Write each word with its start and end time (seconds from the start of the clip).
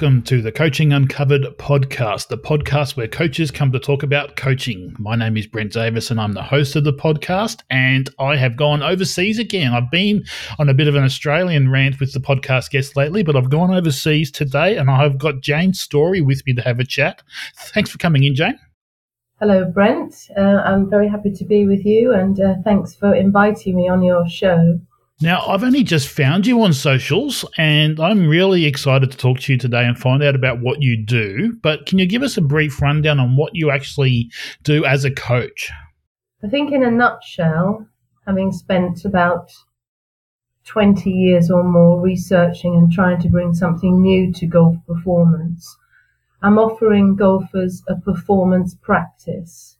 Welcome 0.00 0.22
to 0.22 0.40
the 0.40 0.50
Coaching 0.50 0.94
Uncovered 0.94 1.42
podcast, 1.58 2.28
the 2.28 2.38
podcast 2.38 2.96
where 2.96 3.06
coaches 3.06 3.50
come 3.50 3.70
to 3.72 3.78
talk 3.78 4.02
about 4.02 4.34
coaching. 4.34 4.96
My 4.98 5.14
name 5.14 5.36
is 5.36 5.46
Brent 5.46 5.74
Davis 5.74 6.10
and 6.10 6.18
I'm 6.18 6.32
the 6.32 6.42
host 6.42 6.74
of 6.74 6.84
the 6.84 6.92
podcast. 6.94 7.60
And 7.68 8.08
I 8.18 8.36
have 8.36 8.56
gone 8.56 8.82
overseas 8.82 9.38
again. 9.38 9.74
I've 9.74 9.90
been 9.90 10.24
on 10.58 10.70
a 10.70 10.74
bit 10.74 10.88
of 10.88 10.94
an 10.94 11.04
Australian 11.04 11.70
rant 11.70 12.00
with 12.00 12.14
the 12.14 12.18
podcast 12.18 12.70
guests 12.70 12.96
lately, 12.96 13.22
but 13.22 13.36
I've 13.36 13.50
gone 13.50 13.74
overseas 13.74 14.30
today 14.30 14.78
and 14.78 14.90
I've 14.90 15.18
got 15.18 15.42
Jane 15.42 15.74
Story 15.74 16.22
with 16.22 16.46
me 16.46 16.54
to 16.54 16.62
have 16.62 16.80
a 16.80 16.84
chat. 16.84 17.20
Thanks 17.74 17.90
for 17.90 17.98
coming 17.98 18.24
in, 18.24 18.34
Jane. 18.34 18.58
Hello, 19.38 19.66
Brent. 19.66 20.30
Uh, 20.34 20.62
I'm 20.64 20.88
very 20.88 21.10
happy 21.10 21.30
to 21.32 21.44
be 21.44 21.66
with 21.66 21.84
you 21.84 22.14
and 22.14 22.40
uh, 22.40 22.54
thanks 22.64 22.94
for 22.94 23.14
inviting 23.14 23.76
me 23.76 23.90
on 23.90 24.02
your 24.02 24.26
show. 24.26 24.80
Now, 25.22 25.44
I've 25.46 25.64
only 25.64 25.84
just 25.84 26.08
found 26.08 26.46
you 26.46 26.62
on 26.62 26.72
socials, 26.72 27.44
and 27.58 28.00
I'm 28.00 28.26
really 28.26 28.64
excited 28.64 29.10
to 29.10 29.18
talk 29.18 29.40
to 29.40 29.52
you 29.52 29.58
today 29.58 29.84
and 29.84 29.98
find 29.98 30.22
out 30.22 30.34
about 30.34 30.62
what 30.62 30.80
you 30.80 30.96
do. 30.96 31.58
But 31.62 31.84
can 31.84 31.98
you 31.98 32.06
give 32.06 32.22
us 32.22 32.38
a 32.38 32.42
brief 32.42 32.80
rundown 32.80 33.20
on 33.20 33.36
what 33.36 33.54
you 33.54 33.70
actually 33.70 34.30
do 34.62 34.82
as 34.86 35.04
a 35.04 35.10
coach? 35.10 35.70
I 36.42 36.48
think, 36.48 36.72
in 36.72 36.82
a 36.82 36.90
nutshell, 36.90 37.86
having 38.26 38.50
spent 38.50 39.04
about 39.04 39.52
20 40.64 41.10
years 41.10 41.50
or 41.50 41.64
more 41.64 42.00
researching 42.00 42.74
and 42.74 42.90
trying 42.90 43.20
to 43.20 43.28
bring 43.28 43.52
something 43.52 44.00
new 44.00 44.32
to 44.32 44.46
golf 44.46 44.76
performance, 44.86 45.76
I'm 46.40 46.58
offering 46.58 47.14
golfers 47.14 47.82
a 47.88 47.96
performance 47.96 48.74
practice 48.74 49.76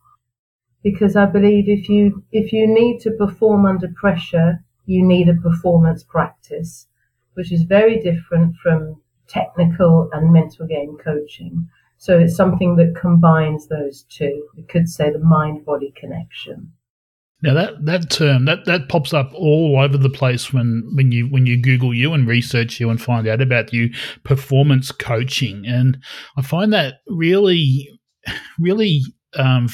because 0.82 1.16
I 1.16 1.25
believe 1.25 1.66
if 1.66 1.88
you 1.88 2.22
if 2.30 2.52
you 2.52 2.66
need 2.66 3.00
to 3.00 3.10
perform 3.12 3.64
under 3.64 3.88
pressure 3.88 4.62
you 4.91 5.06
need 5.06 5.28
a 5.28 5.34
performance 5.34 6.02
practice, 6.02 6.88
which 7.34 7.52
is 7.52 7.62
very 7.62 8.00
different 8.00 8.56
from 8.56 9.00
technical 9.28 10.10
and 10.12 10.32
mental 10.32 10.66
game 10.66 10.97
coaching. 11.02 11.69
So 11.97 12.19
it's 12.19 12.34
something 12.34 12.74
that 12.77 12.97
combines 13.00 13.69
those 13.69 14.05
two. 14.08 14.48
We 14.56 14.64
could 14.64 14.88
say 14.88 15.10
the 15.10 15.20
mind 15.20 15.64
body 15.64 15.94
connection. 15.97 16.72
Now 17.42 17.55
that 17.55 17.84
that 17.84 18.10
term 18.10 18.47
that 18.47 18.66
that 18.66 18.88
pops 18.88 19.14
up 19.14 19.32
all 19.32 19.80
over 19.80 19.97
the 19.97 20.10
place 20.10 20.52
when 20.52 20.91
when 20.94 21.12
you 21.12 21.27
when 21.27 21.47
you 21.47 21.56
Google 21.56 21.94
you 21.94 22.12
and 22.12 22.27
research 22.27 22.80
you 22.80 22.91
and 22.91 23.00
find 23.00 23.28
out 23.28 23.41
about 23.41 23.72
you 23.72 23.91
performance 24.25 24.91
coaching, 24.91 25.64
and 25.66 25.98
I 26.36 26.42
find 26.42 26.72
that 26.72 26.94
really 27.06 27.88
really 28.58 29.02
um, 29.36 29.69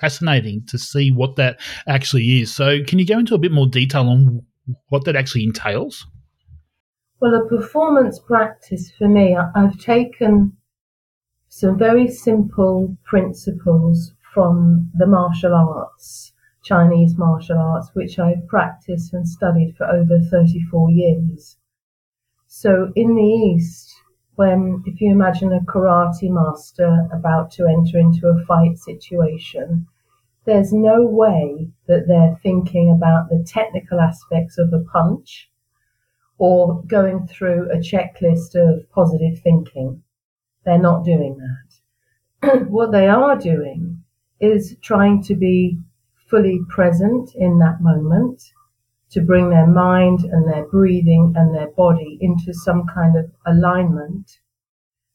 fascinating 0.00 0.64
to 0.68 0.78
see 0.78 1.10
what 1.10 1.36
that 1.36 1.60
actually 1.86 2.40
is. 2.40 2.54
So, 2.54 2.78
can 2.86 2.98
you 2.98 3.06
go 3.06 3.18
into 3.18 3.34
a 3.34 3.38
bit 3.38 3.52
more 3.52 3.68
detail 3.68 4.08
on 4.08 4.44
what 4.88 5.04
that 5.04 5.16
actually 5.16 5.44
entails? 5.44 6.06
Well, 7.20 7.34
a 7.34 7.48
performance 7.48 8.18
practice 8.18 8.90
for 8.90 9.08
me, 9.08 9.36
I've 9.36 9.78
taken 9.78 10.56
some 11.48 11.78
very 11.78 12.08
simple 12.08 12.96
principles 13.04 14.12
from 14.32 14.90
the 14.94 15.06
martial 15.06 15.54
arts, 15.54 16.32
Chinese 16.64 17.16
martial 17.16 17.58
arts, 17.58 17.90
which 17.94 18.18
I've 18.18 18.46
practiced 18.48 19.14
and 19.14 19.28
studied 19.28 19.74
for 19.76 19.86
over 19.86 20.18
34 20.18 20.90
years. 20.90 21.56
So 22.46 22.92
in 22.96 23.14
the 23.14 23.22
East, 23.22 23.94
when, 24.34 24.82
if 24.84 25.00
you 25.00 25.12
imagine 25.12 25.52
a 25.52 25.60
karate 25.60 26.30
master 26.30 27.08
about 27.12 27.52
to 27.52 27.66
enter 27.66 27.98
into 27.98 28.26
a 28.26 28.44
fight 28.44 28.76
situation, 28.78 29.86
there's 30.46 30.72
no 30.72 31.02
way 31.02 31.70
that 31.86 32.06
they're 32.06 32.38
thinking 32.42 32.90
about 32.90 33.28
the 33.28 33.44
technical 33.46 34.00
aspects 34.00 34.58
of 34.58 34.72
a 34.72 34.84
punch 34.84 35.50
or 36.38 36.82
going 36.82 37.26
through 37.26 37.70
a 37.70 37.76
checklist 37.76 38.54
of 38.54 38.90
positive 38.90 39.38
thinking. 39.42 40.02
They're 40.64 40.78
not 40.78 41.04
doing 41.04 41.38
that. 41.38 42.66
what 42.68 42.92
they 42.92 43.08
are 43.08 43.36
doing 43.36 44.02
is 44.40 44.76
trying 44.82 45.22
to 45.22 45.34
be 45.34 45.78
fully 46.28 46.60
present 46.68 47.34
in 47.34 47.58
that 47.60 47.80
moment, 47.80 48.42
to 49.10 49.20
bring 49.20 49.48
their 49.50 49.66
mind 49.66 50.24
and 50.24 50.48
their 50.48 50.66
breathing 50.66 51.32
and 51.36 51.54
their 51.54 51.68
body 51.68 52.18
into 52.20 52.52
some 52.52 52.86
kind 52.92 53.16
of 53.16 53.30
alignment 53.46 54.38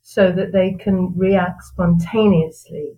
so 0.01 0.31
that 0.31 0.53
they 0.53 0.73
can 0.73 1.13
react 1.15 1.63
spontaneously 1.63 2.97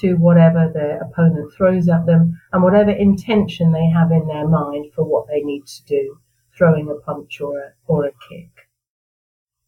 to 0.00 0.14
whatever 0.14 0.70
their 0.72 1.00
opponent 1.00 1.52
throws 1.56 1.88
at 1.88 2.06
them 2.06 2.40
and 2.52 2.62
whatever 2.62 2.90
intention 2.90 3.72
they 3.72 3.86
have 3.86 4.10
in 4.10 4.26
their 4.26 4.48
mind 4.48 4.92
for 4.94 5.04
what 5.04 5.26
they 5.28 5.40
need 5.42 5.66
to 5.66 5.84
do, 5.84 6.18
throwing 6.56 6.88
a 6.88 6.94
punch 7.04 7.40
or 7.40 7.58
a, 7.58 7.72
or 7.86 8.06
a 8.06 8.12
kick. 8.28 8.50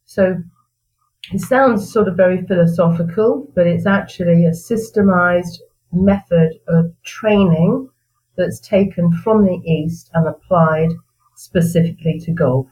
So 0.04 0.42
it 1.32 1.40
sounds 1.40 1.92
sort 1.92 2.08
of 2.08 2.16
very 2.16 2.46
philosophical, 2.46 3.50
but 3.54 3.66
it's 3.66 3.86
actually 3.86 4.44
a 4.46 4.50
systemized 4.50 5.58
method 5.92 6.52
of 6.68 6.92
training 7.02 7.88
that's 8.36 8.60
taken 8.60 9.10
from 9.12 9.44
the 9.44 9.60
East 9.64 10.10
and 10.14 10.26
applied 10.26 10.90
specifically 11.34 12.20
to 12.20 12.32
golf 12.32 12.68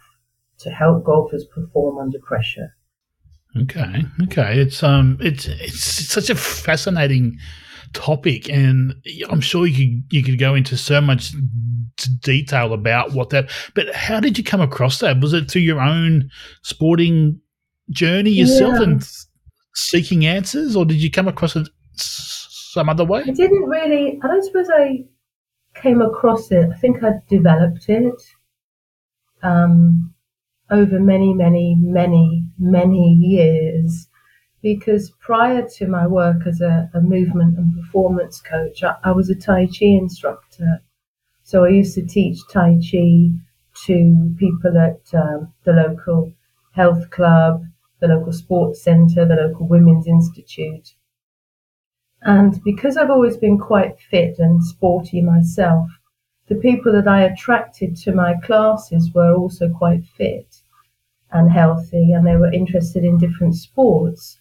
to 0.59 0.71
help 0.71 1.05
golfers 1.05 1.45
perform 1.45 1.99
under 1.99 2.19
pressure. 2.21 2.77
Okay, 3.63 4.05
okay. 4.25 4.61
It's 4.61 4.83
um, 4.83 5.17
it's 5.21 5.47
it's 5.47 5.85
such 5.85 6.29
a 6.29 6.35
fascinating 6.35 7.39
topic, 7.93 8.49
and 8.51 8.95
I'm 9.31 9.41
sure 9.41 9.67
you 9.67 9.77
could 9.77 10.13
you 10.13 10.23
could 10.25 10.39
go 10.39 10.55
into 10.55 10.77
so 10.77 11.01
much 11.01 11.33
detail 12.21 12.73
about 12.73 13.13
what 13.13 13.31
that. 13.31 13.51
But 13.75 13.95
how 13.95 14.21
did 14.21 14.37
you 14.37 14.45
come 14.45 14.61
across 14.61 14.99
that? 14.99 15.21
Was 15.21 15.33
it 15.33 15.51
through 15.51 15.63
your 15.63 15.81
own 15.81 16.31
sporting 16.63 17.41
journey 17.91 18.31
yourself 18.31 18.75
yeah. 18.77 18.83
and 18.83 19.09
seeking 19.75 20.27
answers, 20.27 20.75
or 20.75 20.85
did 20.85 20.97
you 20.97 21.11
come 21.11 21.29
across 21.29 21.55
it 21.55 21.69
some 21.95 22.89
other 22.89 23.05
way? 23.05 23.21
I 23.21 23.31
didn't 23.31 23.65
really. 23.65 24.19
I 24.23 24.27
don't 24.27 24.45
suppose 24.45 24.69
I 24.71 25.05
came 25.75 26.01
across 26.01 26.51
it. 26.51 26.71
I 26.71 26.77
think 26.79 27.03
I 27.03 27.13
developed 27.29 27.89
it. 27.89 28.23
Um, 29.43 30.14
over 30.71 30.99
many, 30.99 31.35
many, 31.35 31.77
many, 31.79 32.47
many 32.59 33.13
years. 33.13 34.09
Because 34.63 35.13
prior 35.21 35.69
to 35.77 35.87
my 35.87 36.07
work 36.07 36.47
as 36.47 36.61
a, 36.61 36.91
a 36.95 37.01
movement 37.01 37.59
and 37.59 37.75
performance 37.75 38.41
coach, 38.41 38.83
I, 38.83 38.97
I, 39.05 39.13
was 39.13 39.29
a 39.29 39.35
Tai 39.35 39.67
Chi 39.67 39.87
instructor. 39.87 40.83
So 41.43 41.65
I 41.65 41.69
used 41.69 41.95
to 41.97 42.07
teach 42.07 42.39
Tai 42.51 42.77
Chi 42.77 43.31
to 43.87 44.35
people 44.39 44.79
at 44.79 45.01
um, 45.15 45.53
the 45.65 45.73
local 45.73 46.33
health 46.73 47.11
club, 47.11 47.65
the 48.01 48.09
local 48.09 48.33
sports 48.33 48.83
centre, 48.83 49.27
the 49.27 49.35
local 49.35 49.69
women's 49.69 50.07
institute. 50.07 50.95
And 52.23 52.63
because 52.65 52.97
I've 52.97 53.11
always 53.11 53.37
been 53.37 53.59
quite 53.59 54.01
fit 54.01 54.39
and 54.39 54.65
sporty 54.65 55.21
myself, 55.21 55.91
the 56.49 56.57
people 56.57 56.93
that 56.93 57.09
I 57.09 57.23
attracted 57.23 57.97
to 57.97 58.13
my 58.13 58.35
classes 58.35 59.13
were 59.15 59.35
also 59.35 59.69
quite 59.69 60.05
fit 60.05 60.63
and 61.33 61.51
healthy, 61.51 62.13
and 62.13 62.27
they 62.27 62.37
were 62.37 62.53
interested 62.53 63.05
in 63.05 63.19
different 63.19 63.57
sports. 63.57 64.39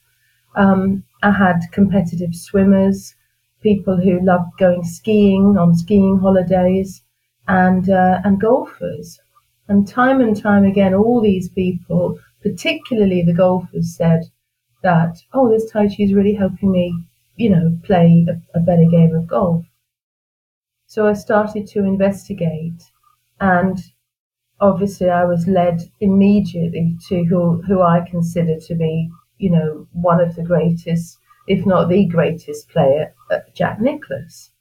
Um, 0.55 1.03
I 1.23 1.31
had 1.31 1.59
competitive 1.71 2.35
swimmers, 2.35 3.15
people 3.61 3.97
who 3.97 4.19
loved 4.21 4.57
going 4.59 4.83
skiing 4.83 5.57
on 5.57 5.75
skiing 5.75 6.19
holidays, 6.19 7.03
and 7.47 7.89
uh, 7.89 8.21
and 8.23 8.39
golfers. 8.39 9.19
And 9.67 9.87
time 9.87 10.21
and 10.21 10.35
time 10.35 10.65
again, 10.65 10.93
all 10.93 11.21
these 11.21 11.49
people, 11.49 12.19
particularly 12.41 13.21
the 13.23 13.33
golfers, 13.33 13.95
said 13.95 14.23
that, 14.83 15.21
"Oh, 15.33 15.49
this 15.49 15.69
Tai 15.71 15.87
Chi 15.87 15.95
is 15.99 16.13
really 16.13 16.35
helping 16.35 16.71
me, 16.71 16.93
you 17.37 17.49
know, 17.49 17.77
play 17.83 18.25
a, 18.29 18.59
a 18.59 18.61
better 18.61 18.85
game 18.85 19.15
of 19.15 19.27
golf." 19.27 19.65
So 20.93 21.07
I 21.07 21.13
started 21.13 21.65
to 21.69 21.79
investigate, 21.79 22.91
and 23.41 23.79
obviously 24.59 25.09
I 25.09 25.25
was 25.25 25.47
led 25.47 25.81
immediately 25.99 26.99
to 27.09 27.23
who, 27.23 27.63
who 27.63 27.81
I 27.81 28.07
consider 28.07 28.59
to 28.59 28.75
be, 28.75 29.09
you 29.39 29.49
know, 29.49 29.87
one 29.93 30.21
of 30.21 30.35
the 30.35 30.43
greatest, 30.43 31.17
if 31.47 31.65
not 31.65 31.89
the 31.89 32.05
greatest 32.05 32.69
player, 32.69 33.15
uh, 33.31 33.39
Jack 33.55 33.81
Nicklaus. 33.81 34.51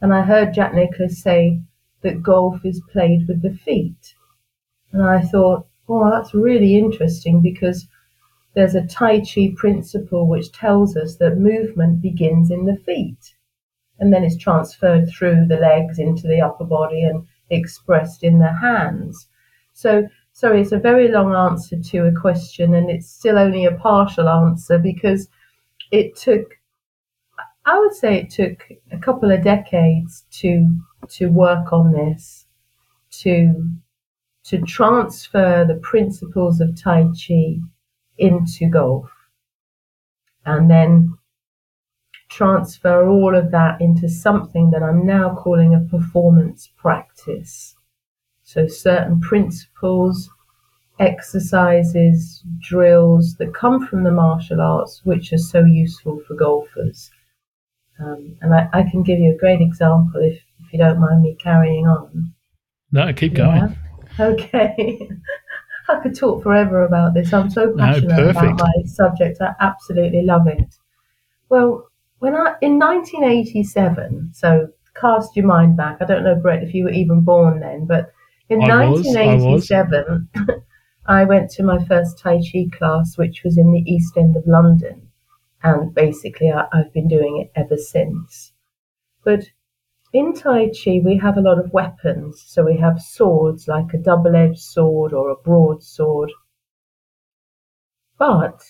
And 0.00 0.14
I 0.14 0.22
heard 0.22 0.54
Jack 0.54 0.72
Nicklaus 0.72 1.22
say 1.22 1.60
that 2.00 2.22
golf 2.22 2.64
is 2.64 2.80
played 2.90 3.28
with 3.28 3.42
the 3.42 3.52
feet. 3.52 4.14
And 4.92 5.02
I 5.02 5.20
thought, 5.20 5.66
oh, 5.90 6.08
that's 6.08 6.32
really 6.32 6.78
interesting 6.78 7.42
because 7.42 7.86
there's 8.54 8.74
a 8.74 8.86
Tai 8.86 9.20
Chi 9.26 9.52
principle 9.54 10.26
which 10.26 10.52
tells 10.52 10.96
us 10.96 11.16
that 11.16 11.36
movement 11.36 12.00
begins 12.00 12.50
in 12.50 12.64
the 12.64 12.78
feet 12.78 13.35
and 13.98 14.12
then 14.12 14.24
is 14.24 14.36
transferred 14.36 15.08
through 15.08 15.46
the 15.46 15.56
legs 15.56 15.98
into 15.98 16.26
the 16.26 16.40
upper 16.40 16.64
body 16.64 17.02
and 17.02 17.26
expressed 17.50 18.22
in 18.22 18.38
the 18.38 18.52
hands. 18.52 19.28
So, 19.72 20.08
sorry, 20.32 20.62
it's 20.62 20.72
a 20.72 20.78
very 20.78 21.08
long 21.08 21.34
answer 21.34 21.78
to 21.80 22.06
a 22.06 22.12
question, 22.12 22.74
and 22.74 22.90
it's 22.90 23.08
still 23.08 23.38
only 23.38 23.64
a 23.64 23.72
partial 23.76 24.28
answer 24.28 24.78
because 24.78 25.28
it 25.90 26.16
took, 26.16 26.54
I 27.64 27.78
would 27.78 27.94
say, 27.94 28.16
it 28.16 28.30
took 28.30 28.64
a 28.90 28.98
couple 28.98 29.30
of 29.30 29.44
decades 29.44 30.24
to 30.40 30.66
to 31.08 31.26
work 31.26 31.72
on 31.72 31.92
this, 31.92 32.46
to 33.22 33.70
to 34.44 34.60
transfer 34.62 35.64
the 35.64 35.80
principles 35.82 36.60
of 36.60 36.80
Tai 36.80 37.08
Chi 37.12 37.58
into 38.18 38.68
golf 38.70 39.10
and 40.46 40.70
then 40.70 41.15
transfer 42.36 43.08
all 43.08 43.34
of 43.34 43.50
that 43.50 43.80
into 43.80 44.08
something 44.08 44.70
that 44.70 44.82
I'm 44.82 45.06
now 45.06 45.34
calling 45.34 45.74
a 45.74 45.80
performance 45.80 46.68
practice. 46.76 47.74
So, 48.42 48.66
certain 48.68 49.20
principles, 49.20 50.28
exercises, 51.00 52.42
drills 52.60 53.36
that 53.36 53.54
come 53.54 53.86
from 53.86 54.04
the 54.04 54.12
martial 54.12 54.60
arts, 54.60 55.00
which 55.04 55.32
are 55.32 55.38
so 55.38 55.64
useful 55.64 56.20
for 56.26 56.34
golfers. 56.34 57.10
Um, 57.98 58.36
and 58.42 58.54
I, 58.54 58.68
I, 58.74 58.82
can 58.82 59.02
give 59.02 59.18
you 59.18 59.34
a 59.34 59.38
great 59.38 59.62
example 59.62 60.20
if, 60.20 60.34
if 60.60 60.72
you 60.72 60.78
don't 60.78 61.00
mind 61.00 61.22
me 61.22 61.34
carrying 61.40 61.86
on. 61.86 62.34
No, 62.92 63.10
keep 63.14 63.32
going. 63.32 63.74
Okay. 64.20 65.08
I 65.88 66.00
could 66.00 66.14
talk 66.14 66.42
forever 66.42 66.84
about 66.84 67.14
this. 67.14 67.32
I'm 67.32 67.48
so 67.48 67.74
passionate 67.74 68.08
no, 68.08 68.28
about 68.28 68.58
my 68.58 68.72
subject. 68.84 69.40
I 69.40 69.54
absolutely 69.60 70.22
love 70.22 70.46
it. 70.46 70.74
Well, 71.48 71.88
when 72.26 72.34
I 72.34 72.56
in 72.60 72.76
1987, 72.80 74.30
so 74.34 74.66
cast 75.00 75.36
your 75.36 75.46
mind 75.46 75.76
back. 75.76 75.98
I 76.00 76.06
don't 76.06 76.24
know, 76.24 76.34
Brent, 76.34 76.64
if 76.64 76.74
you 76.74 76.82
were 76.82 76.90
even 76.90 77.20
born 77.20 77.60
then, 77.60 77.86
but 77.86 78.12
in 78.48 78.60
I 78.62 78.90
1987, 78.90 80.28
was, 80.34 80.58
I, 81.06 81.20
I 81.20 81.24
went 81.24 81.52
to 81.52 81.62
my 81.62 81.84
first 81.84 82.18
Tai 82.18 82.38
Chi 82.38 82.66
class, 82.76 83.16
which 83.16 83.44
was 83.44 83.56
in 83.56 83.70
the 83.70 83.84
East 83.88 84.16
End 84.16 84.36
of 84.36 84.44
London, 84.44 85.08
and 85.62 85.94
basically 85.94 86.50
I, 86.50 86.66
I've 86.72 86.92
been 86.92 87.06
doing 87.06 87.40
it 87.40 87.52
ever 87.54 87.76
since. 87.76 88.52
But 89.22 89.44
in 90.12 90.34
Tai 90.34 90.70
Chi, 90.70 91.00
we 91.04 91.16
have 91.18 91.36
a 91.36 91.42
lot 91.42 91.60
of 91.60 91.72
weapons. 91.72 92.42
So 92.44 92.64
we 92.64 92.76
have 92.78 93.00
swords, 93.00 93.68
like 93.68 93.94
a 93.94 93.98
double 93.98 94.34
edged 94.34 94.58
sword 94.58 95.12
or 95.12 95.30
a 95.30 95.36
broadsword. 95.36 96.32
But 98.18 98.64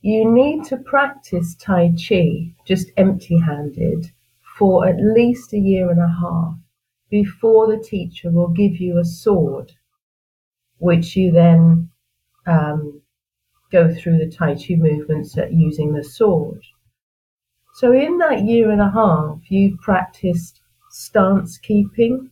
you 0.00 0.30
need 0.30 0.64
to 0.64 0.76
practice 0.76 1.56
Tai 1.56 1.94
Chi 2.08 2.54
just 2.64 2.90
empty 2.96 3.38
handed 3.38 4.12
for 4.56 4.86
at 4.86 5.00
least 5.00 5.52
a 5.52 5.58
year 5.58 5.90
and 5.90 6.00
a 6.00 6.08
half 6.20 6.54
before 7.10 7.66
the 7.66 7.82
teacher 7.82 8.30
will 8.30 8.48
give 8.48 8.76
you 8.76 8.98
a 8.98 9.04
sword, 9.04 9.72
which 10.78 11.16
you 11.16 11.32
then 11.32 11.90
um, 12.46 13.00
go 13.72 13.92
through 13.92 14.18
the 14.18 14.30
Tai 14.30 14.54
Chi 14.54 14.74
movements 14.74 15.36
using 15.50 15.92
the 15.92 16.04
sword. 16.04 16.62
So, 17.74 17.92
in 17.92 18.18
that 18.18 18.44
year 18.44 18.70
and 18.70 18.80
a 18.80 18.90
half, 18.90 19.50
you've 19.50 19.80
practiced 19.80 20.60
stance 20.90 21.58
keeping, 21.58 22.30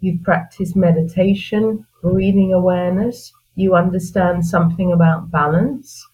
you've 0.00 0.22
practiced 0.22 0.76
meditation, 0.76 1.86
breathing 2.02 2.52
awareness, 2.52 3.32
you 3.54 3.74
understand 3.74 4.46
something 4.46 4.92
about 4.92 5.30
balance, 5.30 6.06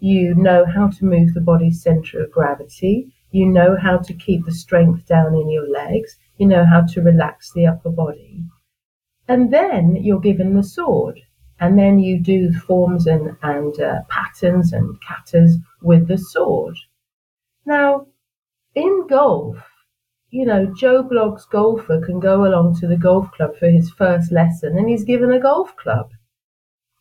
you 0.00 0.34
know 0.34 0.64
how 0.64 0.88
to 0.88 1.04
move 1.04 1.34
the 1.34 1.40
body's 1.40 1.82
center 1.82 2.22
of 2.22 2.32
gravity. 2.32 3.12
You 3.30 3.46
know 3.46 3.76
how 3.76 3.98
to 3.98 4.14
keep 4.14 4.44
the 4.44 4.52
strength 4.52 5.06
down 5.06 5.34
in 5.34 5.50
your 5.50 5.68
legs. 5.68 6.16
You 6.38 6.46
know 6.46 6.64
how 6.64 6.82
to 6.86 7.02
relax 7.02 7.52
the 7.52 7.66
upper 7.66 7.90
body. 7.90 8.44
And 9.28 9.52
then 9.52 9.96
you're 9.96 10.20
given 10.20 10.54
the 10.54 10.62
sword. 10.62 11.20
And 11.60 11.78
then 11.78 11.98
you 11.98 12.18
do 12.18 12.52
forms 12.52 13.06
and, 13.06 13.36
and 13.42 13.78
uh, 13.78 14.00
patterns 14.08 14.72
and 14.72 14.96
katas 15.02 15.56
with 15.82 16.08
the 16.08 16.16
sword. 16.16 16.76
Now, 17.66 18.06
in 18.74 19.06
golf, 19.06 19.58
you 20.30 20.46
know, 20.46 20.72
Joe 20.74 21.02
Blogg's 21.02 21.44
golfer 21.44 22.00
can 22.00 22.20
go 22.20 22.46
along 22.46 22.80
to 22.80 22.86
the 22.86 22.96
golf 22.96 23.30
club 23.32 23.56
for 23.56 23.68
his 23.68 23.90
first 23.90 24.32
lesson 24.32 24.78
and 24.78 24.88
he's 24.88 25.04
given 25.04 25.30
a 25.32 25.40
golf 25.40 25.76
club 25.76 26.10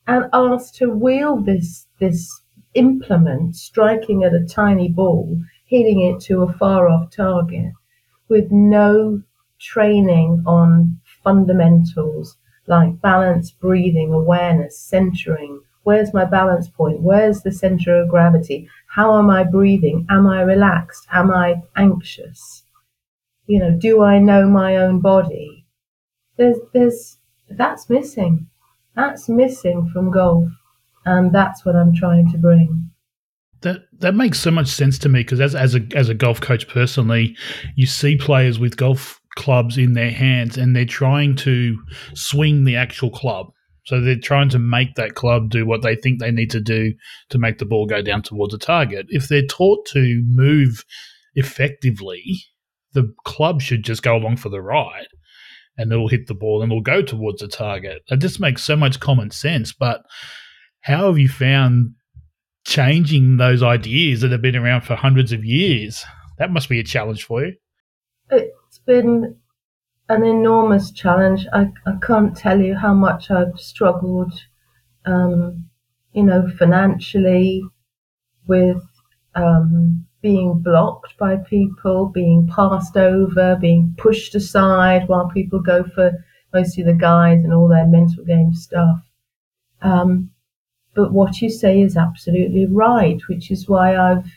and 0.08 0.26
asked 0.34 0.76
to 0.76 0.90
wield 0.90 1.46
this 1.46 1.86
this 2.00 2.42
implement 2.74 3.56
striking 3.56 4.24
at 4.24 4.34
a 4.34 4.46
tiny 4.46 4.90
ball, 4.90 5.42
hitting 5.66 6.02
it 6.02 6.22
to 6.22 6.44
a 6.44 6.54
far 6.54 6.88
off 6.88 7.12
target 7.12 7.74
with 8.28 8.52
no 8.52 9.22
training 9.60 10.44
on 10.46 11.00
fundamentals 11.24 12.38
like 12.68 13.02
balance, 13.02 13.52
breathing, 13.52 14.14
awareness, 14.14 14.80
centering. 14.80 15.60
Where's 15.84 16.14
my 16.14 16.26
balance 16.26 16.70
point? 16.70 17.02
Where's 17.02 17.42
the 17.42 17.52
center 17.52 17.96
of 17.96 18.10
gravity? 18.10 18.70
How 18.88 19.18
am 19.18 19.30
I 19.30 19.44
breathing? 19.44 20.06
Am 20.10 20.28
I 20.28 20.42
relaxed? 20.42 21.08
Am 21.12 21.32
I 21.32 21.64
anxious? 21.76 22.64
You 23.48 23.60
know, 23.60 23.72
do 23.72 24.04
I 24.04 24.20
know 24.20 24.48
my 24.48 24.78
own 24.78 25.00
body? 25.00 25.66
There's, 26.38 26.58
there's, 26.74 27.18
that's 27.50 27.90
missing. 27.90 28.48
That's 28.96 29.28
missing 29.28 29.90
from 29.92 30.12
golf 30.12 30.50
and 31.06 31.34
that's 31.34 31.66
what 31.66 31.76
I'm 31.76 31.94
trying 31.94 32.32
to 32.32 32.38
bring. 32.38 32.90
That 33.62 33.82
that 34.00 34.16
makes 34.16 34.40
so 34.40 34.52
much 34.52 34.68
sense 34.68 34.98
to 35.00 35.10
me 35.10 35.22
because 35.22 35.42
as 35.42 35.54
as 35.56 35.76
a 35.76 35.82
as 35.96 36.10
a 36.10 36.14
golf 36.14 36.40
coach 36.40 36.68
personally, 36.68 37.36
you 37.76 37.86
see 37.86 38.16
players 38.16 38.58
with 38.60 38.78
golf 38.78 39.20
clubs 39.36 39.78
in 39.78 39.94
their 39.94 40.12
hands 40.12 40.58
and 40.58 40.76
they're 40.76 40.86
trying 40.86 41.36
to 41.36 41.78
swing 42.14 42.64
the 42.64 42.76
actual 42.76 43.10
club. 43.10 43.48
So 43.86 44.00
they're 44.00 44.20
trying 44.20 44.50
to 44.50 44.60
make 44.60 44.96
that 44.96 45.16
club 45.16 45.50
do 45.50 45.66
what 45.66 45.82
they 45.82 45.96
think 45.96 46.20
they 46.20 46.32
need 46.32 46.52
to 46.52 46.60
do 46.60 46.94
to 47.30 47.40
make 47.40 47.58
the 47.58 47.66
ball 47.66 47.86
go 47.86 48.02
down 48.02 48.22
towards 48.22 48.54
a 48.54 48.58
target. 48.58 49.08
If 49.10 49.28
they're 49.28 49.48
taught 49.48 49.86
to 49.88 50.24
move 50.28 50.86
effectively, 51.36 52.24
the 52.94 53.14
club 53.26 53.62
should 53.62 53.84
just 53.84 54.04
go 54.04 54.16
along 54.16 54.38
for 54.38 54.50
the 54.50 54.62
ride 54.62 55.08
and 55.78 55.92
it'll 55.92 56.10
hit 56.10 56.28
the 56.28 56.36
ball 56.36 56.62
and 56.62 56.72
it'll 56.72 56.82
go 56.82 57.02
towards 57.02 57.42
the 57.42 57.48
target. 57.48 58.04
It 58.10 58.18
just 58.18 58.40
makes 58.40 58.64
so 58.64 58.76
much 58.76 59.00
common 59.00 59.32
sense. 59.32 59.74
But 59.74 60.02
how 60.82 61.08
have 61.08 61.18
you 61.18 61.30
found 61.30 61.94
changing 62.66 63.38
those 63.38 63.64
ideas 63.64 64.22
that 64.22 64.32
have 64.32 64.42
been 64.42 64.56
around 64.56 64.82
for 64.82 64.96
hundreds 64.96 65.32
of 65.32 65.44
years? 65.44 66.06
That 66.38 66.52
must 66.52 66.70
be 66.70 66.80
a 66.80 66.84
challenge 66.84 67.24
for 67.24 67.44
you. 67.44 67.56
It's 68.32 68.80
been 68.86 69.36
an 70.08 70.24
enormous 70.24 70.92
challenge. 70.92 71.46
I, 71.54 71.68
I 71.86 71.94
can't 72.02 72.36
tell 72.36 72.60
you 72.60 72.76
how 72.76 72.94
much 72.94 73.30
I've 73.30 73.60
struggled, 73.60 74.34
um, 75.06 75.70
you 76.14 76.24
know, 76.24 76.50
financially 76.58 77.64
with 78.48 78.84
um, 79.36 80.06
being 80.22 80.60
blocked 80.60 81.18
by 81.18 81.38
people, 81.38 82.08
being 82.08 82.48
passed 82.48 82.98
over, 82.98 83.56
being 83.56 83.96
pushed 83.98 84.36
aside 84.36 85.08
while 85.08 85.30
people 85.30 85.60
go 85.60 85.84
for 85.84 86.12
mostly 86.54 86.84
the 86.84 86.94
guys 86.94 87.44
and 87.44 87.54
all 87.54 87.68
their 87.68 87.88
mental 87.88 88.26
game 88.26 88.54
stuff. 88.54 89.00
Um, 89.82 90.32
but 90.96 91.14
what 91.14 91.42
you 91.42 91.50
say 91.50 91.82
is 91.82 91.98
absolutely 91.98 92.66
right, 92.66 93.20
which 93.28 93.52
is 93.52 93.68
why 93.70 93.96
I've 93.96 94.32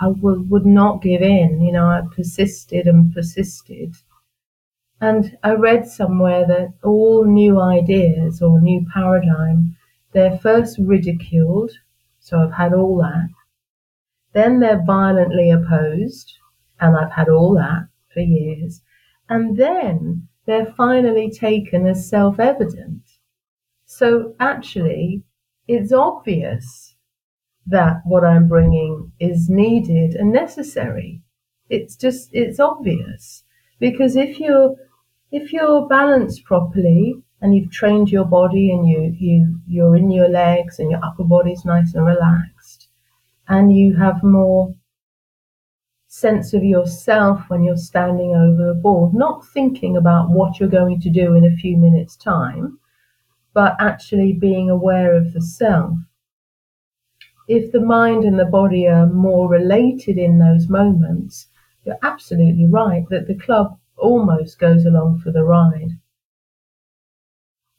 I 0.00 0.06
w- 0.08 0.42
would 0.50 0.66
not 0.66 1.02
give 1.02 1.22
in. 1.22 1.60
You 1.62 1.72
know, 1.72 1.86
I 1.86 2.02
persisted 2.14 2.86
and 2.86 3.12
persisted. 3.12 3.94
And 5.02 5.36
I 5.42 5.52
read 5.52 5.86
somewhere 5.86 6.46
that 6.46 6.72
all 6.82 7.24
new 7.26 7.60
ideas 7.60 8.40
or 8.40 8.58
new 8.58 8.86
paradigm, 8.90 9.76
they're 10.12 10.38
first 10.38 10.78
ridiculed. 10.78 11.72
So 12.20 12.38
I've 12.38 12.52
had 12.52 12.72
all 12.72 12.96
that. 13.02 13.28
Then 14.32 14.60
they're 14.60 14.82
violently 14.84 15.50
opposed. 15.50 16.38
And 16.80 16.96
I've 16.96 17.12
had 17.12 17.28
all 17.28 17.54
that 17.54 17.88
for 18.12 18.20
years. 18.20 18.82
And 19.28 19.56
then 19.56 20.28
they're 20.46 20.72
finally 20.74 21.30
taken 21.30 21.86
as 21.86 22.08
self 22.08 22.40
evident. 22.40 23.02
So 23.86 24.34
actually, 24.40 25.22
it's 25.68 25.92
obvious 25.92 26.94
that 27.66 28.02
what 28.04 28.24
I'm 28.24 28.48
bringing 28.48 29.12
is 29.20 29.48
needed 29.48 30.14
and 30.14 30.32
necessary. 30.32 31.22
It's 31.68 31.96
just, 31.96 32.30
it's 32.32 32.58
obvious. 32.60 33.44
Because 33.78 34.16
if 34.16 34.38
you're, 34.40 34.74
if 35.30 35.52
you're 35.52 35.88
balanced 35.88 36.44
properly 36.44 37.14
and 37.40 37.54
you've 37.54 37.70
trained 37.70 38.10
your 38.10 38.24
body 38.24 38.70
and 38.70 38.86
you, 38.88 39.14
you, 39.18 39.60
you're 39.66 39.96
in 39.96 40.10
your 40.10 40.28
legs 40.28 40.78
and 40.78 40.90
your 40.90 41.04
upper 41.04 41.24
body's 41.24 41.64
nice 41.64 41.94
and 41.94 42.04
relaxed 42.04 42.88
and 43.48 43.74
you 43.74 43.96
have 43.96 44.22
more 44.22 44.74
sense 46.08 46.52
of 46.52 46.62
yourself 46.62 47.40
when 47.48 47.64
you're 47.64 47.76
standing 47.76 48.34
over 48.36 48.66
the 48.66 48.80
ball, 48.80 49.10
not 49.14 49.46
thinking 49.46 49.96
about 49.96 50.30
what 50.30 50.60
you're 50.60 50.68
going 50.68 51.00
to 51.00 51.10
do 51.10 51.34
in 51.34 51.44
a 51.44 51.56
few 51.56 51.76
minutes' 51.76 52.16
time, 52.16 52.78
but 53.54 53.76
actually 53.78 54.32
being 54.32 54.70
aware 54.70 55.14
of 55.14 55.32
the 55.32 55.42
self. 55.42 55.96
If 57.48 57.72
the 57.72 57.80
mind 57.80 58.24
and 58.24 58.38
the 58.38 58.44
body 58.44 58.86
are 58.86 59.06
more 59.06 59.48
related 59.48 60.16
in 60.16 60.38
those 60.38 60.68
moments, 60.68 61.48
you're 61.84 61.98
absolutely 62.02 62.66
right 62.66 63.04
that 63.10 63.26
the 63.26 63.34
club 63.34 63.78
almost 63.96 64.58
goes 64.58 64.84
along 64.84 65.20
for 65.20 65.32
the 65.32 65.44
ride. 65.44 65.98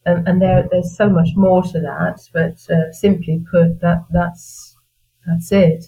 And, 0.05 0.27
and 0.27 0.41
there, 0.41 0.67
there's 0.69 0.95
so 0.95 1.09
much 1.09 1.29
more 1.35 1.63
to 1.63 1.79
that, 1.79 2.19
but 2.33 2.73
uh, 2.73 2.91
simply 2.91 3.43
put, 3.49 3.79
that 3.79 4.03
that's 4.11 4.75
that's 5.25 5.51
it. 5.53 5.85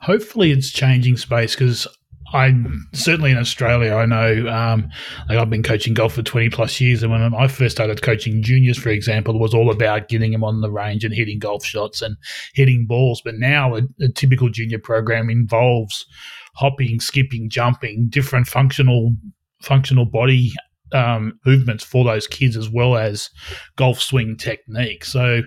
Hopefully, 0.00 0.52
it's 0.52 0.70
changing 0.70 1.18
space 1.18 1.54
because 1.54 1.86
I 2.32 2.52
certainly 2.92 3.30
in 3.30 3.38
Australia, 3.38 3.94
I 3.94 4.06
know, 4.06 4.48
um, 4.48 4.88
like 5.28 5.38
I've 5.38 5.50
been 5.50 5.62
coaching 5.62 5.94
golf 5.94 6.14
for 6.14 6.22
20 6.22 6.50
plus 6.50 6.80
years. 6.80 7.02
And 7.02 7.10
when 7.10 7.34
I 7.34 7.48
first 7.48 7.76
started 7.76 8.02
coaching 8.02 8.42
juniors, 8.42 8.78
for 8.78 8.90
example, 8.90 9.34
it 9.34 9.40
was 9.40 9.54
all 9.54 9.70
about 9.70 10.08
getting 10.08 10.32
them 10.32 10.44
on 10.44 10.60
the 10.60 10.70
range 10.70 11.04
and 11.04 11.14
hitting 11.14 11.38
golf 11.38 11.64
shots 11.64 12.02
and 12.02 12.16
hitting 12.54 12.86
balls. 12.86 13.22
But 13.24 13.36
now 13.36 13.76
a, 13.76 13.82
a 14.00 14.08
typical 14.14 14.50
junior 14.50 14.78
program 14.78 15.30
involves 15.30 16.04
hopping, 16.54 17.00
skipping, 17.00 17.48
jumping, 17.48 18.08
different 18.08 18.46
functional, 18.46 19.14
functional 19.62 20.04
body 20.04 20.52
um, 20.92 21.38
movements 21.46 21.84
for 21.84 22.04
those 22.04 22.26
kids 22.26 22.56
as 22.56 22.68
well 22.68 22.96
as 22.96 23.30
golf 23.76 24.00
swing 24.00 24.36
technique. 24.36 25.04
So 25.04 25.42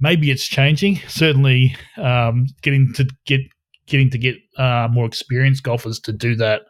maybe 0.00 0.30
it's 0.30 0.46
changing. 0.46 1.00
Certainly, 1.08 1.76
um, 1.96 2.46
getting 2.62 2.92
to 2.94 3.08
get 3.26 3.40
getting 3.86 4.10
to 4.10 4.18
get 4.18 4.36
uh, 4.58 4.88
more 4.90 5.06
experienced 5.06 5.62
golfers 5.62 6.00
to 6.00 6.12
do 6.12 6.34
that 6.36 6.62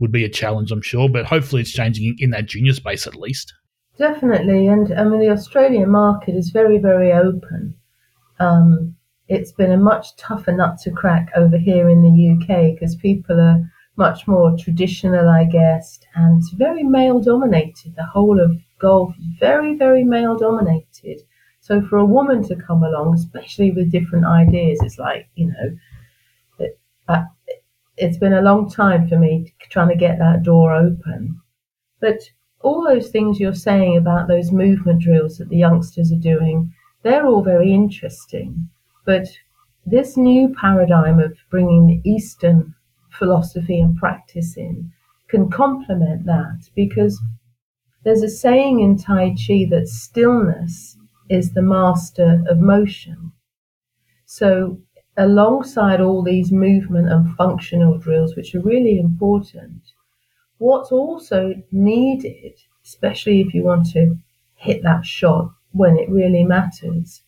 would 0.00 0.12
be 0.12 0.24
a 0.24 0.28
challenge, 0.28 0.70
I'm 0.70 0.82
sure. 0.82 1.08
But 1.08 1.26
hopefully, 1.26 1.62
it's 1.62 1.72
changing 1.72 2.16
in 2.18 2.30
that 2.30 2.46
junior 2.46 2.72
space 2.72 3.06
at 3.06 3.14
least. 3.14 3.52
Definitely, 3.96 4.66
and 4.66 4.92
I 4.92 5.04
mean 5.04 5.20
the 5.20 5.30
Australian 5.30 5.90
market 5.90 6.34
is 6.34 6.50
very, 6.50 6.78
very 6.78 7.12
open. 7.12 7.74
Um, 8.40 8.96
it's 9.28 9.52
been 9.52 9.70
a 9.70 9.76
much 9.76 10.16
tougher 10.16 10.52
nut 10.52 10.78
to 10.82 10.90
crack 10.90 11.30
over 11.36 11.56
here 11.56 11.88
in 11.88 12.02
the 12.02 12.34
UK 12.34 12.74
because 12.74 12.96
people 12.96 13.40
are 13.40 13.60
much 13.96 14.26
more 14.26 14.56
traditional, 14.58 15.28
I 15.28 15.44
guess, 15.44 16.00
and 16.16 16.38
it's 16.38 16.50
very 16.50 16.82
male 16.82 17.20
dominated. 17.20 17.94
The 17.94 18.04
whole 18.04 18.40
of 18.40 18.58
golf 18.80 19.14
is 19.16 19.26
very, 19.38 19.76
very 19.76 20.02
male 20.02 20.36
dominated. 20.36 21.20
So 21.60 21.80
for 21.80 21.98
a 21.98 22.04
woman 22.04 22.42
to 22.48 22.56
come 22.56 22.82
along, 22.82 23.14
especially 23.14 23.70
with 23.70 23.92
different 23.92 24.26
ideas, 24.26 24.80
it's 24.82 24.98
like 24.98 25.28
you 25.36 25.46
know 25.46 25.76
but 27.06 27.24
it's 27.96 28.18
been 28.18 28.32
a 28.32 28.42
long 28.42 28.68
time 28.68 29.08
for 29.08 29.18
me 29.18 29.52
trying 29.70 29.88
to 29.88 29.96
get 29.96 30.18
that 30.18 30.42
door 30.42 30.74
open. 30.74 31.40
But 32.00 32.20
all 32.60 32.82
those 32.82 33.10
things 33.10 33.38
you're 33.38 33.54
saying 33.54 33.96
about 33.96 34.26
those 34.26 34.50
movement 34.50 35.02
drills 35.02 35.38
that 35.38 35.48
the 35.48 35.56
youngsters 35.56 36.10
are 36.10 36.16
doing, 36.16 36.72
they're 37.02 37.26
all 37.26 37.42
very 37.42 37.72
interesting. 37.72 38.68
But 39.04 39.28
this 39.86 40.16
new 40.16 40.54
paradigm 40.58 41.20
of 41.20 41.36
bringing 41.50 41.86
the 41.86 42.00
Eastern 42.08 42.74
philosophy 43.10 43.80
and 43.80 43.96
practice 43.96 44.56
in 44.56 44.90
can 45.28 45.50
complement 45.50 46.24
that 46.26 46.68
because 46.74 47.20
there's 48.02 48.22
a 48.22 48.28
saying 48.28 48.80
in 48.80 48.96
Tai 48.98 49.30
Chi 49.30 49.66
that 49.70 49.88
stillness 49.88 50.96
is 51.28 51.52
the 51.52 51.62
master 51.62 52.42
of 52.48 52.58
motion. 52.58 53.32
So 54.26 54.78
alongside 55.16 56.00
all 56.00 56.22
these 56.22 56.50
movement 56.50 57.08
and 57.08 57.34
functional 57.36 57.98
drills, 57.98 58.34
which 58.34 58.54
are 58.54 58.60
really 58.60 58.98
important, 58.98 59.80
what's 60.58 60.90
also 60.90 61.54
needed, 61.70 62.54
especially 62.84 63.40
if 63.40 63.54
you 63.54 63.62
want 63.62 63.90
to 63.92 64.16
hit 64.54 64.82
that 64.82 65.04
shot 65.04 65.50
when 65.72 65.96
it 65.98 66.08
really 66.10 66.44
matters, 66.44 67.22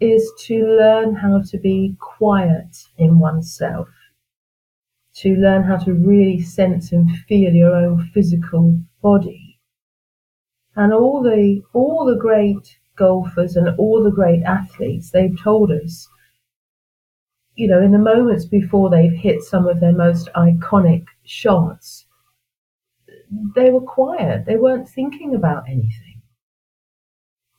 is 0.00 0.30
to 0.38 0.66
learn 0.66 1.14
how 1.14 1.40
to 1.40 1.58
be 1.58 1.96
quiet 2.00 2.76
in 2.98 3.18
oneself, 3.18 3.88
to 5.14 5.36
learn 5.36 5.62
how 5.62 5.76
to 5.76 5.94
really 5.94 6.40
sense 6.40 6.92
and 6.92 7.10
feel 7.28 7.52
your 7.52 7.74
own 7.74 8.04
physical 8.12 8.78
body. 9.00 9.58
And 10.76 10.92
all 10.92 11.22
the 11.22 11.62
all 11.72 12.04
the 12.04 12.16
great 12.16 12.78
golfers 12.96 13.54
and 13.56 13.68
all 13.78 14.02
the 14.02 14.10
great 14.10 14.42
athletes, 14.42 15.10
they've 15.10 15.40
told 15.40 15.70
us 15.70 16.08
you 17.56 17.68
know, 17.68 17.80
in 17.80 17.92
the 17.92 17.98
moments 17.98 18.44
before 18.44 18.90
they've 18.90 19.12
hit 19.12 19.42
some 19.42 19.66
of 19.66 19.80
their 19.80 19.92
most 19.92 20.28
iconic 20.34 21.06
shots, 21.24 22.06
they 23.54 23.70
were 23.70 23.80
quiet. 23.80 24.44
They 24.46 24.56
weren't 24.56 24.88
thinking 24.88 25.34
about 25.34 25.68
anything. 25.68 26.22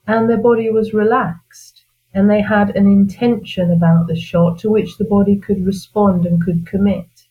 And 0.08 0.30
their 0.30 0.42
body 0.42 0.70
was 0.70 0.94
relaxed. 0.94 1.86
And 2.14 2.30
they 2.30 2.42
had 2.42 2.76
an 2.76 2.88
intention 2.88 3.72
about 3.72 4.08
the 4.08 4.16
shot 4.16 4.60
to 4.60 4.70
which 4.70 4.98
the 4.98 5.06
body 5.06 5.36
could 5.38 5.66
respond 5.66 6.26
and 6.26 6.42
could 6.42 6.66
commit. 6.66 7.28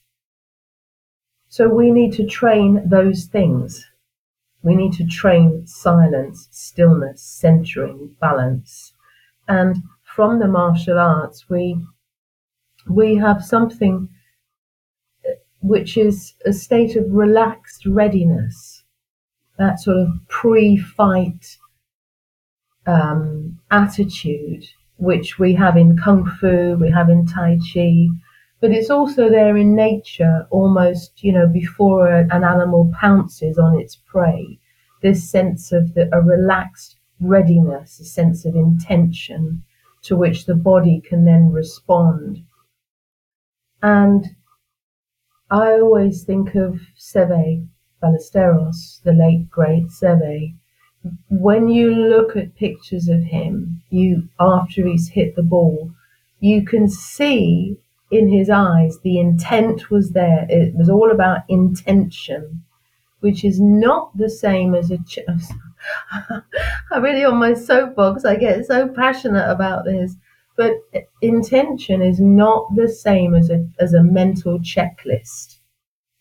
So 1.48 1.68
we 1.68 1.90
need 1.90 2.12
to 2.14 2.26
train 2.26 2.82
those 2.86 3.24
things. 3.24 3.86
We 4.62 4.74
need 4.74 4.92
to 4.94 5.06
train 5.06 5.66
silence, 5.66 6.48
stillness, 6.50 7.22
centering, 7.22 8.16
balance. 8.20 8.92
And 9.46 9.76
from 10.02 10.38
the 10.38 10.48
martial 10.48 10.98
arts, 10.98 11.48
we 11.48 11.78
we 12.88 13.16
have 13.16 13.44
something 13.44 14.08
which 15.62 15.96
is 15.96 16.34
a 16.44 16.52
state 16.52 16.94
of 16.94 17.10
relaxed 17.10 17.86
readiness, 17.86 18.84
that 19.58 19.80
sort 19.80 19.96
of 19.96 20.08
pre 20.28 20.76
fight 20.76 21.56
um, 22.86 23.58
attitude, 23.70 24.66
which 24.98 25.38
we 25.38 25.54
have 25.54 25.76
in 25.76 25.96
Kung 25.96 26.26
Fu, 26.26 26.76
we 26.78 26.90
have 26.90 27.08
in 27.08 27.26
Tai 27.26 27.58
Chi, 27.72 28.08
but 28.60 28.72
it's 28.72 28.90
also 28.90 29.30
there 29.30 29.56
in 29.56 29.74
nature 29.74 30.46
almost, 30.50 31.22
you 31.24 31.32
know, 31.32 31.46
before 31.46 32.08
a, 32.08 32.26
an 32.30 32.44
animal 32.44 32.92
pounces 33.00 33.58
on 33.58 33.78
its 33.78 33.96
prey. 33.96 34.58
This 35.02 35.28
sense 35.30 35.72
of 35.72 35.94
the, 35.94 36.14
a 36.14 36.20
relaxed 36.20 36.96
readiness, 37.20 38.00
a 38.00 38.04
sense 38.04 38.44
of 38.44 38.54
intention 38.54 39.64
to 40.02 40.16
which 40.16 40.44
the 40.44 40.54
body 40.54 41.00
can 41.00 41.24
then 41.24 41.50
respond 41.50 42.44
and 43.84 44.34
I 45.50 45.72
always 45.72 46.24
think 46.24 46.54
of 46.54 46.80
Seve 46.98 47.68
Ballesteros, 48.02 49.02
the 49.02 49.12
late 49.12 49.50
great 49.50 49.88
Seve. 49.88 50.54
When 51.28 51.68
you 51.68 51.94
look 51.94 52.34
at 52.36 52.56
pictures 52.56 53.08
of 53.08 53.24
him, 53.24 53.82
you 53.90 54.28
after 54.40 54.86
he's 54.86 55.10
hit 55.10 55.36
the 55.36 55.42
ball, 55.42 55.92
you 56.40 56.64
can 56.64 56.88
see 56.88 57.76
in 58.10 58.28
his 58.32 58.48
eyes 58.50 58.98
the 59.00 59.20
intent 59.20 59.90
was 59.90 60.12
there. 60.12 60.46
It 60.48 60.74
was 60.74 60.88
all 60.88 61.10
about 61.10 61.42
intention, 61.48 62.64
which 63.20 63.44
is 63.44 63.60
not 63.60 64.16
the 64.16 64.30
same 64.30 64.74
as 64.74 64.90
a. 64.90 64.98
Ch- 64.98 65.20
I'm 66.90 67.02
really 67.02 67.24
on 67.24 67.36
my 67.36 67.54
soapbox. 67.54 68.24
I 68.24 68.36
get 68.36 68.66
so 68.66 68.88
passionate 68.88 69.50
about 69.50 69.84
this. 69.84 70.16
But 70.56 70.72
intention 71.20 72.02
is 72.02 72.20
not 72.20 72.74
the 72.76 72.88
same 72.88 73.34
as 73.34 73.50
a, 73.50 73.66
as 73.80 73.92
a 73.92 74.02
mental 74.02 74.58
checklist. 74.60 75.58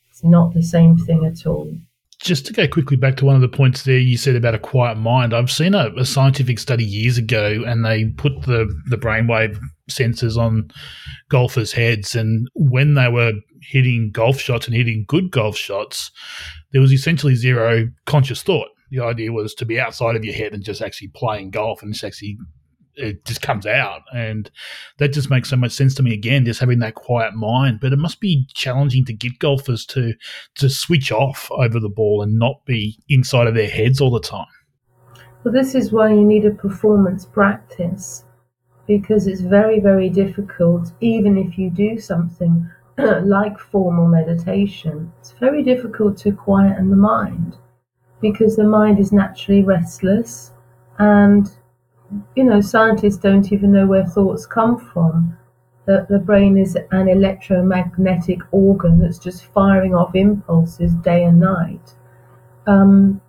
It's 0.10 0.24
not 0.24 0.54
the 0.54 0.64
same 0.64 0.98
thing 0.98 1.26
at 1.26 1.46
all. 1.46 1.72
Just 2.20 2.46
to 2.46 2.54
go 2.54 2.68
quickly 2.68 2.96
back 2.96 3.18
to 3.18 3.26
one 3.26 3.36
of 3.36 3.42
the 3.42 3.50
points 3.50 3.84
there 3.84 3.98
you 3.98 4.18
said 4.18 4.36
about 4.36 4.56
a 4.56 4.60
quiet 4.60 4.98
mind, 4.98 5.34
I've 5.34 5.52
seen 5.52 5.74
a, 5.74 5.90
a 5.98 6.06
scientific 6.06 6.58
study 6.58 6.86
years 6.86 7.18
ago 7.18 7.64
and 7.66 7.84
they 7.84 8.06
put 8.06 8.44
the, 8.44 8.74
the 8.88 8.98
brainwave 8.98 9.60
sensors 9.92 10.38
on 10.38 10.72
golfers' 11.30 11.74
heads. 11.74 12.16
And 12.16 12.48
when 12.54 12.94
they 12.94 13.10
were 13.10 13.34
hitting 13.62 14.12
golf 14.12 14.40
shots 14.40 14.68
and 14.68 14.76
hitting 14.76 15.06
good 15.08 15.32
golf 15.32 15.58
shots, 15.58 16.12
there 16.72 16.82
was 16.82 16.94
essentially 16.94 17.36
zero 17.36 17.90
conscious 18.06 18.42
thought. 18.42 18.70
The 18.90 19.04
idea 19.04 19.32
was 19.32 19.54
to 19.56 19.66
be 19.66 19.80
outside 19.80 20.16
of 20.16 20.24
your 20.24 20.36
head 20.36 20.54
and 20.54 20.64
just 20.64 20.82
actually 20.82 21.10
playing 21.10 21.50
golf 21.50 21.82
and 21.82 21.94
just 21.94 22.06
actually 22.06 22.38
it 22.96 23.26
just 23.26 23.42
comes 23.42 23.66
out. 23.66 24.02
And 24.14 24.50
that 24.98 25.14
just 25.14 25.30
makes 25.30 25.50
so 25.50 25.56
much 25.56 25.72
sense 25.72 25.96
to 25.96 26.04
me 26.04 26.14
again 26.14 26.46
just 26.46 26.60
having 26.60 26.80
that 26.80 26.96
quiet 26.96 27.34
mind. 27.34 27.80
But 27.80 27.94
it 27.94 28.00
must 28.00 28.20
be 28.20 28.48
challenging 28.54 29.06
to 29.06 29.14
get 29.14 29.40
golfers 29.40 29.86
to 29.88 30.14
to 30.56 30.70
switch 30.70 31.12
off 31.12 31.50
over 31.52 31.80
the 31.80 31.90
ball 31.90 32.22
and 32.22 32.38
not 32.38 32.66
be 32.66 32.98
inside 33.10 33.48
of 33.48 33.56
their 33.56 33.70
heads 33.70 34.02
all 34.02 34.12
the 34.12 34.20
time. 34.20 34.46
Well 35.44 35.54
this 35.54 35.76
is 35.76 35.92
why 35.92 36.10
you 36.10 36.24
need 36.24 36.46
a 36.46 36.52
performance 36.52 37.26
practice 37.26 38.26
because 38.88 39.28
it's 39.28 39.42
very 39.42 39.80
very 39.80 40.10
difficult 40.10 40.92
even 41.02 41.38
if 41.38 41.58
you 41.58 41.70
do 41.70 42.00
something 42.00 42.70
like 42.98 43.58
formal 43.58 44.08
meditation 44.08 45.12
it's 45.20 45.32
very 45.32 45.64
difficult 45.64 46.18
to 46.18 46.32
quieten 46.32 46.90
the 46.90 46.96
mind 46.96 47.58
because 48.22 48.56
the 48.56 48.64
mind 48.64 49.00
is 49.00 49.12
naturally 49.12 49.64
restless 49.64 50.52
and 51.00 51.50
you 52.36 52.44
know, 52.44 52.62
scientists 52.62 53.18
don't 53.18 53.52
even 53.52 53.72
know 53.72 53.88
where 53.88 54.06
thoughts 54.06 54.46
come 54.46 54.78
from. 54.78 55.38
That 55.86 56.08
the 56.08 56.20
brain 56.20 56.58
is 56.58 56.78
an 56.92 57.10
electromagnetic 57.10 58.40
organ 58.52 59.00
that's 59.00 59.20
just 59.20 59.44
firing 59.46 59.94
off 59.94 60.16
impulses 60.16 60.94
day 60.96 61.26
and 61.26 61.42
night. 61.42 61.96
Um, 62.66 63.22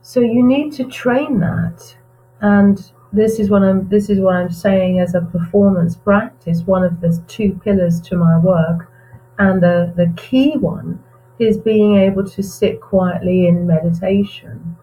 so 0.00 0.20
you 0.20 0.42
need 0.42 0.72
to 0.74 0.84
train 0.84 1.40
that, 1.40 1.96
and 2.40 2.90
this 3.12 3.38
is 3.38 3.50
what 3.50 3.62
I'm. 3.62 3.88
This 3.88 4.08
is 4.10 4.20
what 4.20 4.36
I'm 4.36 4.50
saying 4.50 4.98
as 4.98 5.14
a 5.14 5.20
performance 5.20 5.96
practice. 5.96 6.62
One 6.62 6.84
of 6.84 7.00
the 7.00 7.22
two 7.28 7.60
pillars 7.64 8.00
to 8.02 8.16
my 8.16 8.38
work, 8.38 8.90
and 9.38 9.62
the 9.62 9.92
the 9.96 10.12
key 10.16 10.56
one 10.56 11.02
is 11.38 11.58
being 11.58 11.96
able 11.96 12.24
to 12.24 12.42
sit 12.42 12.80
quietly 12.80 13.46
in 13.46 13.66
meditation. 13.66 14.76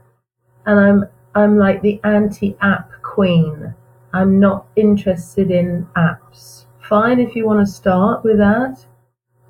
And 0.65 0.79
I'm 0.79 1.05
I'm 1.33 1.57
like 1.57 1.81
the 1.81 1.99
anti 2.03 2.57
app 2.61 2.91
queen. 3.01 3.73
I'm 4.13 4.39
not 4.39 4.67
interested 4.75 5.49
in 5.49 5.87
apps. 5.95 6.65
Fine 6.81 7.19
if 7.19 7.35
you 7.35 7.45
want 7.45 7.65
to 7.65 7.71
start 7.71 8.23
with 8.23 8.37
that, 8.37 8.85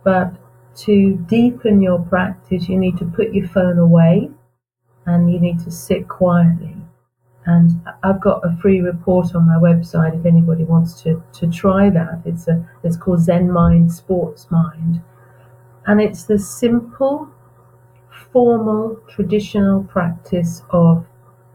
but 0.04 0.34
to 0.76 1.16
deepen 1.28 1.82
your 1.82 2.00
practice, 2.00 2.70
you 2.70 2.78
need 2.78 2.98
to 2.98 3.06
put 3.06 3.34
your 3.34 3.48
phone 3.48 3.80
away 3.80 4.30
and 5.06 5.32
you 5.32 5.40
need 5.40 5.60
to 5.62 5.72
sit 5.72 6.08
quietly. 6.08 6.76
And 7.46 7.82
I've 8.04 8.22
got 8.22 8.46
a 8.46 8.56
free 8.58 8.82
report 8.82 9.34
on 9.34 9.48
my 9.48 9.56
website 9.56 10.20
if 10.20 10.26
anybody 10.26 10.64
wants 10.64 11.02
to, 11.02 11.24
to 11.34 11.48
try 11.48 11.90
that. 11.90 12.22
It's 12.24 12.48
a 12.48 12.64
it's 12.84 12.98
called 12.98 13.22
Zen 13.22 13.52
Mind 13.52 13.92
Sports 13.92 14.48
Mind. 14.52 15.02
And 15.88 16.00
it's 16.00 16.26
the 16.26 16.38
simple, 16.38 17.28
formal, 18.32 19.00
traditional 19.10 19.84
practice 19.86 20.62
of 20.70 21.04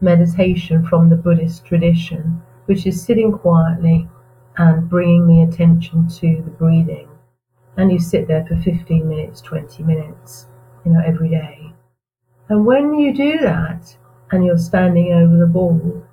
meditation 0.01 0.85
from 0.85 1.09
the 1.09 1.15
Buddhist 1.15 1.65
tradition, 1.65 2.41
which 2.65 2.85
is 2.85 3.01
sitting 3.01 3.31
quietly 3.31 4.07
and 4.57 4.89
bringing 4.89 5.27
the 5.27 5.41
attention 5.41 6.07
to 6.07 6.41
the 6.43 6.51
breathing. 6.51 7.07
And 7.77 7.91
you 7.91 7.99
sit 7.99 8.27
there 8.27 8.45
for 8.45 8.57
15 8.57 9.07
minutes, 9.07 9.41
20 9.41 9.83
minutes, 9.83 10.47
you 10.85 10.91
know, 10.91 11.01
every 11.05 11.29
day. 11.29 11.71
And 12.49 12.65
when 12.65 12.93
you 12.93 13.13
do 13.13 13.37
that, 13.39 13.95
and 14.31 14.43
you're 14.43 14.57
standing 14.57 15.13
over 15.13 15.37
the 15.37 15.45
ball, 15.45 16.03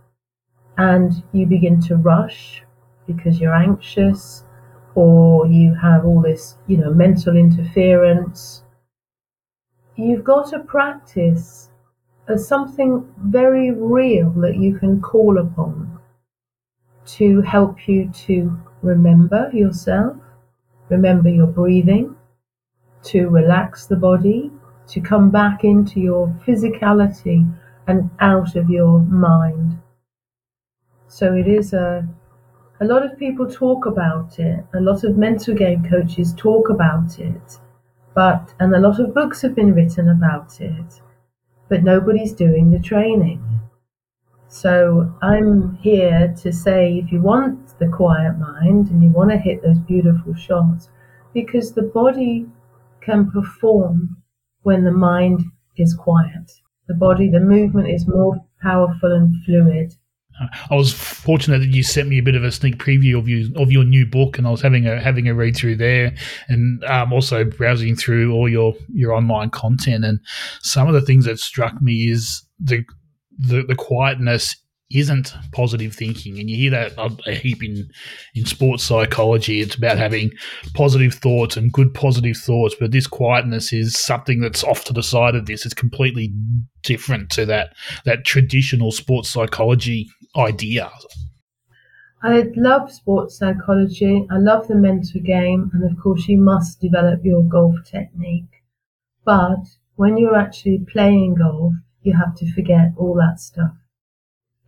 and 0.76 1.12
you 1.32 1.46
begin 1.46 1.80
to 1.82 1.96
rush 1.96 2.62
because 3.06 3.40
you're 3.40 3.54
anxious, 3.54 4.44
or 4.94 5.46
you 5.46 5.74
have 5.74 6.04
all 6.04 6.20
this, 6.20 6.56
you 6.66 6.76
know, 6.76 6.92
mental 6.92 7.36
interference, 7.36 8.62
you've 9.96 10.24
got 10.24 10.48
to 10.50 10.60
practice 10.60 11.70
as 12.28 12.47
something 12.47 13.07
very 13.19 13.71
real 13.71 14.31
that 14.31 14.57
you 14.57 14.78
can 14.78 15.00
call 15.00 15.38
upon 15.38 15.99
to 17.07 17.40
help 17.43 17.88
you 17.88 18.11
to 18.11 18.59
remember 18.83 19.50
yourself, 19.54 20.16
remember 20.90 21.28
your 21.31 21.47
breathing, 21.47 22.16
to 23.04 23.28
relax 23.28 23.87
the 23.87 23.97
body, 23.97 24.52
to 24.88 25.00
come 25.00 25.31
back 25.31 25.64
into 25.64 26.00
your 26.00 26.28
physicality 26.47 27.50
and 27.87 28.11
out 28.21 28.57
of 28.57 28.71
your 28.71 29.00
mind. 29.00 29.78
So 31.09 31.33
it 31.33 31.49
is 31.49 31.73
a 31.73 32.07
a 32.81 32.85
lot 32.85 33.04
of 33.04 33.19
people 33.19 33.47
talk 33.50 33.87
about 33.87 34.38
it. 34.38 34.64
A 34.75 34.81
lot 34.81 35.04
of 35.04 35.16
mental 35.19 35.54
game 35.54 35.85
coaches 35.85 36.35
talk 36.37 36.71
about 36.71 37.19
it, 37.19 37.61
but 38.14 38.54
and 38.61 38.75
a 38.75 38.81
lot 38.81 39.00
of 39.00 39.14
books 39.14 39.43
have 39.43 39.54
been 39.54 39.75
written 39.75 40.09
about 40.11 40.61
it, 40.61 41.02
but 41.68 41.83
nobody's 41.83 42.33
doing 42.33 42.71
the 42.71 42.78
training. 42.78 43.42
So 44.49 45.12
I'm 45.21 45.76
here 45.76 46.35
to 46.42 46.52
say 46.52 46.99
if 46.99 47.11
you 47.11 47.21
want 47.21 47.78
the 47.78 47.88
quiet 47.88 48.38
mind 48.38 48.90
and 48.90 49.02
you 49.02 49.11
want 49.11 49.30
to 49.30 49.37
hit 49.37 49.62
those 49.62 49.78
beautiful 49.78 50.35
shots, 50.35 50.88
because 51.33 51.73
the 51.73 51.83
body 51.83 52.47
can 53.00 53.30
perform 53.30 54.16
when 54.62 54.85
the 54.85 54.92
mind 54.92 55.42
is 55.76 55.94
quiet. 55.94 56.52
The 56.87 56.94
body, 56.94 57.28
the 57.30 57.40
movement 57.40 57.88
is 57.88 58.06
more 58.06 58.37
powerful 58.62 59.12
and 59.12 59.35
fluid. 59.44 59.94
I 60.70 60.74
was 60.74 60.92
fortunate 60.92 61.60
that 61.60 61.68
you 61.68 61.82
sent 61.82 62.08
me 62.08 62.18
a 62.18 62.22
bit 62.22 62.34
of 62.34 62.42
a 62.42 62.50
sneak 62.50 62.78
preview 62.78 63.18
of 63.18 63.28
you 63.28 63.52
of 63.56 63.70
your 63.70 63.84
new 63.84 64.04
book, 64.04 64.36
and 64.36 64.46
I 64.46 64.50
was 64.50 64.60
having 64.60 64.86
a 64.86 65.00
having 65.00 65.28
a 65.28 65.34
read 65.34 65.56
through 65.56 65.76
there, 65.76 66.14
and 66.48 66.82
um, 66.84 67.12
also 67.12 67.44
browsing 67.44 67.96
through 67.96 68.32
all 68.32 68.48
your 68.48 68.74
your 68.92 69.12
online 69.12 69.50
content. 69.50 70.04
And 70.04 70.20
some 70.60 70.88
of 70.88 70.94
the 70.94 71.02
things 71.02 71.24
that 71.26 71.38
struck 71.38 71.80
me 71.80 72.10
is 72.10 72.44
the 72.58 72.84
the, 73.38 73.62
the 73.62 73.74
quietness 73.76 74.56
isn't 74.92 75.34
positive 75.52 75.94
thinking. 75.94 76.38
And 76.38 76.48
you 76.48 76.56
hear 76.56 76.70
that 76.70 76.92
a 77.26 77.34
heap 77.34 77.64
in, 77.64 77.88
in 78.34 78.44
sports 78.44 78.84
psychology. 78.84 79.60
It's 79.60 79.74
about 79.74 79.98
having 79.98 80.30
positive 80.74 81.14
thoughts 81.14 81.56
and 81.56 81.72
good 81.72 81.92
positive 81.94 82.36
thoughts. 82.36 82.76
But 82.78 82.92
this 82.92 83.06
quietness 83.06 83.73
is 83.73 83.99
something 83.99 84.40
that's 84.40 84.62
off 84.62 84.84
to 84.84 84.92
the 84.92 85.02
side 85.02 85.34
of 85.34 85.47
this. 85.47 85.64
It's 85.64 85.75
completely 85.75 86.32
different 86.82 87.30
to 87.30 87.47
that, 87.47 87.75
that 88.04 88.25
traditional 88.25 88.92
sports 88.92 89.30
psychology 89.30 90.08
idea. 90.36 90.90
I 92.23 92.44
love 92.56 92.90
sports 92.90 93.38
psychology. 93.38 94.26
I 94.30 94.38
love 94.38 94.68
the 94.68 94.75
mental 94.75 95.20
game. 95.20 95.70
And 95.75 95.84
of 95.84 96.02
course, 96.02 96.26
you 96.28 96.38
must 96.38 96.80
develop 96.80 97.25
your 97.25 97.42
golf 97.42 97.76
technique. 97.84 98.62
But 99.25 99.64
when 99.97 100.16
you're 100.16 100.36
actually 100.36 100.86
playing 100.90 101.34
golf, 101.34 101.75
you 102.02 102.16
have 102.16 102.34
to 102.36 102.52
forget 102.52 102.92
all 102.97 103.14
that 103.14 103.40
stuff 103.40 103.73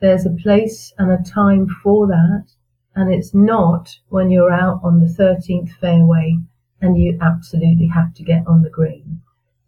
there's 0.00 0.26
a 0.26 0.30
place 0.30 0.92
and 0.98 1.10
a 1.10 1.22
time 1.22 1.66
for 1.82 2.06
that, 2.06 2.46
and 2.94 3.12
it's 3.12 3.34
not 3.34 3.98
when 4.08 4.30
you're 4.30 4.52
out 4.52 4.80
on 4.82 5.00
the 5.00 5.06
13th 5.06 5.70
fairway 5.80 6.38
and 6.80 6.98
you 6.98 7.18
absolutely 7.22 7.86
have 7.86 8.12
to 8.14 8.22
get 8.22 8.46
on 8.46 8.62
the 8.62 8.70
green. 8.70 9.22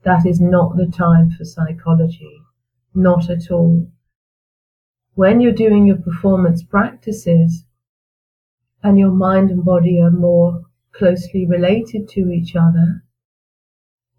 That 0.04 0.26
is 0.26 0.40
not 0.40 0.76
the 0.76 0.86
time 0.86 1.30
for 1.30 1.44
psychology. 1.44 2.42
Not 2.94 3.30
at 3.30 3.50
all. 3.50 3.90
When 5.18 5.40
you're 5.40 5.50
doing 5.50 5.84
your 5.84 5.96
performance 5.96 6.62
practices 6.62 7.64
and 8.84 9.00
your 9.00 9.10
mind 9.10 9.50
and 9.50 9.64
body 9.64 10.00
are 10.00 10.12
more 10.12 10.64
closely 10.92 11.44
related 11.44 12.08
to 12.10 12.30
each 12.30 12.54
other, 12.54 13.02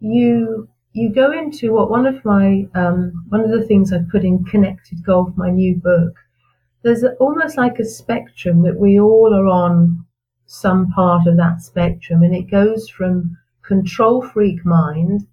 you 0.02 0.68
you 0.92 1.14
go 1.14 1.32
into 1.32 1.72
what 1.72 1.90
one 1.90 2.06
of 2.06 2.26
my 2.26 2.68
um, 2.76 3.24
one 3.30 3.40
of 3.40 3.50
the 3.50 3.66
things 3.66 3.94
I 3.94 4.00
put 4.12 4.26
in 4.26 4.44
Connected 4.44 5.06
Golf, 5.06 5.30
my 5.38 5.50
new 5.50 5.78
book. 5.78 6.18
There's 6.82 7.06
almost 7.22 7.56
like 7.56 7.80
a 7.80 7.86
spectrum 7.86 8.64
that 8.64 8.78
we 8.78 9.00
all 9.00 9.34
are 9.34 9.48
on 9.48 10.06
some 10.48 10.92
part 10.92 11.28
of 11.28 11.38
that 11.38 11.62
spectrum, 11.62 12.24
and 12.24 12.36
it 12.36 12.52
goes 12.52 12.90
from 12.90 13.38
control 13.62 14.22
freak 14.22 14.66
mind, 14.66 15.26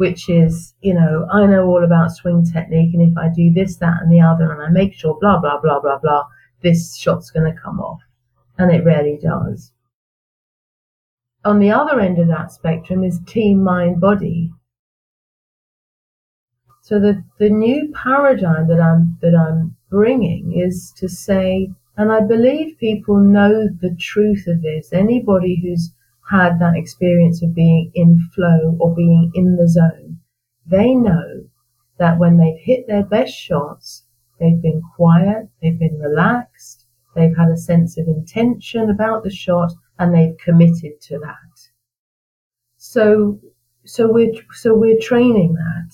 which 0.00 0.28
is 0.28 0.74
you 0.80 0.94
know 0.94 1.26
I 1.30 1.46
know 1.46 1.66
all 1.66 1.84
about 1.84 2.12
swing 2.12 2.44
technique, 2.44 2.94
and 2.94 3.02
if 3.02 3.16
I 3.16 3.28
do 3.28 3.52
this, 3.52 3.76
that, 3.76 4.02
and 4.02 4.10
the 4.10 4.20
other, 4.20 4.50
and 4.52 4.62
I 4.62 4.68
make 4.68 4.94
sure 4.94 5.18
blah 5.20 5.38
blah 5.40 5.60
blah 5.60 5.80
blah 5.80 5.98
blah, 5.98 6.24
this 6.62 6.96
shot's 6.96 7.30
going 7.30 7.52
to 7.52 7.60
come 7.60 7.80
off, 7.80 8.00
and 8.58 8.70
it 8.70 8.84
rarely 8.84 9.18
does 9.22 9.72
on 11.44 11.58
the 11.58 11.70
other 11.70 12.00
end 12.00 12.18
of 12.18 12.28
that 12.28 12.52
spectrum 12.52 13.02
is 13.04 13.20
team 13.26 13.62
mind 13.62 14.00
body. 14.00 14.52
So 16.82 16.98
the, 16.98 17.22
the 17.38 17.50
new 17.50 17.92
paradigm 17.94 18.68
that 18.68 18.80
I'm 18.80 19.18
that 19.22 19.34
I'm 19.34 19.76
bringing 19.90 20.58
is 20.58 20.92
to 20.96 21.08
say, 21.08 21.70
and 21.96 22.10
I 22.10 22.20
believe 22.20 22.78
people 22.78 23.18
know 23.18 23.68
the 23.80 23.94
truth 23.98 24.46
of 24.46 24.62
this. 24.62 24.92
Anybody 24.92 25.60
who's 25.62 25.92
had 26.30 26.58
that 26.58 26.76
experience 26.76 27.42
of 27.42 27.54
being 27.54 27.90
in 27.94 28.20
flow 28.34 28.76
or 28.78 28.94
being 28.94 29.30
in 29.34 29.56
the 29.56 29.68
zone, 29.68 30.18
they 30.66 30.94
know 30.94 31.48
that 31.98 32.18
when 32.18 32.38
they've 32.38 32.60
hit 32.60 32.86
their 32.86 33.04
best 33.04 33.34
shots, 33.34 34.04
they've 34.38 34.62
been 34.62 34.82
quiet, 34.96 35.48
they've 35.60 35.78
been 35.78 35.98
relaxed, 35.98 36.86
they've 37.14 37.36
had 37.36 37.50
a 37.50 37.56
sense 37.56 37.98
of 37.98 38.06
intention 38.06 38.88
about 38.88 39.24
the 39.24 39.30
shot, 39.30 39.72
and 39.98 40.14
they've 40.14 40.38
committed 40.38 41.00
to 41.00 41.18
that. 41.18 41.68
So, 42.76 43.40
so 43.84 44.10
we're, 44.10 44.32
so 44.52 44.74
we're 44.74 45.00
training 45.00 45.54
that. 45.54 45.92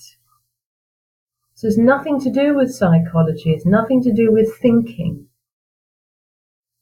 So 1.55 1.67
it's 1.67 1.77
nothing 1.77 2.19
to 2.21 2.29
do 2.29 2.55
with 2.55 2.73
psychology. 2.73 3.49
It's 3.49 3.65
nothing 3.65 4.03
to 4.03 4.13
do 4.13 4.31
with 4.31 4.55
thinking. 4.61 5.27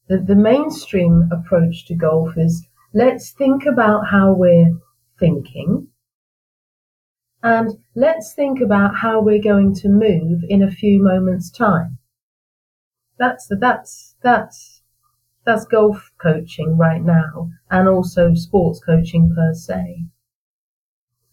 The, 0.08 0.18
the 0.18 0.36
mainstream 0.36 1.30
approach 1.32 1.88
to 1.88 1.96
golf 1.96 2.38
is 2.38 2.68
let's 2.96 3.32
think 3.32 3.66
about 3.66 4.08
how 4.08 4.32
we're 4.34 4.80
thinking 5.20 5.90
and 7.44 7.78
let's 7.94 8.34
think 8.34 8.62
about 8.62 8.96
how 8.96 9.22
we're 9.22 9.44
going 9.44 9.76
to 9.76 9.90
move 9.90 10.42
in 10.50 10.64
a 10.64 10.72
few 10.72 11.04
moments 11.04 11.52
time. 11.52 12.00
That's 13.20 13.48
that's, 13.60 14.16
that's 14.24 14.82
that's 15.46 15.66
golf 15.66 16.10
coaching 16.18 16.78
right 16.78 17.04
now, 17.04 17.52
and 17.70 17.88
also 17.88 18.34
sports 18.34 18.82
coaching 18.84 19.32
per 19.36 19.54
se. 19.54 20.06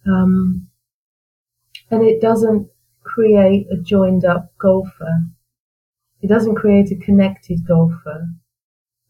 Um, 0.05 0.68
and 1.90 2.03
it 2.03 2.20
doesn't 2.20 2.68
create 3.05 3.68
a 3.72 3.81
joined 3.81 4.25
up 4.25 4.53
golfer. 4.59 5.27
It 6.20 6.27
doesn't 6.27 6.57
create 6.57 6.90
a 6.90 6.96
connected 6.96 7.66
golfer. 7.66 8.29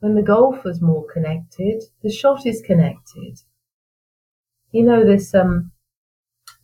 When 0.02 0.16
the 0.16 0.22
golfer's 0.22 0.82
more 0.82 1.06
connected, 1.06 1.84
the 2.02 2.10
shot 2.10 2.44
is 2.44 2.60
connected. 2.60 3.38
You 4.72 4.82
know 4.82 5.04
this 5.04 5.32
um, 5.32 5.70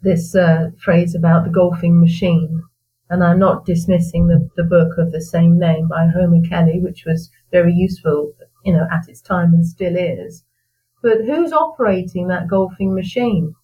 this 0.02 0.34
uh, 0.34 0.72
phrase 0.76 1.14
about 1.14 1.44
the 1.44 1.50
golfing 1.50 2.00
machine 2.00 2.64
and 3.08 3.22
I'm 3.22 3.38
not 3.38 3.64
dismissing 3.64 4.26
the, 4.26 4.50
the 4.56 4.64
book 4.64 4.98
of 4.98 5.12
the 5.12 5.20
same 5.20 5.56
name 5.56 5.86
by 5.86 6.08
Homer 6.08 6.40
Kelley, 6.48 6.80
which 6.80 7.04
was 7.04 7.30
very 7.52 7.72
useful, 7.72 8.32
you 8.64 8.72
know, 8.72 8.88
at 8.90 9.08
its 9.08 9.20
time 9.20 9.54
and 9.54 9.64
still 9.64 9.94
is. 9.94 10.42
But 11.00 11.24
who's 11.24 11.52
operating 11.52 12.26
that 12.26 12.48
golfing 12.48 12.92
machine? 12.92 13.54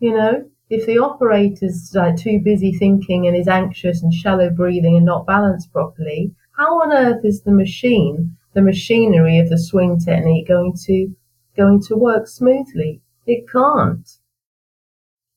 You 0.00 0.16
know, 0.16 0.50
if 0.68 0.84
the 0.84 0.98
operator's 0.98 1.94
uh, 1.94 2.16
too 2.18 2.40
busy 2.40 2.72
thinking 2.72 3.28
and 3.28 3.36
is 3.36 3.46
anxious 3.46 4.02
and 4.02 4.12
shallow 4.12 4.50
breathing 4.50 4.96
and 4.96 5.06
not 5.06 5.28
balanced 5.28 5.72
properly, 5.72 6.34
how 6.56 6.82
on 6.82 6.92
earth 6.92 7.24
is 7.24 7.42
the 7.42 7.52
machine, 7.52 8.36
the 8.54 8.62
machinery 8.62 9.38
of 9.38 9.48
the 9.48 9.58
swing 9.58 9.98
technique 9.98 10.48
going 10.48 10.74
to 10.86 11.14
going 11.56 11.80
to 11.82 11.96
work 11.96 12.26
smoothly? 12.26 13.02
It 13.26 13.48
can't. 13.48 14.08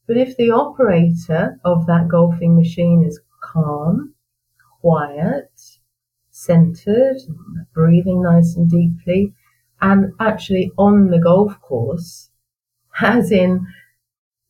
But 0.08 0.17
if 0.17 0.38
the 0.38 0.51
operator 0.51 1.60
of 1.65 1.86
that 1.88 2.08
golfing 2.08 2.56
machine 2.56 3.03
is 3.03 3.19
calm, 3.41 4.15
quiet, 4.80 5.51
centered, 6.32 7.17
breathing 7.73 8.21
nice 8.21 8.56
and 8.56 8.69
deeply, 8.69 9.34
and 9.82 10.13
actually 10.19 10.71
on 10.77 11.10
the 11.10 11.19
golf 11.19 11.60
course, 11.62 12.30
as 13.01 13.32
in 13.32 13.67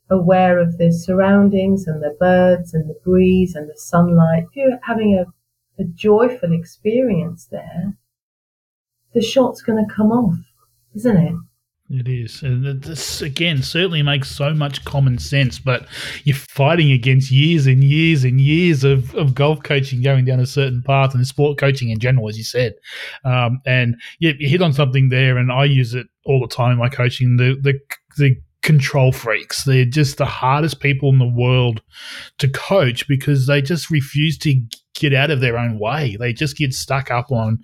aware 0.09 0.59
of 0.59 0.77
the 0.77 0.91
surroundings 0.91 1.87
and 1.87 2.01
the 2.03 2.15
birds 2.19 2.73
and 2.73 2.89
the 2.89 2.99
breeze 3.03 3.55
and 3.55 3.69
the 3.69 3.77
sunlight, 3.77 4.43
if 4.43 4.55
you're 4.55 4.79
having 4.83 5.15
a, 5.15 5.25
a 5.81 5.85
joyful 5.85 6.53
experience 6.53 7.45
there, 7.45 7.97
the 9.17 9.23
shot's 9.23 9.63
going 9.63 9.83
to 9.83 9.93
come 9.93 10.11
off, 10.11 10.35
isn't 10.95 11.17
it? 11.17 11.33
It 11.89 12.07
is. 12.07 12.43
And 12.43 12.83
this, 12.83 13.21
again, 13.23 13.63
certainly 13.63 14.03
makes 14.03 14.29
so 14.29 14.53
much 14.53 14.85
common 14.85 15.17
sense, 15.17 15.57
but 15.57 15.87
you're 16.23 16.35
fighting 16.35 16.91
against 16.91 17.31
years 17.31 17.65
and 17.65 17.83
years 17.83 18.23
and 18.23 18.39
years 18.39 18.83
of, 18.83 19.15
of 19.15 19.33
golf 19.33 19.63
coaching 19.63 20.03
going 20.03 20.25
down 20.25 20.39
a 20.39 20.45
certain 20.45 20.83
path 20.83 21.15
and 21.15 21.25
sport 21.25 21.57
coaching 21.57 21.89
in 21.89 21.97
general, 21.97 22.29
as 22.29 22.37
you 22.37 22.43
said. 22.43 22.75
Um, 23.25 23.59
and 23.65 23.95
yeah, 24.19 24.33
you 24.37 24.47
hit 24.49 24.61
on 24.61 24.73
something 24.73 25.09
there, 25.09 25.37
and 25.37 25.51
I 25.51 25.65
use 25.65 25.95
it 25.95 26.05
all 26.25 26.39
the 26.39 26.53
time 26.53 26.73
in 26.73 26.77
my 26.77 26.89
coaching 26.89 27.37
the, 27.37 27.57
the, 27.59 27.79
the 28.17 28.35
control 28.61 29.11
freaks. 29.11 29.63
They're 29.63 29.85
just 29.85 30.17
the 30.17 30.25
hardest 30.25 30.79
people 30.79 31.09
in 31.09 31.17
the 31.17 31.25
world 31.25 31.81
to 32.37 32.49
coach 32.49 33.07
because 33.07 33.47
they 33.47 33.63
just 33.63 33.89
refuse 33.89 34.37
to 34.39 34.61
get 34.93 35.13
out 35.15 35.31
of 35.31 35.39
their 35.39 35.57
own 35.57 35.79
way. 35.79 36.17
They 36.19 36.33
just 36.33 36.57
get 36.57 36.73
stuck 36.73 37.09
up 37.09 37.31
on 37.31 37.63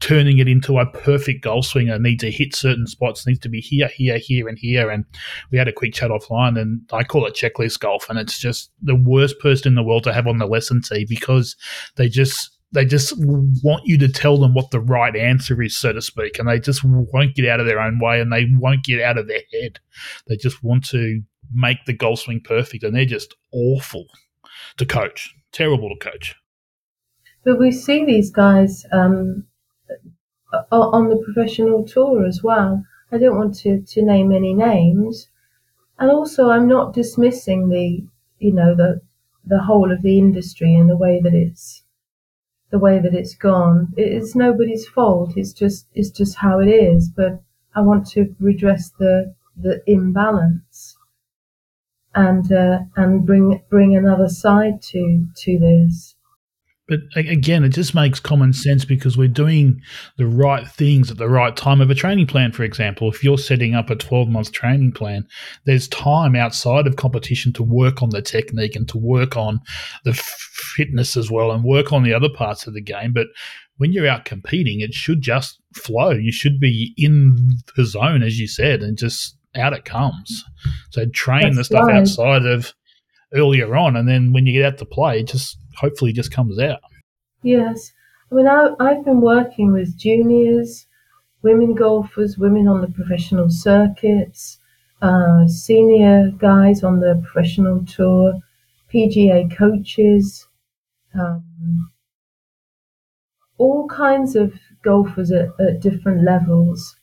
turning 0.00 0.38
it 0.38 0.48
into 0.48 0.78
a 0.78 0.86
perfect 0.86 1.42
golf 1.42 1.66
swinger 1.66 1.98
needs 1.98 2.22
to 2.22 2.30
hit 2.30 2.54
certain 2.54 2.86
spots, 2.86 3.26
needs 3.26 3.38
to 3.40 3.48
be 3.48 3.60
here, 3.60 3.88
here, 3.88 4.18
here, 4.18 4.48
and 4.48 4.58
here. 4.58 4.90
And 4.90 5.04
we 5.50 5.58
had 5.58 5.68
a 5.68 5.72
quick 5.72 5.94
chat 5.94 6.10
offline, 6.10 6.60
and 6.60 6.80
I 6.92 7.04
call 7.04 7.26
it 7.26 7.34
checklist 7.34 7.80
golf, 7.80 8.08
and 8.08 8.18
it's 8.18 8.38
just 8.38 8.70
the 8.82 8.96
worst 8.96 9.38
person 9.40 9.68
in 9.68 9.74
the 9.74 9.82
world 9.82 10.04
to 10.04 10.12
have 10.12 10.26
on 10.26 10.38
the 10.38 10.46
lesson 10.46 10.82
tee 10.82 11.06
because 11.08 11.56
they 11.96 12.08
just 12.08 12.56
they 12.72 12.84
just 12.84 13.14
want 13.16 13.86
you 13.86 13.96
to 13.96 14.08
tell 14.08 14.36
them 14.36 14.52
what 14.52 14.70
the 14.70 14.80
right 14.80 15.14
answer 15.14 15.62
is, 15.62 15.76
so 15.76 15.92
to 15.92 16.02
speak, 16.02 16.38
and 16.38 16.48
they 16.48 16.58
just 16.58 16.82
won't 16.84 17.34
get 17.34 17.48
out 17.48 17.60
of 17.60 17.66
their 17.66 17.80
own 17.80 17.98
way 18.00 18.20
and 18.20 18.32
they 18.32 18.46
won't 18.58 18.84
get 18.84 19.00
out 19.00 19.18
of 19.18 19.28
their 19.28 19.42
head. 19.52 19.78
They 20.26 20.36
just 20.36 20.62
want 20.62 20.84
to 20.88 21.22
make 21.52 21.84
the 21.86 21.92
golf 21.92 22.20
swing 22.20 22.40
perfect, 22.44 22.82
and 22.82 22.94
they're 22.94 23.04
just 23.04 23.34
awful 23.52 24.06
to 24.78 24.84
coach, 24.84 25.34
terrible 25.52 25.88
to 25.88 26.10
coach. 26.10 26.34
But 27.44 27.60
we 27.60 27.70
see 27.70 28.04
these 28.04 28.30
guys 28.30 28.84
um, 28.90 29.44
on 30.72 31.08
the 31.08 31.16
professional 31.16 31.84
tour 31.84 32.24
as 32.26 32.42
well. 32.42 32.84
I 33.12 33.18
don't 33.18 33.36
want 33.36 33.54
to, 33.60 33.80
to 33.80 34.02
name 34.02 34.32
any 34.32 34.54
names. 34.54 35.28
And 35.98 36.10
also, 36.10 36.50
I'm 36.50 36.68
not 36.68 36.94
dismissing 36.94 37.68
the, 37.68 38.04
you 38.38 38.52
know, 38.52 38.74
the, 38.74 39.00
the 39.46 39.60
whole 39.62 39.92
of 39.92 40.02
the 40.02 40.18
industry 40.18 40.74
and 40.74 40.90
the 40.90 40.96
way 40.96 41.20
that 41.20 41.34
it's, 41.34 41.84
the 42.70 42.78
way 42.80 42.98
that 42.98 43.14
it's 43.14 43.34
gone. 43.36 43.94
It's 43.96 44.34
nobody's 44.34 44.88
fault. 44.88 45.36
It's 45.36 45.52
just, 45.52 45.86
it's 45.94 46.10
just 46.10 46.36
how 46.36 46.60
it 46.60 46.68
is. 46.68 47.10
But 47.10 47.40
I 47.74 47.82
want 47.82 48.06
to 48.08 48.34
redress 48.40 48.90
the, 48.90 49.34
the 49.56 49.82
imbalance 49.86 50.96
and, 52.16 52.50
uh, 52.52 52.80
and 52.96 53.24
bring, 53.24 53.62
bring 53.70 53.94
another 53.96 54.28
side 54.28 54.82
to, 54.82 55.26
to 55.36 55.58
this. 55.58 56.15
But 56.88 57.00
again, 57.16 57.64
it 57.64 57.70
just 57.70 57.96
makes 57.96 58.20
common 58.20 58.52
sense 58.52 58.84
because 58.84 59.18
we're 59.18 59.26
doing 59.26 59.80
the 60.18 60.26
right 60.26 60.68
things 60.68 61.10
at 61.10 61.16
the 61.16 61.28
right 61.28 61.56
time 61.56 61.80
of 61.80 61.90
a 61.90 61.96
training 61.96 62.28
plan. 62.28 62.52
For 62.52 62.62
example, 62.62 63.08
if 63.10 63.24
you're 63.24 63.38
setting 63.38 63.74
up 63.74 63.90
a 63.90 63.96
12 63.96 64.28
month 64.28 64.52
training 64.52 64.92
plan, 64.92 65.26
there's 65.64 65.88
time 65.88 66.36
outside 66.36 66.86
of 66.86 66.94
competition 66.94 67.52
to 67.54 67.64
work 67.64 68.02
on 68.02 68.10
the 68.10 68.22
technique 68.22 68.76
and 68.76 68.88
to 68.88 68.98
work 68.98 69.36
on 69.36 69.60
the 70.04 70.14
fitness 70.14 71.16
as 71.16 71.28
well 71.28 71.50
and 71.50 71.64
work 71.64 71.92
on 71.92 72.04
the 72.04 72.14
other 72.14 72.28
parts 72.28 72.68
of 72.68 72.74
the 72.74 72.80
game. 72.80 73.12
But 73.12 73.26
when 73.78 73.92
you're 73.92 74.08
out 74.08 74.24
competing, 74.24 74.80
it 74.80 74.94
should 74.94 75.22
just 75.22 75.60
flow. 75.74 76.10
You 76.10 76.32
should 76.32 76.60
be 76.60 76.94
in 76.96 77.58
the 77.76 77.84
zone, 77.84 78.22
as 78.22 78.38
you 78.38 78.46
said, 78.46 78.82
and 78.82 78.96
just 78.96 79.36
out 79.56 79.72
it 79.72 79.84
comes. 79.84 80.44
So 80.90 81.06
train 81.06 81.42
That's 81.42 81.56
the 81.56 81.64
stuff 81.64 81.90
outside 81.90 82.46
of 82.46 82.72
earlier 83.34 83.74
on, 83.76 83.96
and 83.96 84.08
then 84.08 84.32
when 84.32 84.46
you 84.46 84.52
get 84.52 84.64
out 84.64 84.78
to 84.78 84.84
play, 84.84 85.22
just 85.22 85.58
hopefully 85.76 86.12
just 86.12 86.32
comes 86.32 86.58
out. 86.58 86.80
Yes. 87.42 87.92
I 88.30 88.34
mean, 88.34 88.48
I, 88.48 88.70
I've 88.80 89.04
been 89.04 89.20
working 89.20 89.72
with 89.72 89.96
juniors, 89.96 90.86
women 91.42 91.74
golfers, 91.74 92.38
women 92.38 92.66
on 92.66 92.80
the 92.80 92.88
professional 92.88 93.50
circuits, 93.50 94.58
uh, 95.02 95.46
senior 95.46 96.32
guys 96.38 96.82
on 96.82 97.00
the 97.00 97.22
professional 97.22 97.84
tour, 97.84 98.34
PGA 98.92 99.54
coaches, 99.56 100.48
um, 101.14 101.90
all 103.58 103.86
kinds 103.88 104.36
of 104.36 104.54
golfers 104.82 105.30
at, 105.30 105.48
at 105.60 105.80
different 105.80 106.24
levels. 106.24 106.96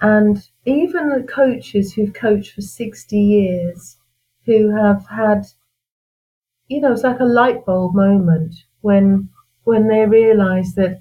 And 0.00 0.48
even 0.64 1.10
the 1.10 1.22
coaches 1.22 1.92
who've 1.92 2.12
coached 2.12 2.54
for 2.54 2.62
60 2.62 3.16
years, 3.16 3.96
who 4.46 4.74
have 4.74 5.06
had 5.06 5.46
you 6.66 6.80
know, 6.80 6.92
it's 6.92 7.04
like 7.04 7.20
a 7.20 7.24
light 7.24 7.64
bulb 7.64 7.94
moment 7.94 8.64
when 8.80 9.28
when 9.62 9.86
they 9.86 10.04
realize 10.06 10.74
that 10.74 11.00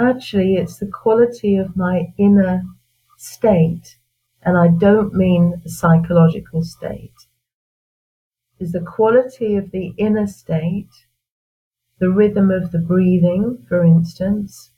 actually 0.00 0.56
it's 0.56 0.78
the 0.78 0.86
quality 0.88 1.56
of 1.56 1.76
my 1.76 2.12
inner 2.18 2.64
state, 3.16 3.98
and 4.42 4.58
I 4.58 4.66
don't 4.66 5.14
mean 5.14 5.62
psychological 5.66 6.64
state, 6.64 7.14
is 8.60 8.70
the 8.70 8.80
quality 8.80 9.56
of 9.56 9.72
the 9.72 9.88
inner 9.98 10.28
state, 10.28 10.88
the 12.00 12.10
rhythm 12.10 12.50
of 12.50 12.72
the 12.72 12.80
breathing, 12.80 13.64
for 13.68 13.84
instance, 13.84 14.72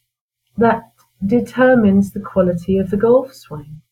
that 0.57 0.93
determines 1.27 2.13
the 2.13 2.21
quality 2.21 2.79
of 2.79 2.91
the 2.91 2.97
golf 2.99 3.35
swing. 3.35 3.83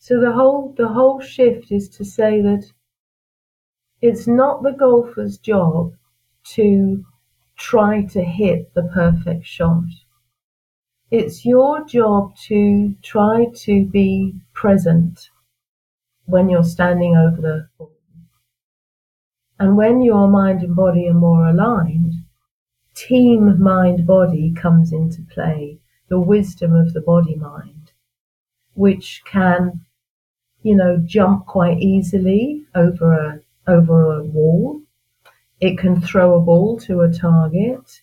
So 0.00 0.18
the 0.20 0.32
whole 0.32 0.72
the 0.76 0.88
whole 0.88 1.20
shift 1.20 1.70
is 1.70 1.88
to 1.90 2.04
say 2.04 2.40
that 2.40 2.72
it's 4.02 4.26
not 4.26 4.62
the 4.62 4.72
golfer's 4.72 5.36
job 5.38 5.92
to 6.42 7.04
try 7.56 8.02
to 8.06 8.22
hit 8.22 8.72
the 8.74 8.84
perfect 8.84 9.44
shot. 9.44 9.84
It's 11.10 11.44
your 11.44 11.84
job 11.84 12.34
to 12.46 12.94
try 13.02 13.46
to 13.54 13.84
be 13.84 14.34
present 14.54 15.28
when 16.24 16.48
you're 16.48 16.64
standing 16.64 17.16
over 17.16 17.40
the 17.42 17.68
ball. 17.76 17.92
And 19.58 19.76
when 19.76 20.00
your 20.00 20.28
mind 20.28 20.62
and 20.62 20.74
body 20.74 21.06
are 21.08 21.14
more 21.14 21.46
aligned, 21.46 22.14
team 22.94 23.62
mind 23.62 24.06
body 24.06 24.52
comes 24.52 24.92
into 24.92 25.20
play, 25.22 25.78
the 26.08 26.18
wisdom 26.18 26.74
of 26.74 26.94
the 26.94 27.02
body 27.02 27.34
mind, 27.34 27.92
which 28.72 29.22
can, 29.26 29.84
you 30.62 30.74
know, 30.74 30.96
jump 31.04 31.44
quite 31.44 31.78
easily 31.80 32.64
over 32.74 33.12
a 33.12 33.40
over 33.70 34.18
a 34.18 34.24
wall. 34.24 34.82
It 35.60 35.78
can 35.78 36.00
throw 36.00 36.34
a 36.34 36.40
ball 36.40 36.78
to 36.80 37.00
a 37.00 37.12
target. 37.12 38.02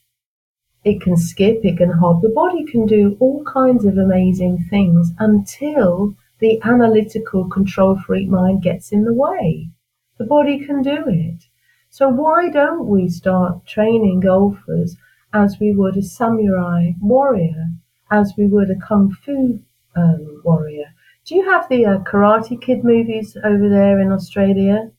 It 0.84 1.02
can 1.02 1.18
skip, 1.18 1.66
it 1.66 1.78
can 1.78 1.92
hop. 1.92 2.22
The 2.22 2.30
body 2.30 2.64
can 2.64 2.86
do 2.86 3.18
all 3.20 3.44
kinds 3.44 3.84
of 3.84 3.98
amazing 3.98 4.66
things 4.70 5.12
until 5.20 6.16
the 6.40 6.62
analytical 6.64 7.50
control 7.50 8.00
freak 8.00 8.30
mind 8.30 8.62
gets 8.62 8.92
in 8.92 9.04
the 9.04 9.14
way. 9.14 9.70
The 10.18 10.26
body 10.26 10.66
can 10.66 10.82
do 10.82 11.04
it. 11.08 11.44
So 11.90 12.10
why 12.10 12.50
don't 12.50 12.88
we 12.88 13.10
start 13.10 13.66
training 13.66 14.20
golfers 14.22 14.98
as 15.34 15.60
we 15.60 15.74
would 15.74 15.98
a 15.98 16.02
samurai 16.02 16.92
warrior, 17.02 17.68
as 18.12 18.34
we 18.38 18.46
would 18.46 18.70
a 18.70 18.76
kung 18.76 19.12
fu 19.12 19.60
um, 19.96 20.42
warrior? 20.46 20.94
Do 21.26 21.36
you 21.36 21.50
have 21.50 21.68
the 21.68 21.86
uh, 21.86 21.98
Karate 22.00 22.62
Kid 22.62 22.84
movies 22.84 23.36
over 23.44 23.68
there 23.68 24.00
in 24.00 24.12
Australia? 24.12 24.92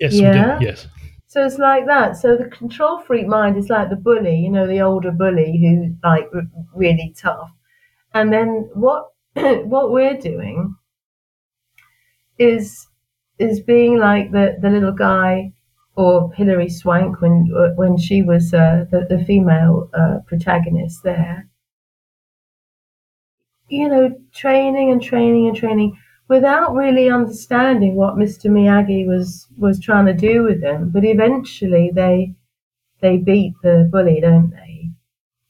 Yes, 0.00 0.14
yeah? 0.14 0.58
Yes. 0.60 0.86
So 1.26 1.44
it's 1.44 1.58
like 1.58 1.86
that. 1.86 2.16
So 2.16 2.36
the 2.36 2.44
control 2.44 3.00
freak 3.00 3.26
mind 3.26 3.56
is 3.56 3.68
like 3.68 3.90
the 3.90 3.96
bully, 3.96 4.36
you 4.36 4.50
know, 4.50 4.66
the 4.66 4.80
older 4.80 5.10
bully 5.10 5.58
who's 5.58 5.92
like 6.02 6.28
really 6.74 7.14
tough. 7.16 7.50
And 8.14 8.32
then 8.32 8.70
what 8.74 9.08
what 9.34 9.90
we're 9.90 10.16
doing 10.16 10.76
is 12.38 12.86
is 13.38 13.60
being 13.60 13.98
like 13.98 14.30
the, 14.30 14.56
the 14.60 14.70
little 14.70 14.92
guy 14.92 15.52
or 15.96 16.32
Hilary 16.34 16.68
Swank 16.68 17.20
when 17.20 17.50
when 17.76 17.96
she 17.96 18.22
was 18.22 18.54
uh, 18.54 18.84
the, 18.90 19.06
the 19.08 19.24
female 19.24 19.90
uh, 19.94 20.18
protagonist 20.26 21.02
there. 21.02 21.48
You 23.68 23.88
know, 23.88 24.16
training 24.32 24.90
and 24.90 25.02
training 25.02 25.48
and 25.48 25.56
training 25.56 25.98
without 26.28 26.74
really 26.74 27.10
understanding 27.10 27.94
what 27.94 28.16
Mr. 28.16 28.50
Miyagi 28.50 29.06
was 29.06 29.46
was 29.58 29.80
trying 29.80 30.06
to 30.06 30.14
do 30.14 30.42
with 30.42 30.60
them. 30.60 30.90
But 30.90 31.04
eventually, 31.04 31.90
they 31.92 32.34
they 33.00 33.18
beat 33.18 33.54
the 33.62 33.88
bully, 33.90 34.20
don't 34.20 34.50
they? 34.50 34.90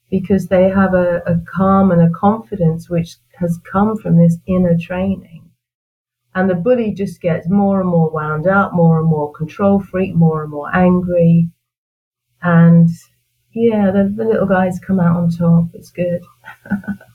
Because 0.09 0.47
they 0.47 0.69
have 0.69 0.93
a, 0.93 1.21
a 1.25 1.39
calm 1.45 1.91
and 1.91 2.01
a 2.01 2.09
confidence 2.09 2.89
which 2.89 3.17
has 3.39 3.59
come 3.71 3.97
from 3.97 4.17
this 4.17 4.37
inner 4.47 4.77
training. 4.77 5.49
And 6.33 6.49
the 6.49 6.55
bully 6.55 6.93
just 6.93 7.21
gets 7.21 7.49
more 7.49 7.79
and 7.79 7.89
more 7.89 8.09
wound 8.09 8.45
up, 8.45 8.73
more 8.73 8.99
and 8.99 9.07
more 9.07 9.31
control 9.31 9.79
freak, 9.79 10.13
more 10.15 10.43
and 10.43 10.51
more 10.51 10.69
angry. 10.75 11.49
And 12.41 12.89
yeah, 13.55 13.89
the, 13.89 14.13
the 14.13 14.25
little 14.25 14.45
guys 14.45 14.79
come 14.85 14.99
out 14.99 15.15
on 15.15 15.29
top. 15.29 15.67
It's 15.73 15.89
good. 15.89 16.21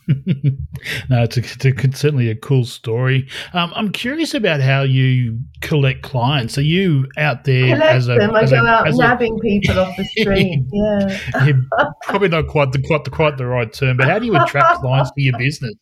no, 0.09 1.22
it's, 1.22 1.37
a, 1.37 1.40
it's, 1.40 1.64
a, 1.66 1.68
it's, 1.68 2.00
certainly 2.00 2.31
a 2.31 2.35
cool 2.35 2.64
story. 2.64 3.29
Um, 3.53 3.70
I'm 3.76 3.92
curious 3.92 4.33
about 4.33 4.62
how 4.62 4.81
you 4.81 5.38
collect 5.61 6.00
clients. 6.03 6.57
Are 6.57 6.62
you 6.62 7.07
out 7.18 7.44
there 7.44 7.74
collect 7.76 7.94
as 7.94 8.09
a? 8.09 8.14
Them. 8.14 8.35
I 8.35 8.46
go 8.46 8.57
a, 8.57 8.66
out 8.66 8.87
nabbing 8.94 9.37
a, 9.37 9.42
people 9.42 9.79
off 9.79 9.94
the 9.98 10.05
street. 10.18 10.64
yeah, 10.72 11.53
probably 12.05 12.29
not 12.29 12.46
quite 12.46 12.72
the 12.72 12.83
quite 12.83 13.05
the 13.05 13.11
quite 13.11 13.37
the 13.37 13.46
right 13.46 13.70
term, 13.70 13.98
but 13.98 14.09
how 14.09 14.18
do 14.18 14.24
you 14.24 14.35
attract 14.35 14.81
clients 14.81 15.11
to 15.11 15.20
your 15.20 15.37
business? 15.37 15.74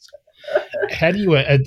How 0.91 1.13
do 1.13 1.19
you 1.19 1.37
uh, 1.37 1.59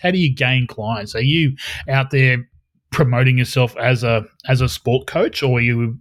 how 0.00 0.12
do 0.12 0.18
you 0.18 0.32
gain 0.32 0.68
clients? 0.68 1.16
Are 1.16 1.20
you 1.20 1.56
out 1.88 2.12
there 2.12 2.48
promoting 2.92 3.38
yourself 3.38 3.76
as 3.76 4.04
a 4.04 4.24
as 4.48 4.60
a 4.60 4.68
sport 4.68 5.08
coach, 5.08 5.42
or 5.42 5.58
are 5.58 5.62
you 5.62 5.98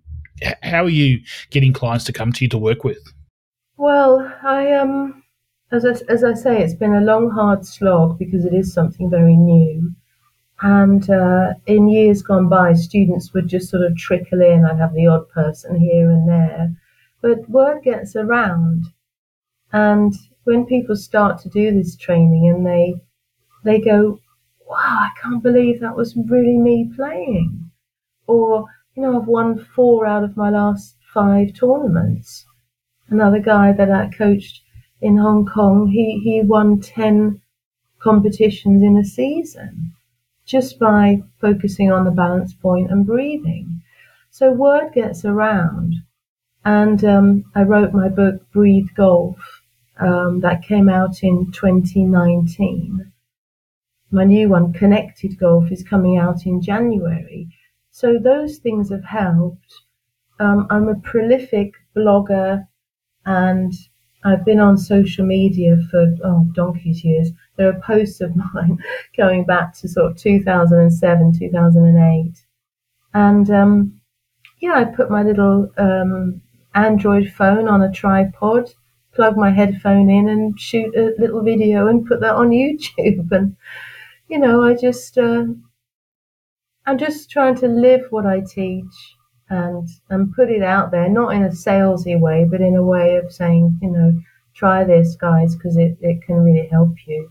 how 0.61 0.83
are 0.83 0.89
you 0.89 1.21
getting 1.49 1.73
clients 1.73 2.05
to 2.05 2.13
come 2.13 2.31
to 2.33 2.45
you 2.45 2.49
to 2.49 2.57
work 2.57 2.83
with? 2.83 2.99
Well, 3.77 4.33
I 4.43 4.73
um, 4.73 5.23
as 5.71 5.85
I, 5.85 5.91
as 6.11 6.23
I 6.23 6.33
say, 6.33 6.61
it's 6.61 6.73
been 6.73 6.93
a 6.93 7.01
long, 7.01 7.29
hard 7.29 7.65
slog 7.65 8.17
because 8.17 8.45
it 8.45 8.53
is 8.53 8.73
something 8.73 9.09
very 9.09 9.35
new. 9.35 9.93
And 10.61 11.09
uh, 11.09 11.53
in 11.65 11.89
years 11.89 12.21
gone 12.21 12.47
by, 12.47 12.73
students 12.73 13.33
would 13.33 13.47
just 13.47 13.69
sort 13.69 13.83
of 13.83 13.97
trickle 13.97 14.41
in. 14.41 14.65
I'd 14.65 14.77
have 14.77 14.93
the 14.93 15.07
odd 15.07 15.27
person 15.29 15.75
here 15.75 16.09
and 16.09 16.29
there, 16.29 16.73
but 17.21 17.49
word 17.49 17.83
gets 17.83 18.15
around. 18.15 18.85
And 19.73 20.13
when 20.45 20.65
people 20.65 20.95
start 20.95 21.41
to 21.41 21.49
do 21.49 21.73
this 21.73 21.97
training, 21.97 22.47
and 22.47 22.65
they 22.65 22.95
they 23.65 23.81
go, 23.81 24.19
"Wow, 24.65 24.77
I 24.77 25.09
can't 25.21 25.43
believe 25.43 25.81
that 25.81 25.97
was 25.97 26.15
really 26.15 26.57
me 26.57 26.89
playing," 26.95 27.71
or 28.27 28.67
you 28.95 29.03
know, 29.03 29.19
I've 29.19 29.27
won 29.27 29.59
four 29.75 30.05
out 30.05 30.23
of 30.23 30.37
my 30.37 30.49
last 30.49 30.95
five 31.13 31.53
tournaments. 31.53 32.45
Another 33.09 33.39
guy 33.39 33.73
that 33.73 33.91
I 33.91 34.09
coached 34.09 34.61
in 35.01 35.17
Hong 35.17 35.45
Kong, 35.45 35.87
he, 35.87 36.19
he 36.23 36.41
won 36.41 36.79
10 36.79 37.41
competitions 37.99 38.81
in 38.81 38.97
a 38.97 39.03
season 39.03 39.93
just 40.45 40.79
by 40.79 41.21
focusing 41.41 41.91
on 41.91 42.05
the 42.05 42.11
balance 42.11 42.53
point 42.53 42.91
and 42.91 43.05
breathing. 43.05 43.81
So 44.29 44.51
word 44.51 44.93
gets 44.93 45.25
around. 45.25 45.95
And 46.63 47.03
um, 47.03 47.45
I 47.53 47.63
wrote 47.63 47.93
my 47.93 48.09
book, 48.09 48.49
Breathe 48.51 48.89
Golf, 48.95 49.61
um, 49.99 50.39
that 50.41 50.63
came 50.63 50.89
out 50.89 51.23
in 51.23 51.51
2019. 51.51 53.11
My 54.11 54.23
new 54.23 54.49
one, 54.49 54.73
Connected 54.73 55.37
Golf, 55.39 55.71
is 55.71 55.83
coming 55.83 56.17
out 56.17 56.45
in 56.45 56.61
January. 56.61 57.49
So 57.95 58.19
those 58.19 58.57
things 58.57 58.89
have 58.89 59.05
helped. 59.05 59.73
Um, 60.41 60.67
I'm 60.69 60.89
a 60.89 60.95
prolific 60.95 61.75
blogger 61.95 62.67
and 63.25 63.71
I've 64.25 64.43
been 64.43 64.59
on 64.59 64.77
social 64.77 65.25
media 65.25 65.77
for 65.89 66.13
oh 66.25 66.45
donkey's 66.53 67.05
years. 67.05 67.31
There 67.55 67.69
are 67.69 67.79
posts 67.79 68.19
of 68.19 68.35
mine 68.53 68.79
going 69.15 69.45
back 69.45 69.73
to 69.75 69.87
sort 69.87 70.11
of 70.11 70.17
2007, 70.17 71.39
2008, 71.39 72.45
and 73.13 73.49
um, 73.49 74.01
yeah, 74.59 74.73
I 74.73 74.83
put 74.83 75.09
my 75.09 75.23
little 75.23 75.71
um, 75.77 76.41
Android 76.73 77.31
phone 77.31 77.69
on 77.69 77.81
a 77.81 77.93
tripod, 77.93 78.73
plug 79.13 79.37
my 79.37 79.51
headphone 79.51 80.09
in, 80.09 80.27
and 80.27 80.59
shoot 80.59 80.93
a 80.97 81.13
little 81.17 81.43
video 81.43 81.87
and 81.87 82.05
put 82.05 82.19
that 82.19 82.35
on 82.35 82.49
YouTube. 82.61 83.31
And 83.31 83.55
you 84.27 84.39
know, 84.39 84.65
I 84.65 84.75
just 84.75 85.17
uh, 85.17 85.45
I'm 86.87 86.97
just 86.97 87.29
trying 87.29 87.55
to 87.55 87.67
live 87.67 88.01
what 88.09 88.25
I 88.25 88.41
teach 88.41 89.15
and 89.49 89.87
and 90.09 90.33
put 90.33 90.49
it 90.49 90.63
out 90.63 90.91
there, 90.91 91.09
not 91.09 91.33
in 91.33 91.43
a 91.43 91.49
salesy 91.49 92.19
way, 92.19 92.45
but 92.49 92.61
in 92.61 92.75
a 92.75 92.83
way 92.83 93.17
of 93.17 93.31
saying, 93.31 93.79
you 93.81 93.89
know, 93.89 94.19
try 94.53 94.83
this, 94.83 95.15
guys, 95.15 95.55
because 95.55 95.77
it, 95.77 95.97
it 96.01 96.21
can 96.23 96.35
really 96.35 96.67
help 96.67 96.93
you. 97.07 97.29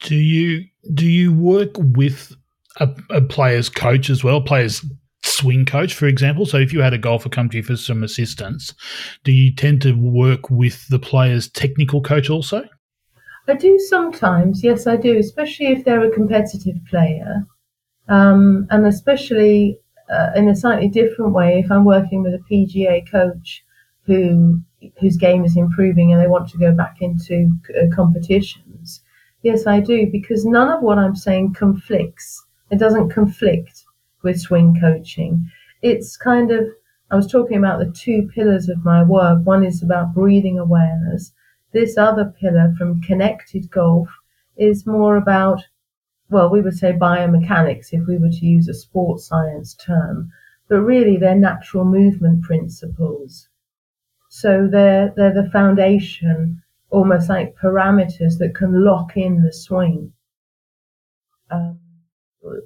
Do 0.00 0.16
you 0.16 0.64
do 0.94 1.06
you 1.06 1.32
work 1.32 1.70
with 1.76 2.34
a, 2.80 2.88
a 3.10 3.20
player's 3.20 3.68
coach 3.68 4.10
as 4.10 4.24
well, 4.24 4.40
players 4.40 4.84
swing 5.24 5.64
coach, 5.64 5.94
for 5.94 6.06
example? 6.06 6.46
So 6.46 6.58
if 6.58 6.72
you 6.72 6.80
had 6.80 6.94
a 6.94 6.98
golfer 6.98 7.28
come 7.28 7.48
to 7.50 7.58
you 7.58 7.62
for 7.62 7.76
some 7.76 8.02
assistance, 8.02 8.74
do 9.24 9.32
you 9.32 9.54
tend 9.54 9.82
to 9.82 9.92
work 9.92 10.50
with 10.50 10.88
the 10.88 10.98
player's 10.98 11.48
technical 11.48 12.00
coach 12.00 12.30
also? 12.30 12.64
I 13.48 13.54
do 13.54 13.78
sometimes, 13.78 14.62
yes, 14.62 14.86
I 14.86 14.96
do, 14.96 15.18
especially 15.18 15.66
if 15.66 15.84
they're 15.84 16.04
a 16.04 16.10
competitive 16.10 16.76
player. 16.88 17.44
Um, 18.12 18.66
and 18.70 18.86
especially 18.86 19.78
uh, 20.10 20.32
in 20.36 20.46
a 20.48 20.54
slightly 20.54 20.88
different 20.88 21.32
way, 21.32 21.60
if 21.60 21.70
I'm 21.72 21.86
working 21.86 22.22
with 22.22 22.34
a 22.34 22.44
PGA 22.50 23.10
coach 23.10 23.64
who 24.04 24.60
whose 25.00 25.16
game 25.16 25.44
is 25.44 25.56
improving 25.56 26.12
and 26.12 26.20
they 26.20 26.26
want 26.26 26.48
to 26.50 26.58
go 26.58 26.72
back 26.72 26.96
into 27.00 27.50
uh, 27.78 27.94
competitions, 27.94 29.00
yes, 29.42 29.66
I 29.66 29.80
do 29.80 30.10
because 30.12 30.44
none 30.44 30.68
of 30.68 30.82
what 30.82 30.98
I'm 30.98 31.16
saying 31.16 31.54
conflicts. 31.54 32.44
It 32.70 32.78
doesn't 32.78 33.10
conflict 33.10 33.84
with 34.22 34.40
swing 34.40 34.76
coaching. 34.78 35.50
It's 35.80 36.16
kind 36.18 36.50
of 36.50 36.66
I 37.10 37.16
was 37.16 37.32
talking 37.32 37.56
about 37.56 37.78
the 37.78 37.92
two 37.92 38.28
pillars 38.34 38.68
of 38.68 38.84
my 38.84 39.02
work. 39.02 39.40
One 39.46 39.64
is 39.64 39.82
about 39.82 40.12
breathing 40.12 40.58
awareness. 40.58 41.32
This 41.72 41.96
other 41.96 42.26
pillar 42.38 42.74
from 42.76 43.00
connected 43.00 43.70
golf 43.70 44.10
is 44.58 44.86
more 44.86 45.16
about 45.16 45.62
well, 46.32 46.50
we 46.50 46.62
would 46.62 46.76
say 46.76 46.92
biomechanics 46.92 47.92
if 47.92 48.06
we 48.08 48.18
were 48.18 48.30
to 48.30 48.46
use 48.46 48.68
a 48.68 48.74
sports 48.74 49.26
science 49.26 49.74
term, 49.74 50.32
but 50.68 50.80
really 50.80 51.16
they're 51.18 51.34
natural 51.34 51.84
movement 51.84 52.42
principles. 52.42 53.48
So 54.30 54.66
they're, 54.70 55.12
they're 55.14 55.34
the 55.34 55.50
foundation, 55.50 56.62
almost 56.90 57.28
like 57.28 57.54
parameters 57.62 58.38
that 58.38 58.54
can 58.54 58.82
lock 58.82 59.16
in 59.16 59.42
the 59.42 59.52
swing. 59.52 60.12
Um, 61.50 61.78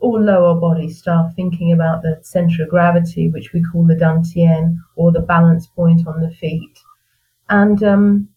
all 0.00 0.22
lower 0.22 0.59
body 0.59 0.88
stuff, 0.88 1.33
thinking 1.35 1.72
about 1.72 2.02
the 2.02 2.18
center 2.22 2.62
of 2.62 2.70
gravity, 2.70 3.29
which 3.29 3.52
we 3.52 3.62
call 3.62 3.85
the 3.85 3.94
dantian, 3.94 4.76
or 4.94 5.11
the 5.11 5.20
balance 5.20 5.66
point 5.66 6.07
on 6.07 6.20
the 6.20 6.31
feet. 6.31 6.79
And 7.48 7.83
um, 7.83 8.29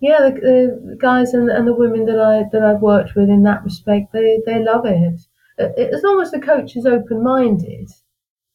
yeah, 0.00 0.18
the, 0.28 0.80
the 0.84 0.96
guys 0.98 1.32
and, 1.32 1.48
and, 1.48 1.66
the 1.66 1.74
women 1.74 2.04
that 2.04 2.20
I 2.20 2.44
that 2.52 2.62
I've 2.62 2.82
worked 2.82 3.14
with 3.14 3.30
in 3.30 3.42
that 3.44 3.64
respect, 3.64 4.12
they 4.12 4.40
they 4.44 4.62
love 4.62 4.84
it. 4.84 5.20
As 5.58 6.02
long 6.02 6.20
as 6.20 6.30
the 6.30 6.40
coach 6.40 6.76
is 6.76 6.84
open 6.84 7.22
minded, 7.22 7.88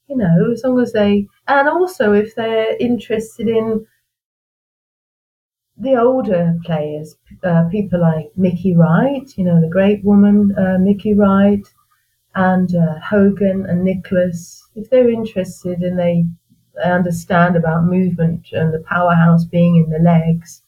you 0.07 0.17
know, 0.17 0.51
as 0.53 0.63
long 0.63 0.79
as 0.79 0.93
they, 0.93 1.27
and 1.47 1.67
also 1.67 2.13
if 2.13 2.35
they're 2.35 2.77
interested 2.77 3.47
in 3.47 3.87
the 5.77 5.95
older 5.95 6.59
players, 6.63 7.15
uh, 7.43 7.67
people 7.69 8.01
like 8.01 8.31
Mickey 8.35 8.75
Wright, 8.75 9.35
you 9.35 9.43
know, 9.43 9.59
the 9.59 9.67
great 9.67 10.03
woman 10.03 10.55
uh, 10.59 10.77
Mickey 10.77 11.15
Wright, 11.15 11.65
and 12.35 12.75
uh, 12.75 12.99
Hogan 12.99 13.65
and 13.65 13.83
Nicklaus, 13.83 14.69
if 14.75 14.91
they're 14.91 15.09
interested 15.09 15.79
and 15.79 15.97
they, 15.97 16.23
they 16.75 16.91
understand 16.91 17.55
about 17.55 17.85
movement 17.85 18.47
and 18.51 18.71
the 18.71 18.83
powerhouse 18.87 19.43
being 19.43 19.75
in 19.77 19.89
the 19.89 19.99
legs 19.99 20.61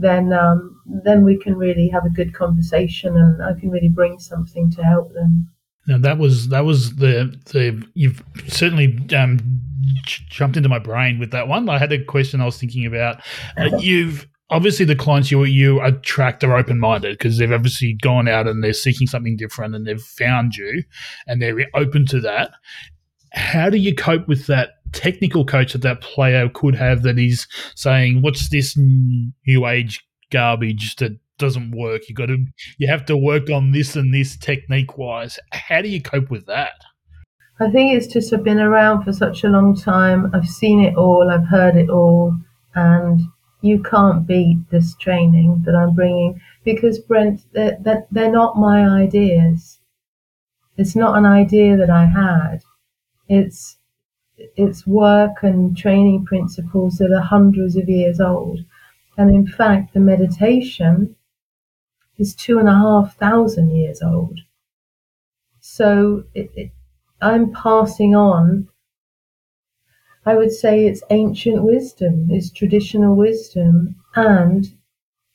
then 0.00 0.32
um, 0.32 0.80
then 1.04 1.24
we 1.24 1.38
can 1.38 1.56
really 1.56 1.88
have 1.88 2.04
a 2.04 2.10
good 2.10 2.34
conversation, 2.34 3.16
and 3.16 3.42
I 3.42 3.58
can 3.58 3.70
really 3.70 3.88
bring 3.88 4.18
something 4.18 4.70
to 4.72 4.82
help 4.82 5.12
them. 5.12 5.50
Now 5.86 5.98
that 5.98 6.18
was 6.18 6.48
that 6.48 6.64
was 6.64 6.96
the 6.96 7.34
the 7.46 7.86
you've 7.94 8.22
certainly 8.48 8.98
um, 9.16 9.38
jumped 10.04 10.56
into 10.56 10.68
my 10.68 10.78
brain 10.78 11.18
with 11.18 11.30
that 11.32 11.48
one. 11.48 11.68
I 11.68 11.78
had 11.78 11.92
a 11.92 12.04
question 12.04 12.40
I 12.40 12.46
was 12.46 12.58
thinking 12.58 12.86
about. 12.86 13.20
Uh, 13.56 13.76
you've 13.78 14.26
obviously 14.50 14.84
the 14.84 14.96
clients 14.96 15.30
you 15.30 15.44
you 15.44 15.80
attract 15.80 16.44
are 16.44 16.56
open 16.56 16.78
minded 16.78 17.16
because 17.16 17.38
they've 17.38 17.52
obviously 17.52 17.96
gone 18.02 18.28
out 18.28 18.46
and 18.46 18.62
they're 18.62 18.72
seeking 18.72 19.06
something 19.06 19.36
different 19.36 19.74
and 19.74 19.86
they've 19.86 20.02
found 20.02 20.56
you 20.56 20.82
and 21.26 21.40
they're 21.40 21.66
open 21.74 22.04
to 22.06 22.20
that. 22.20 22.52
How 23.32 23.70
do 23.70 23.78
you 23.78 23.94
cope 23.94 24.26
with 24.26 24.46
that 24.48 24.79
technical 24.92 25.44
coach 25.44 25.72
that 25.72 25.82
that 25.82 26.00
player 26.00 26.48
could 26.48 26.74
have 26.74 27.02
that 27.02 27.18
is 27.18 27.46
saying, 27.74 28.22
"What's 28.22 28.48
this 28.48 28.76
new 28.76 29.66
age 29.66 30.04
garbage 30.30 30.96
that 30.96 31.18
doesn't 31.38 31.72
work? 31.72 32.08
You 32.08 32.14
got 32.14 32.26
to 32.26 32.44
you 32.78 32.88
have 32.88 33.04
to 33.06 33.16
work 33.16 33.50
on 33.50 33.72
this 33.72 33.96
and 33.96 34.12
this 34.12 34.36
technique 34.36 34.98
wise." 34.98 35.38
How 35.52 35.82
do 35.82 35.88
you 35.88 36.02
cope 36.02 36.30
with 36.30 36.46
that? 36.46 36.72
I 37.60 37.70
think 37.70 37.94
it's 37.94 38.06
just 38.06 38.32
I've 38.32 38.42
been 38.42 38.60
around 38.60 39.04
for 39.04 39.12
such 39.12 39.44
a 39.44 39.48
long 39.48 39.76
time. 39.76 40.30
I've 40.34 40.48
seen 40.48 40.80
it 40.80 40.96
all. 40.96 41.30
I've 41.30 41.46
heard 41.46 41.76
it 41.76 41.90
all, 41.90 42.34
and 42.74 43.20
you 43.62 43.82
can't 43.82 44.26
beat 44.26 44.58
this 44.70 44.94
training 44.96 45.62
that 45.66 45.74
I'm 45.74 45.94
bringing 45.94 46.40
because 46.64 46.98
Brent, 46.98 47.42
they're, 47.52 47.76
they're, 47.80 48.06
they're 48.10 48.32
not 48.32 48.56
my 48.56 48.88
ideas. 48.88 49.80
It's 50.76 50.96
not 50.96 51.18
an 51.18 51.26
idea 51.26 51.76
that 51.76 51.90
I 51.90 52.06
had. 52.06 52.60
It's 53.28 53.76
it's 54.56 54.86
work 54.86 55.42
and 55.42 55.76
training 55.76 56.24
principles 56.24 56.98
that 56.98 57.12
are 57.12 57.20
hundreds 57.22 57.76
of 57.76 57.88
years 57.88 58.20
old. 58.20 58.60
And 59.16 59.30
in 59.30 59.46
fact, 59.46 59.94
the 59.94 60.00
meditation 60.00 61.16
is 62.18 62.34
two 62.34 62.58
and 62.58 62.68
a 62.68 62.74
half 62.74 63.16
thousand 63.16 63.70
years 63.70 64.02
old. 64.02 64.40
So 65.60 66.24
it, 66.34 66.50
it, 66.54 66.70
I'm 67.20 67.52
passing 67.52 68.14
on. 68.14 68.68
I 70.24 70.34
would 70.34 70.52
say 70.52 70.86
it's 70.86 71.02
ancient 71.10 71.62
wisdom, 71.62 72.28
it's 72.30 72.50
traditional 72.50 73.16
wisdom, 73.16 73.96
and 74.14 74.66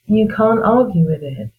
you 0.05 0.27
can't 0.27 0.63
argue 0.63 1.05
with 1.05 1.23
it. 1.23 1.51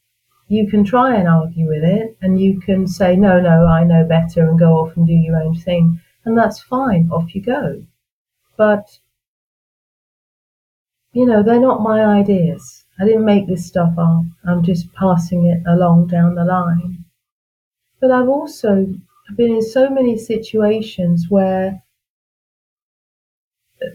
You 0.48 0.68
can 0.68 0.84
try 0.84 1.16
and 1.16 1.28
argue 1.28 1.66
with 1.66 1.82
it, 1.82 2.16
and 2.22 2.40
you 2.40 2.60
can 2.60 2.86
say, 2.86 3.16
no, 3.16 3.40
no, 3.40 3.66
I 3.66 3.82
know 3.82 4.04
better, 4.04 4.48
and 4.48 4.58
go 4.58 4.74
off 4.74 4.96
and 4.96 5.06
do 5.06 5.12
your 5.12 5.36
own 5.36 5.56
thing. 5.56 6.00
And 6.26 6.36
that's 6.36 6.60
fine, 6.60 7.08
off 7.10 7.34
you 7.34 7.40
go. 7.40 7.86
But, 8.58 8.98
you 11.12 11.24
know, 11.24 11.42
they're 11.42 11.58
not 11.58 11.80
my 11.80 12.04
ideas. 12.04 12.84
I 13.00 13.06
didn't 13.06 13.24
make 13.24 13.46
this 13.46 13.64
stuff 13.64 13.94
up. 13.96 14.24
I'm 14.46 14.62
just 14.62 14.92
passing 14.92 15.46
it 15.46 15.62
along 15.66 16.08
down 16.08 16.34
the 16.34 16.44
line. 16.44 17.04
But 18.00 18.10
I've 18.10 18.28
also 18.28 18.94
been 19.34 19.54
in 19.54 19.62
so 19.62 19.88
many 19.88 20.18
situations 20.18 21.26
where 21.30 21.82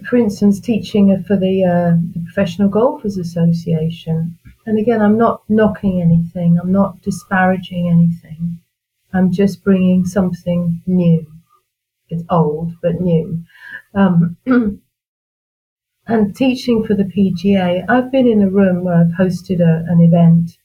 for 0.08 0.18
instance, 0.18 0.60
teaching 0.60 1.24
for 1.24 1.36
the, 1.36 1.64
uh, 1.64 1.98
the 2.14 2.20
Professional 2.24 2.70
Golfers 2.70 3.18
Association. 3.18 4.38
And 4.66 4.78
again, 4.78 5.02
I'm 5.02 5.18
not 5.18 5.44
knocking 5.50 6.02
anything, 6.02 6.60
I'm 6.60 6.72
not 6.72 7.02
disparaging 7.02 7.90
anything. 7.90 8.60
I'm 9.14 9.32
just 9.32 9.64
bringing 9.64 10.06
something 10.06 10.82
new. 10.86 11.26
It's 12.12 12.24
old, 12.30 12.74
but 12.82 13.02
new. 13.02 13.44
Um, 13.94 14.38
and 16.08 16.36
teaching 16.36 16.84
for 16.84 16.94
the 16.94 17.04
PGA, 17.06 17.86
I've 17.90 18.12
been 18.12 18.28
in 18.28 18.42
a 18.42 18.50
room 18.50 18.84
where 18.84 18.96
I've 18.96 19.18
hosted 19.18 19.62
a, 19.62 19.86
an 19.90 20.00
event, 20.00 20.58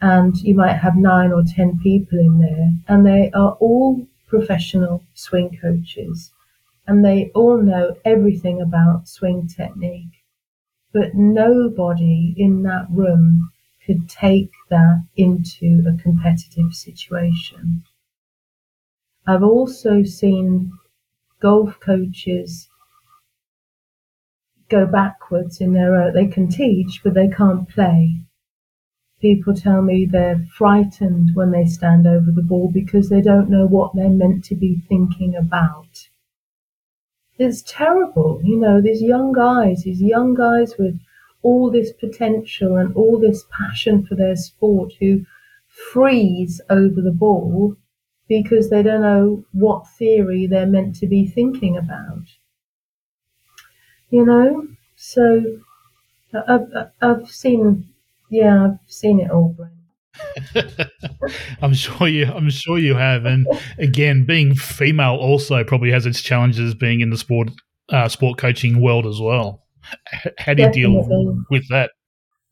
and 0.00 0.36
you 0.38 0.54
might 0.54 0.76
have 0.76 0.96
nine 0.96 1.32
or 1.32 1.42
ten 1.44 1.78
people 1.80 2.18
in 2.18 2.38
there, 2.40 2.72
and 2.88 3.06
they 3.06 3.30
are 3.32 3.52
all 3.60 4.06
professional 4.28 5.04
swing 5.14 5.58
coaches 5.62 6.32
and 6.86 7.04
they 7.04 7.30
all 7.34 7.60
know 7.60 7.96
everything 8.04 8.60
about 8.60 9.08
swing 9.08 9.48
technique. 9.48 10.22
But 10.92 11.14
nobody 11.14 12.34
in 12.36 12.62
that 12.62 12.86
room 12.90 13.50
could 13.86 14.08
take 14.08 14.52
that 14.70 15.04
into 15.16 15.84
a 15.86 16.00
competitive 16.00 16.74
situation. 16.74 17.84
I've 19.26 19.42
also 19.42 20.02
seen 20.04 20.72
golf 21.40 21.78
coaches 21.80 22.68
go 24.68 24.86
backwards 24.86 25.60
in 25.60 25.72
their 25.72 25.94
own, 25.96 26.12
they 26.12 26.26
can 26.26 26.48
teach, 26.48 27.00
but 27.04 27.14
they 27.14 27.28
can't 27.28 27.68
play. 27.68 28.20
People 29.20 29.54
tell 29.54 29.80
me 29.80 30.04
they're 30.04 30.44
frightened 30.52 31.30
when 31.34 31.50
they 31.52 31.64
stand 31.64 32.06
over 32.06 32.30
the 32.30 32.42
ball 32.42 32.70
because 32.72 33.08
they 33.08 33.20
don't 33.20 33.48
know 33.48 33.66
what 33.66 33.94
they're 33.94 34.08
meant 34.08 34.44
to 34.44 34.54
be 34.54 34.82
thinking 34.88 35.34
about 35.34 36.08
it's 37.38 37.62
terrible. 37.62 38.40
You 38.42 38.58
know, 38.58 38.80
these 38.80 39.02
young 39.02 39.32
guys, 39.32 39.82
these 39.82 40.00
young 40.00 40.34
guys 40.34 40.74
with 40.78 40.98
all 41.42 41.70
this 41.70 41.92
potential 41.92 42.76
and 42.76 42.94
all 42.96 43.18
this 43.18 43.44
passion 43.50 44.06
for 44.06 44.14
their 44.14 44.36
sport 44.36 44.92
who 45.00 45.24
freeze 45.66 46.60
over 46.70 47.00
the 47.00 47.12
ball 47.12 47.76
because 48.28 48.70
they 48.70 48.82
don't 48.82 49.02
know 49.02 49.44
what 49.52 49.86
theory 49.98 50.46
they're 50.46 50.66
meant 50.66 50.96
to 50.96 51.06
be 51.06 51.26
thinking 51.26 51.76
about. 51.76 52.24
You 54.10 54.24
know, 54.24 54.68
so 54.96 55.60
I've, 56.46 56.68
I've 57.00 57.28
seen, 57.30 57.88
yeah, 58.30 58.64
I've 58.64 58.78
seen 58.86 59.20
it 59.20 59.30
all, 59.30 59.56
Brent. 59.56 59.72
I'm 61.62 61.74
sure 61.74 62.08
you. 62.08 62.26
I'm 62.26 62.48
sure 62.50 62.78
you 62.78 62.94
have. 62.94 63.26
And 63.26 63.46
again, 63.78 64.24
being 64.24 64.54
female 64.54 65.16
also 65.16 65.62
probably 65.64 65.90
has 65.90 66.06
its 66.06 66.22
challenges 66.22 66.74
being 66.74 67.00
in 67.00 67.10
the 67.10 67.18
sport 67.18 67.50
uh, 67.90 68.08
sport 68.08 68.38
coaching 68.38 68.80
world 68.80 69.06
as 69.06 69.20
well. 69.20 69.64
How 70.38 70.54
do 70.54 70.62
you 70.62 70.68
Definitely. 70.68 70.72
deal 70.72 71.44
with 71.50 71.68
that? 71.68 71.90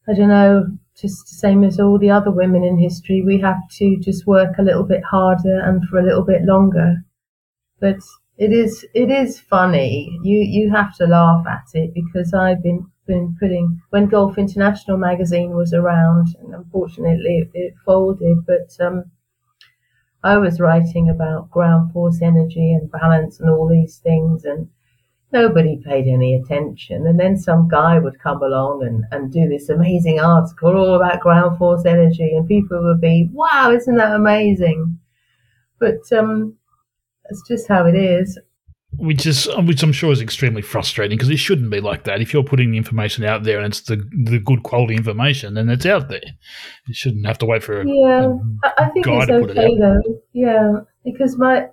I 0.09 0.15
don't 0.15 0.29
know. 0.29 0.67
Just 0.97 1.29
the 1.29 1.35
same 1.37 1.63
as 1.65 1.79
all 1.79 1.99
the 1.99 2.11
other 2.11 2.31
women 2.33 2.65
in 2.65 2.79
history, 2.79 3.23
we 3.23 3.39
have 3.41 3.69
to 3.79 3.97
just 3.99 4.27
work 4.27 4.59
a 4.59 4.63
little 4.63 4.83
bit 4.85 5.05
harder 5.05 5.61
and 5.61 5.85
for 5.89 5.99
a 5.99 6.03
little 6.03 6.25
bit 6.25 6.43
longer. 6.45 7.05
But 7.81 8.01
it 8.39 8.53
is 8.53 8.85
it 8.95 9.11
is 9.11 9.41
funny. 9.41 10.19
You 10.25 10.39
you 10.41 10.71
have 10.73 10.97
to 10.97 11.07
laugh 11.07 11.47
at 11.47 11.67
it 11.75 11.95
because 11.95 12.35
I've 12.35 12.63
been 12.63 12.87
been 13.07 13.37
putting 13.41 13.81
when 13.91 14.09
Golf 14.09 14.39
International 14.39 14.97
magazine 14.99 15.57
was 15.57 15.73
around, 15.73 16.37
and 16.41 16.55
unfortunately 16.55 17.39
it, 17.39 17.51
it 17.55 17.75
folded. 17.85 18.47
But 18.47 18.77
um, 18.81 19.13
I 20.25 20.39
was 20.39 20.59
writing 20.59 21.09
about 21.09 21.53
ground 21.53 21.93
force 21.93 22.21
energy 22.21 22.73
and 22.73 22.91
balance 22.91 23.39
and 23.39 23.49
all 23.49 23.69
these 23.69 23.99
things, 24.01 24.45
and 24.45 24.69
nobody 25.35 25.77
paid 25.85 26.07
any 26.07 26.35
attention. 26.35 27.07
And 27.07 27.21
then 27.21 27.37
some 27.37 27.69
guy 27.69 27.99
would 27.99 28.19
come 28.21 28.43
along 28.43 28.85
and, 28.85 29.05
and 29.11 29.31
do 29.31 29.47
this 29.49 29.69
amazing 29.69 30.21
article 30.21 30.77
all 30.77 30.95
about 30.95 31.21
ground 31.21 31.59
force 31.59 31.85
energy, 31.85 32.35
and 32.35 32.49
people 32.49 32.83
would 32.83 33.01
be, 33.01 33.29
"Wow, 33.33 33.73
isn't 33.73 33.97
that 33.97 34.15
amazing?" 34.15 34.99
But 35.79 36.11
um, 36.13 36.57
that's 37.25 37.47
just 37.47 37.69
how 37.69 37.85
it 37.87 37.95
is 37.95 38.39
which 38.97 39.27
is 39.27 39.49
which 39.65 39.83
I'm 39.83 39.93
sure 39.93 40.13
is 40.13 40.21
extremely 40.21 40.63
frustrating 40.63 41.17
because 41.17 41.31
it 41.31 41.39
shouldn't 41.39 41.71
be 41.71 41.81
like 41.81 42.05
that. 42.05 42.21
If 42.21 42.33
you're 42.33 42.45
putting 42.45 42.71
the 42.71 42.77
information 42.77 43.25
out 43.25 43.45
there 43.45 43.59
and 43.59 43.67
it's 43.67 43.83
the 43.83 43.97
the 44.25 44.39
good 44.39 44.63
quality 44.63 44.95
information, 44.95 45.55
then 45.55 45.69
it's 45.69 45.87
out 45.87 46.09
there. 46.09 46.23
You 46.87 46.95
shouldn't 46.95 47.27
have 47.27 47.39
to 47.39 47.47
wait 47.47 47.63
for 47.63 47.81
a 47.81 47.87
yeah. 47.87 48.35
A 48.65 48.83
I 48.83 48.89
think 48.91 49.07
it's 49.07 49.31
okay 49.31 49.79
though. 49.79 50.01
Yeah, 50.33 50.81
because 51.05 51.37
my 51.39 51.67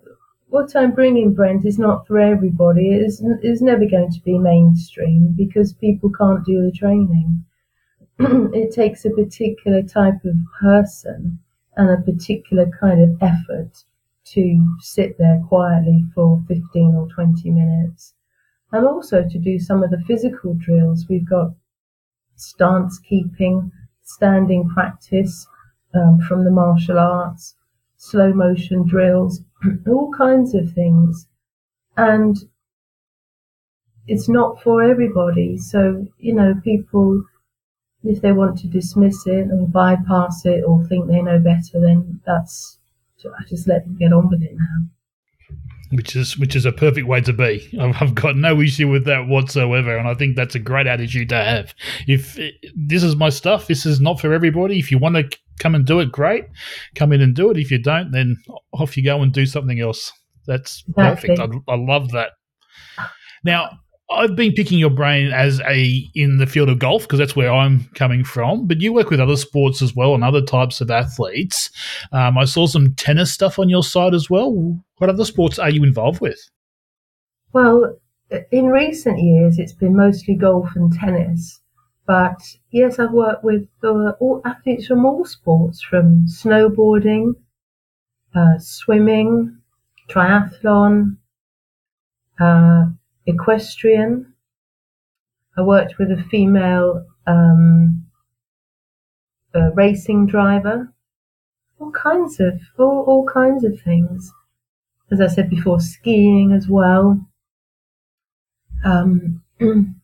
what 0.52 0.76
I'm 0.76 0.92
bringing, 0.92 1.34
Brent, 1.34 1.66
is 1.66 1.80
not 1.80 2.06
for 2.06 2.20
everybody. 2.20 2.92
It 2.92 3.02
is 3.02 3.24
is 3.42 3.62
never 3.62 3.86
going 3.86 4.12
to 4.12 4.22
be 4.22 4.38
mainstream 4.38 5.34
because 5.36 5.72
people 5.74 6.12
can't 6.12 6.46
do 6.46 6.62
the 6.62 6.78
training. 6.78 7.46
it 8.20 8.74
takes 8.74 9.06
a 9.06 9.12
particular 9.12 9.82
type 9.82 10.26
of 10.26 10.36
person 10.60 11.40
and 11.78 11.90
a 11.90 12.02
particular 12.02 12.70
kind 12.80 13.02
of 13.02 13.18
effort 13.24 13.86
to 14.26 14.76
sit 14.82 15.18
there 15.18 15.42
quietly 15.48 16.06
for 16.14 16.44
15 16.50 16.96
or 16.96 17.08
20 17.08 17.50
minutes 17.50 18.14
and 18.74 18.86
also 18.86 19.24
to 19.28 19.40
do 19.40 19.58
some 19.58 19.84
of 19.84 19.90
the 19.90 20.04
physical 20.06 20.54
drills. 20.56 21.06
We've 21.10 21.28
got 21.28 21.54
stance 22.36 23.00
keeping, 23.00 23.72
standing 24.04 24.68
practice 24.68 25.48
um, 25.94 26.20
from 26.20 26.44
the 26.44 26.52
martial 26.52 27.00
arts, 27.00 27.56
slow 28.02 28.34
motion 28.34 28.84
drills, 28.84 29.42
all 29.88 30.12
kinds 30.18 30.56
of 30.56 30.74
things. 30.74 31.28
And 31.98 32.36
it's 34.08 34.28
not 34.28 34.62
for 34.64 34.82
everybody. 34.82 35.58
So, 35.58 36.08
you 36.18 36.34
know, 36.34 36.56
people, 36.64 37.24
if 38.04 38.22
they 38.22 38.32
want 38.32 38.58
to 38.60 38.68
dismiss 38.68 39.28
it 39.28 39.48
or 39.52 39.68
bypass 39.68 40.46
it 40.46 40.64
or 40.66 40.84
think 40.86 41.08
they 41.08 41.22
know 41.22 41.40
better, 41.40 41.80
then 41.80 42.20
that's 42.26 42.80
I 43.24 43.44
just 43.48 43.68
let 43.68 43.86
them 43.86 43.98
get 44.00 44.12
on 44.12 44.30
with 44.30 44.42
it 44.42 44.56
now. 44.56 45.58
Which 45.92 46.16
is 46.16 46.40
which 46.40 46.56
is 46.56 46.66
a 46.66 46.72
perfect 46.72 47.06
way 47.06 47.22
to 47.22 47.34
be. 47.34 47.70
I've 47.80 48.16
got 48.16 48.36
no 48.36 48.62
issue 48.62 48.90
with 48.90 49.06
that 49.06 49.28
whatsoever, 49.28 49.96
and 49.96 50.08
I 50.08 50.16
think 50.16 50.36
that's 50.36 50.56
a 50.56 50.60
great 50.60 50.88
attitude 50.88 51.30
to 51.30 51.36
have. 51.36 51.76
If 52.08 52.40
it, 52.40 52.56
this 52.76 53.04
is 53.04 53.16
my 53.16 53.30
stuff, 53.30 53.68
this 53.68 53.86
is 53.86 54.00
not 54.00 54.20
for 54.20 54.34
everybody. 54.34 54.80
If 54.80 54.90
you 54.90 54.98
want 54.98 55.16
to 55.18 55.30
come 55.62 55.76
and 55.76 55.86
do 55.86 56.00
it, 56.00 56.12
great, 56.12 56.45
come 56.95 57.13
in 57.13 57.21
and 57.21 57.36
do 57.36 57.52
it. 57.52 57.58
If 57.58 57.71
you 57.71 57.78
don't, 57.78 58.12
then 58.12 58.36
off 58.74 58.97
you 58.97 59.04
go 59.04 59.21
and 59.21 59.32
do 59.32 59.45
something 59.45 59.80
else. 59.80 60.12
That's 60.47 60.84
exactly. 60.89 61.36
perfect. 61.36 61.63
I, 61.67 61.74
I 61.74 61.76
love 61.78 62.12
that. 62.12 62.31
Now, 63.44 63.69
I've 64.10 64.36
been 64.36 64.54
picking 64.54 64.79
your 64.79 64.90
brain 64.90 65.31
as 65.31 65.62
a 65.62 66.10
in 66.15 66.38
the 66.38 66.48
field 66.48 66.69
of 66.69 66.79
golf 66.79 67.04
because 67.04 67.19
that's 67.19 67.36
where 67.36 67.52
I'm 67.52 67.86
coming 67.96 68.23
from. 68.23 68.67
But 68.67 68.81
you 68.81 68.92
work 68.92 69.10
with 69.10 69.21
other 69.21 69.38
sports 69.38 69.81
as 69.81 69.96
well 69.96 70.13
and 70.15 70.23
other 70.23 70.42
types 70.42 70.81
of 70.81 70.92
athletes. 70.92 71.69
Um, 72.12 72.38
I 72.38 72.46
saw 72.46 72.65
some 72.65 72.94
tennis 72.96 73.31
stuff 73.31 73.58
on 73.60 73.69
your 73.69 73.83
side 73.83 74.13
as 74.13 74.29
well. 74.29 74.52
What 74.98 75.10
other 75.10 75.25
sports 75.25 75.60
are 75.60 75.69
you 75.69 75.83
involved 75.83 76.19
with? 76.19 76.40
Well, 77.54 77.96
in 78.52 78.65
recent 78.65 79.19
years, 79.19 79.60
it's 79.60 79.73
been 79.73 79.96
mostly 79.96 80.36
golf 80.36 80.69
and 80.75 80.92
tennis. 80.92 81.62
But 82.12 82.42
yes, 82.72 83.00
I've 83.00 83.14
worked 83.14 83.42
with 83.42 83.70
uh, 83.82 84.12
all 84.20 84.42
athletes 84.44 84.86
from 84.88 85.06
all 85.06 85.24
sports, 85.24 85.82
from 85.82 86.26
snowboarding, 86.28 87.36
uh, 88.36 88.60
swimming, 88.60 89.60
triathlon. 90.10 91.16
Uh, 92.38 92.88
equestrian. 93.28 94.34
I 95.58 95.62
worked 95.62 96.00
with 96.00 96.12
a 96.12 96.22
female 96.30 97.06
um, 97.28 98.06
a 99.54 99.72
racing 99.72 100.28
driver. 100.28 100.94
All 101.80 101.92
kinds 101.92 102.42
of 102.42 102.60
all, 102.78 103.06
all 103.08 103.26
kinds 103.26 103.64
of 103.64 103.80
things. 103.80 104.34
As 105.14 105.22
I 105.22 105.28
said 105.28 105.50
before, 105.50 105.80
skiing 105.80 106.52
as 106.52 106.68
well. 106.68 107.26
Um, 108.84 109.44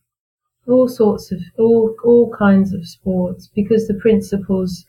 all 0.68 0.88
sorts 0.88 1.32
of 1.32 1.40
all 1.58 1.94
all 2.04 2.32
kinds 2.36 2.72
of 2.72 2.86
sports 2.86 3.48
because 3.54 3.88
the 3.88 3.94
principles 3.94 4.84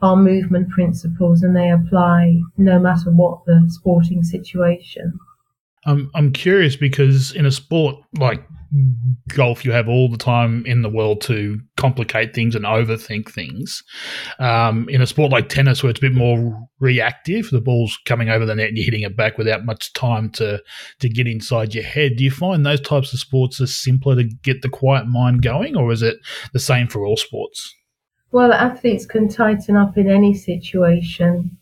are 0.00 0.16
movement 0.16 0.68
principles 0.70 1.42
and 1.42 1.56
they 1.56 1.70
apply 1.70 2.38
no 2.56 2.78
matter 2.78 3.10
what 3.10 3.44
the 3.46 3.64
sporting 3.68 4.22
situation. 4.22 5.18
I'm 5.86 6.10
I'm 6.14 6.32
curious 6.32 6.76
because 6.76 7.32
in 7.32 7.46
a 7.46 7.50
sport 7.50 7.96
like 8.18 8.46
golf, 9.28 9.64
you 9.64 9.72
have 9.72 9.88
all 9.88 10.08
the 10.08 10.18
time 10.18 10.64
in 10.66 10.82
the 10.82 10.88
world 10.88 11.20
to 11.22 11.60
complicate 11.76 12.34
things 12.34 12.54
and 12.54 12.64
overthink 12.64 13.30
things. 13.30 13.82
Um, 14.38 14.88
in 14.88 15.00
a 15.00 15.06
sport 15.06 15.32
like 15.32 15.48
tennis, 15.48 15.82
where 15.82 15.90
it's 15.90 16.00
a 16.00 16.02
bit 16.02 16.14
more 16.14 16.60
reactive, 16.78 17.50
the 17.50 17.60
ball's 17.60 17.98
coming 18.04 18.28
over 18.28 18.44
the 18.44 18.54
net 18.54 18.68
and 18.68 18.76
you're 18.76 18.84
hitting 18.84 19.02
it 19.02 19.16
back 19.16 19.38
without 19.38 19.64
much 19.64 19.92
time 19.92 20.30
to 20.30 20.62
to 21.00 21.08
get 21.08 21.26
inside 21.26 21.74
your 21.74 21.84
head. 21.84 22.16
Do 22.16 22.24
you 22.24 22.30
find 22.30 22.64
those 22.64 22.80
types 22.80 23.12
of 23.12 23.20
sports 23.20 23.60
are 23.60 23.66
simpler 23.66 24.16
to 24.16 24.24
get 24.24 24.62
the 24.62 24.68
quiet 24.68 25.06
mind 25.06 25.42
going, 25.42 25.76
or 25.76 25.92
is 25.92 26.02
it 26.02 26.16
the 26.52 26.60
same 26.60 26.88
for 26.88 27.06
all 27.06 27.16
sports? 27.16 27.74
Well, 28.30 28.52
athletes 28.52 29.06
can 29.06 29.28
tighten 29.28 29.76
up 29.76 29.96
in 29.96 30.10
any 30.10 30.34
situation. 30.34 31.57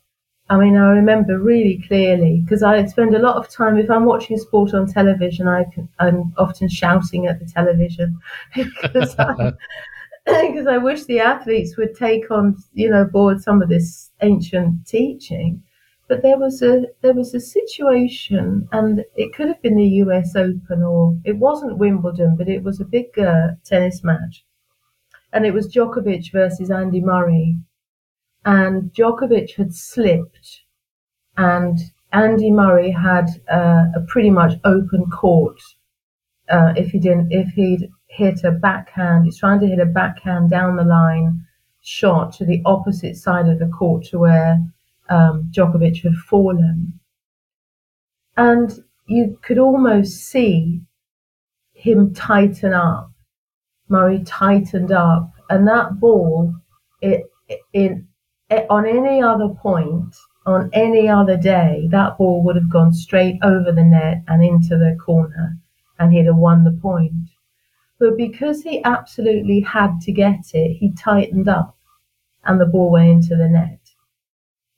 I 0.48 0.56
mean, 0.58 0.76
I 0.76 0.90
remember 0.90 1.38
really 1.38 1.82
clearly 1.88 2.40
because 2.44 2.62
I 2.62 2.84
spend 2.86 3.14
a 3.14 3.18
lot 3.18 3.36
of 3.36 3.48
time 3.48 3.78
if 3.78 3.90
I'm 3.90 4.04
watching 4.04 4.38
sport 4.38 4.74
on 4.74 4.86
television. 4.86 5.48
I 5.48 5.64
am 5.98 6.32
often 6.38 6.68
shouting 6.68 7.26
at 7.26 7.40
the 7.40 7.46
television 7.46 8.18
because 8.54 9.16
I, 9.18 9.52
I 10.28 10.78
wish 10.78 11.04
the 11.04 11.20
athletes 11.20 11.76
would 11.76 11.96
take 11.96 12.30
on, 12.30 12.56
you 12.74 12.90
know, 12.90 13.04
board 13.04 13.42
some 13.42 13.60
of 13.60 13.68
this 13.68 14.12
ancient 14.22 14.86
teaching. 14.86 15.62
But 16.08 16.22
there 16.22 16.38
was 16.38 16.62
a 16.62 16.86
there 17.00 17.14
was 17.14 17.34
a 17.34 17.40
situation, 17.40 18.68
and 18.70 19.04
it 19.16 19.34
could 19.34 19.48
have 19.48 19.60
been 19.62 19.76
the 19.76 19.88
U.S. 20.04 20.36
Open 20.36 20.82
or 20.84 21.18
it 21.24 21.36
wasn't 21.38 21.78
Wimbledon, 21.78 22.36
but 22.36 22.48
it 22.48 22.62
was 22.62 22.80
a 22.80 22.84
big 22.84 23.18
uh, 23.18 23.48
tennis 23.64 24.04
match, 24.04 24.44
and 25.32 25.46
it 25.46 25.54
was 25.54 25.68
Djokovic 25.72 26.32
versus 26.32 26.70
Andy 26.70 27.00
Murray 27.00 27.58
and 28.46 28.92
Djokovic 28.92 29.56
had 29.56 29.74
slipped, 29.74 30.62
and 31.36 31.78
Andy 32.12 32.50
Murray 32.50 32.92
had 32.92 33.26
uh, 33.52 33.86
a 33.94 34.00
pretty 34.06 34.30
much 34.30 34.52
open 34.64 35.10
court. 35.10 35.60
Uh, 36.48 36.72
if 36.76 36.92
he 36.92 37.00
didn't, 37.00 37.32
if 37.32 37.48
he'd 37.54 37.90
hit 38.06 38.44
a 38.44 38.52
backhand, 38.52 39.24
he's 39.24 39.38
trying 39.38 39.58
to 39.60 39.66
hit 39.66 39.80
a 39.80 39.84
backhand 39.84 40.48
down 40.48 40.76
the 40.76 40.84
line 40.84 41.44
shot 41.82 42.32
to 42.34 42.44
the 42.44 42.62
opposite 42.64 43.16
side 43.16 43.48
of 43.48 43.58
the 43.58 43.66
court 43.66 44.04
to 44.04 44.18
where 44.20 44.58
um, 45.10 45.50
Djokovic 45.52 46.02
had 46.04 46.14
fallen, 46.14 47.00
and 48.36 48.78
you 49.08 49.38
could 49.42 49.58
almost 49.58 50.18
see 50.18 50.82
him 51.72 52.14
tighten 52.14 52.72
up. 52.72 53.10
Murray 53.88 54.22
tightened 54.24 54.92
up, 54.92 55.32
and 55.50 55.66
that 55.66 55.98
ball, 55.98 56.54
it 57.00 57.24
in 57.72 58.06
on 58.50 58.86
any 58.86 59.22
other 59.22 59.48
point, 59.48 60.14
on 60.46 60.70
any 60.72 61.08
other 61.08 61.36
day, 61.36 61.88
that 61.90 62.16
ball 62.16 62.42
would 62.44 62.56
have 62.56 62.70
gone 62.70 62.92
straight 62.92 63.38
over 63.42 63.72
the 63.72 63.82
net 63.82 64.22
and 64.28 64.42
into 64.44 64.76
the 64.76 64.96
corner, 65.04 65.58
and 65.98 66.12
he'd 66.12 66.26
have 66.26 66.36
won 66.36 66.64
the 66.64 66.78
point. 66.80 67.30
But 67.98 68.16
because 68.16 68.62
he 68.62 68.84
absolutely 68.84 69.60
had 69.60 70.00
to 70.02 70.12
get 70.12 70.54
it, 70.54 70.76
he 70.76 70.92
tightened 70.92 71.48
up, 71.48 71.76
and 72.44 72.60
the 72.60 72.66
ball 72.66 72.92
went 72.92 73.08
into 73.08 73.36
the 73.36 73.48
net. 73.48 73.80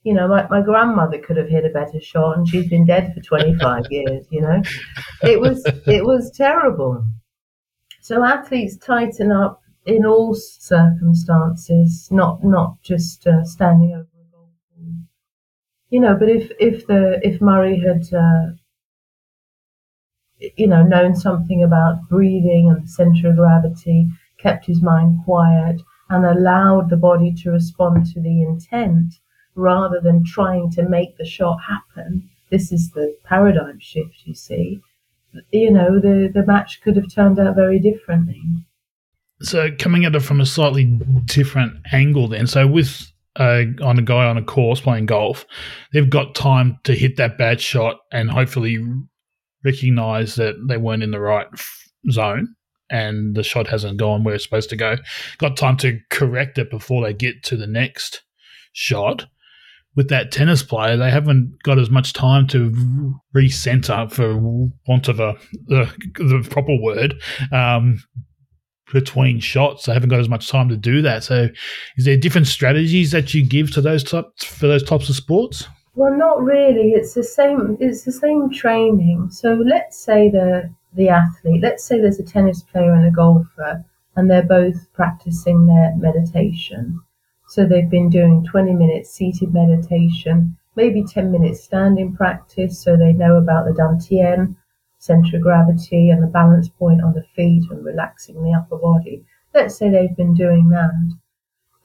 You 0.03 0.13
know, 0.13 0.27
my, 0.27 0.47
my 0.47 0.61
grandmother 0.61 1.19
could 1.19 1.37
have 1.37 1.49
hit 1.49 1.65
a 1.65 1.69
better 1.69 1.99
shot, 2.01 2.37
and 2.37 2.47
she's 2.47 2.69
been 2.69 2.85
dead 2.85 3.13
for 3.13 3.21
25 3.21 3.83
years. 3.91 4.25
You 4.31 4.41
know, 4.41 4.63
it 5.21 5.39
was 5.39 5.63
it 5.85 6.05
was 6.05 6.31
terrible. 6.31 7.05
So 8.01 8.23
athletes 8.23 8.77
tighten 8.77 9.31
up 9.31 9.61
in 9.89 10.05
all 10.05 10.35
circumstances, 10.35 12.09
not 12.11 12.43
not 12.43 12.81
just 12.81 13.25
uh, 13.25 13.43
standing 13.43 13.91
over 13.93 14.01
a 14.21 14.31
golf 14.31 14.49
ball. 14.77 14.93
You 15.89 15.99
know, 16.01 16.15
but 16.15 16.29
if 16.29 16.51
if 16.59 16.85
the 16.87 17.19
if 17.23 17.41
Murray 17.41 17.79
had 17.79 18.03
uh, 18.13 18.53
you 20.57 20.67
know 20.67 20.83
known 20.83 21.15
something 21.15 21.63
about 21.63 22.07
breathing 22.07 22.69
and 22.69 22.83
the 22.83 22.87
center 22.87 23.29
of 23.29 23.37
gravity, 23.37 24.07
kept 24.37 24.65
his 24.65 24.81
mind 24.81 25.19
quiet, 25.25 25.81
and 26.09 26.23
allowed 26.25 26.89
the 26.89 26.97
body 26.97 27.33
to 27.33 27.51
respond 27.51 28.05
to 28.05 28.21
the 28.21 28.43
intent 28.43 29.15
rather 29.55 29.99
than 29.99 30.23
trying 30.23 30.69
to 30.71 30.87
make 30.87 31.17
the 31.17 31.25
shot 31.25 31.59
happen. 31.67 32.29
This 32.51 32.71
is 32.71 32.91
the 32.91 33.15
paradigm 33.23 33.79
shift, 33.79 34.25
you 34.25 34.33
see. 34.33 34.81
You 35.51 35.71
know, 35.71 35.99
the, 35.99 36.31
the 36.33 36.45
match 36.45 36.81
could 36.81 36.95
have 36.95 37.13
turned 37.13 37.39
out 37.39 37.55
very 37.55 37.79
differently. 37.79 38.41
So 39.41 39.69
coming 39.77 40.05
at 40.05 40.15
it 40.15 40.21
from 40.21 40.41
a 40.41 40.45
slightly 40.45 40.85
different 41.25 41.77
angle, 41.91 42.27
then. 42.27 42.47
So 42.47 42.67
with 42.67 43.11
uh, 43.35 43.63
on 43.81 43.97
a 43.97 44.01
guy 44.01 44.25
on 44.25 44.37
a 44.37 44.43
course 44.43 44.81
playing 44.81 45.05
golf, 45.05 45.45
they've 45.93 46.09
got 46.09 46.35
time 46.35 46.77
to 46.83 46.93
hit 46.93 47.17
that 47.17 47.37
bad 47.37 47.61
shot 47.61 47.97
and 48.11 48.29
hopefully 48.29 48.83
recognize 49.63 50.35
that 50.35 50.55
they 50.67 50.77
weren't 50.77 51.03
in 51.03 51.11
the 51.11 51.19
right 51.19 51.47
f- 51.53 51.89
zone 52.11 52.55
and 52.89 53.35
the 53.35 53.43
shot 53.43 53.67
hasn't 53.67 53.97
gone 53.97 54.23
where 54.23 54.35
it's 54.35 54.43
supposed 54.43 54.69
to 54.69 54.75
go. 54.75 54.95
Got 55.37 55.57
time 55.57 55.77
to 55.77 55.99
correct 56.09 56.57
it 56.57 56.69
before 56.69 57.03
they 57.03 57.13
get 57.13 57.43
to 57.43 57.55
the 57.55 57.67
next 57.67 58.23
shot. 58.73 59.25
With 59.95 60.09
that 60.09 60.31
tennis 60.31 60.63
player, 60.63 60.97
they 60.97 61.11
haven't 61.11 61.57
got 61.63 61.79
as 61.79 61.89
much 61.89 62.13
time 62.13 62.47
to 62.47 63.15
recenter, 63.35 64.09
for 64.11 64.37
want 64.87 65.07
of 65.07 65.19
a 65.19 65.35
the, 65.65 65.91
the 66.15 66.47
proper 66.49 66.75
word, 66.79 67.21
um, 67.51 68.01
between 68.91 69.39
shots. 69.39 69.87
I 69.87 69.93
haven't 69.93 70.09
got 70.09 70.19
as 70.19 70.29
much 70.29 70.49
time 70.49 70.69
to 70.69 70.77
do 70.77 71.01
that. 71.01 71.23
So, 71.23 71.49
is 71.97 72.05
there 72.05 72.17
different 72.17 72.47
strategies 72.47 73.11
that 73.11 73.33
you 73.33 73.45
give 73.45 73.71
to 73.73 73.81
those 73.81 74.03
types 74.03 74.43
for 74.43 74.67
those 74.67 74.83
types 74.83 75.09
of 75.09 75.15
sports? 75.15 75.67
Well, 75.95 76.15
not 76.15 76.41
really. 76.41 76.91
It's 76.91 77.13
the 77.13 77.23
same. 77.23 77.77
It's 77.79 78.03
the 78.03 78.11
same 78.11 78.49
training. 78.51 79.31
So 79.31 79.53
let's 79.53 79.97
say 79.97 80.29
the 80.29 80.73
the 80.93 81.09
athlete. 81.09 81.61
Let's 81.61 81.83
say 81.83 81.99
there's 81.99 82.19
a 82.19 82.23
tennis 82.23 82.63
player 82.63 82.93
and 82.93 83.05
a 83.05 83.11
golfer, 83.11 83.83
and 84.15 84.29
they're 84.29 84.43
both 84.43 84.91
practicing 84.93 85.65
their 85.65 85.95
meditation. 85.97 87.01
So 87.49 87.65
they've 87.65 87.89
been 87.89 88.09
doing 88.09 88.45
20 88.45 88.73
minutes 88.73 89.09
seated 89.09 89.53
meditation, 89.53 90.55
maybe 90.75 91.03
10 91.03 91.31
minutes 91.31 91.63
standing 91.63 92.15
practice, 92.15 92.79
so 92.79 92.95
they 92.95 93.11
know 93.11 93.35
about 93.35 93.65
the 93.65 93.71
dantian 93.71 94.55
center 94.99 95.37
of 95.37 95.41
gravity 95.41 96.09
and 96.09 96.21
the 96.21 96.27
balance 96.27 96.69
point 96.69 97.01
on 97.01 97.13
the 97.13 97.23
feet 97.35 97.63
and 97.71 97.83
relaxing 97.83 98.43
the 98.43 98.53
upper 98.53 98.77
body. 98.77 99.25
Let's 99.53 99.77
say 99.77 99.89
they've 99.89 100.15
been 100.15 100.35
doing 100.35 100.69
that. 100.69 101.17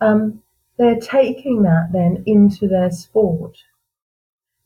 Um, 0.00 0.42
they're 0.76 1.00
taking 1.00 1.62
that 1.62 1.90
then 1.92 2.22
into 2.26 2.68
their 2.68 2.90
sport. 2.90 3.56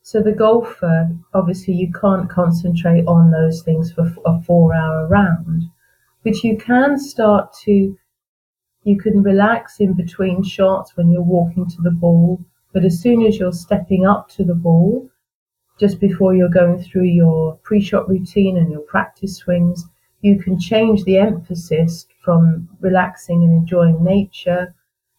So 0.01 0.23
the 0.23 0.31
golfer, 0.31 1.15
obviously, 1.35 1.75
you 1.75 1.91
can't 1.91 2.29
concentrate 2.29 3.05
on 3.05 3.29
those 3.29 3.61
things 3.61 3.93
for 3.93 4.11
a 4.25 4.41
four-hour 4.41 5.07
round, 5.07 5.63
but 6.23 6.43
you 6.43 6.57
can 6.57 6.97
start 6.97 7.53
to. 7.65 7.95
You 8.83 8.97
can 8.97 9.21
relax 9.21 9.79
in 9.81 9.93
between 9.93 10.41
shots 10.41 10.95
when 10.95 11.11
you're 11.11 11.21
walking 11.21 11.69
to 11.69 11.81
the 11.81 11.91
ball, 11.91 12.43
but 12.73 12.85
as 12.85 12.99
soon 12.99 13.23
as 13.25 13.37
you're 13.37 13.51
stepping 13.51 14.07
up 14.07 14.29
to 14.29 14.43
the 14.43 14.55
ball, 14.55 15.09
just 15.79 15.99
before 15.99 16.35
you're 16.35 16.49
going 16.49 16.83
through 16.83 17.05
your 17.05 17.55
pre-shot 17.63 18.09
routine 18.09 18.57
and 18.57 18.69
your 18.69 18.81
practice 18.81 19.37
swings, 19.37 19.85
you 20.21 20.37
can 20.37 20.59
change 20.59 21.03
the 21.05 21.17
emphasis 21.17 22.05
from 22.21 22.67
relaxing 22.81 23.43
and 23.43 23.53
enjoying 23.53 24.03
nature 24.03 24.75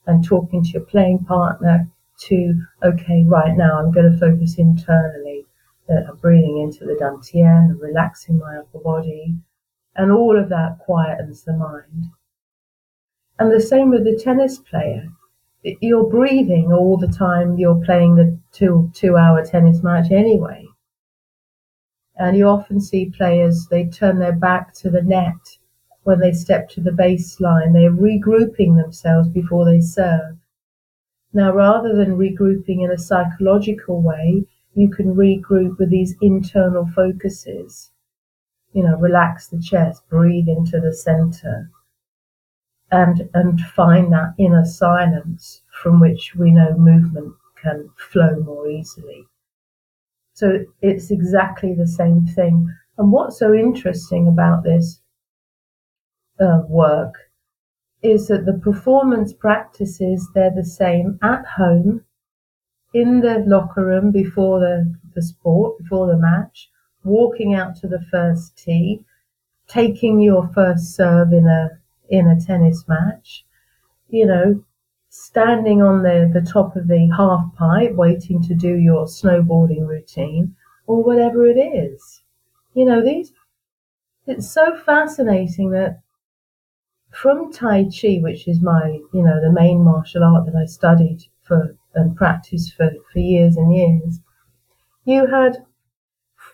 and 0.06 0.22
talking 0.22 0.62
to 0.62 0.70
your 0.70 0.82
playing 0.82 1.18
partner 1.20 1.88
to, 2.18 2.60
okay, 2.84 3.24
right 3.26 3.56
now 3.56 3.78
I'm 3.78 3.90
going 3.90 4.12
to 4.12 4.18
focus 4.18 4.58
internally. 4.58 5.46
Uh, 5.88 6.10
I'm 6.10 6.16
breathing 6.16 6.58
into 6.58 6.84
the 6.84 6.98
dantian 7.00 7.70
and 7.70 7.80
relaxing 7.80 8.38
my 8.38 8.58
upper 8.58 8.78
body. 8.78 9.34
And 9.96 10.12
all 10.12 10.38
of 10.38 10.50
that 10.50 10.78
quietens 10.86 11.44
the 11.44 11.54
mind. 11.54 12.06
And 13.38 13.50
the 13.50 13.60
same 13.60 13.88
with 13.88 14.04
the 14.04 14.20
tennis 14.22 14.58
player 14.58 15.08
you're 15.62 16.08
breathing 16.08 16.72
all 16.72 16.96
the 16.96 17.08
time 17.08 17.58
you're 17.58 17.84
playing 17.84 18.16
the 18.16 18.38
two 18.52 18.90
two 18.94 19.16
hour 19.16 19.44
tennis 19.44 19.82
match 19.82 20.10
anyway. 20.10 20.66
And 22.16 22.36
you 22.36 22.46
often 22.46 22.80
see 22.80 23.10
players 23.10 23.66
they 23.66 23.86
turn 23.86 24.18
their 24.18 24.36
back 24.36 24.74
to 24.74 24.90
the 24.90 25.02
net 25.02 25.58
when 26.02 26.20
they 26.20 26.32
step 26.32 26.68
to 26.70 26.80
the 26.80 26.90
baseline. 26.90 27.72
They're 27.72 27.90
regrouping 27.90 28.76
themselves 28.76 29.28
before 29.28 29.64
they 29.64 29.80
serve. 29.80 30.36
Now, 31.32 31.52
rather 31.52 31.94
than 31.94 32.18
regrouping 32.18 32.82
in 32.84 32.90
a 32.90 32.98
psychological 32.98 34.02
way, 34.02 34.46
you 34.74 34.90
can 34.90 35.14
regroup 35.14 35.78
with 35.78 35.90
these 35.90 36.16
internal 36.20 36.86
focuses. 36.86 37.90
You 38.72 38.84
know, 38.84 38.96
relax 38.96 39.48
the 39.48 39.60
chest, 39.60 40.08
breathe 40.08 40.48
into 40.48 40.80
the 40.80 40.92
center, 40.94 41.70
and 42.90 43.28
and 43.34 43.60
find 43.60 44.12
that 44.12 44.34
inner 44.38 44.64
silence 44.64 45.62
from 45.82 46.00
which 46.00 46.34
we 46.34 46.50
know 46.50 46.76
movement 46.76 47.34
can 47.56 47.90
flow 47.96 48.36
more 48.40 48.68
easily. 48.68 49.26
So 50.34 50.64
it's 50.80 51.10
exactly 51.10 51.74
the 51.74 51.86
same 51.86 52.26
thing. 52.26 52.74
And 52.98 53.12
what's 53.12 53.38
so 53.38 53.54
interesting 53.54 54.28
about 54.28 54.64
this 54.64 55.00
uh, 56.40 56.62
work 56.68 57.14
is 58.02 58.28
that 58.28 58.46
the 58.46 58.54
performance 58.54 59.32
practices 59.32 60.28
they're 60.34 60.54
the 60.54 60.64
same 60.64 61.18
at 61.22 61.44
home, 61.44 62.04
in 62.94 63.20
the 63.20 63.44
locker 63.46 63.84
room 63.84 64.10
before 64.10 64.60
the, 64.60 64.94
the 65.14 65.22
sport, 65.22 65.78
before 65.78 66.06
the 66.06 66.16
match, 66.16 66.70
walking 67.04 67.54
out 67.54 67.76
to 67.76 67.86
the 67.86 68.04
first 68.10 68.56
tee, 68.56 69.04
taking 69.68 70.20
your 70.20 70.48
first 70.48 70.96
serve 70.96 71.32
in 71.32 71.46
a 71.46 71.79
in 72.10 72.26
a 72.28 72.40
tennis 72.40 72.86
match, 72.88 73.44
you 74.08 74.26
know, 74.26 74.64
standing 75.08 75.82
on 75.82 76.02
the, 76.02 76.30
the 76.32 76.40
top 76.40 76.76
of 76.76 76.88
the 76.88 77.08
half 77.16 77.54
pipe 77.56 77.94
waiting 77.94 78.42
to 78.42 78.54
do 78.54 78.76
your 78.76 79.06
snowboarding 79.06 79.86
routine 79.86 80.54
or 80.86 81.02
whatever 81.02 81.46
it 81.46 81.58
is. 81.58 82.22
You 82.74 82.84
know, 82.84 83.02
these 83.02 83.32
it's 84.26 84.50
so 84.50 84.76
fascinating 84.76 85.70
that 85.70 86.00
from 87.10 87.52
Tai 87.52 87.84
Chi, 87.84 88.18
which 88.20 88.46
is 88.46 88.60
my, 88.60 89.00
you 89.12 89.22
know, 89.22 89.40
the 89.40 89.52
main 89.52 89.82
martial 89.82 90.24
art 90.24 90.46
that 90.46 90.54
I 90.54 90.66
studied 90.66 91.24
for 91.42 91.76
and 91.94 92.16
practiced 92.16 92.74
for, 92.74 92.90
for 93.12 93.18
years 93.18 93.56
and 93.56 93.74
years, 93.74 94.20
you 95.04 95.26
had 95.26 95.64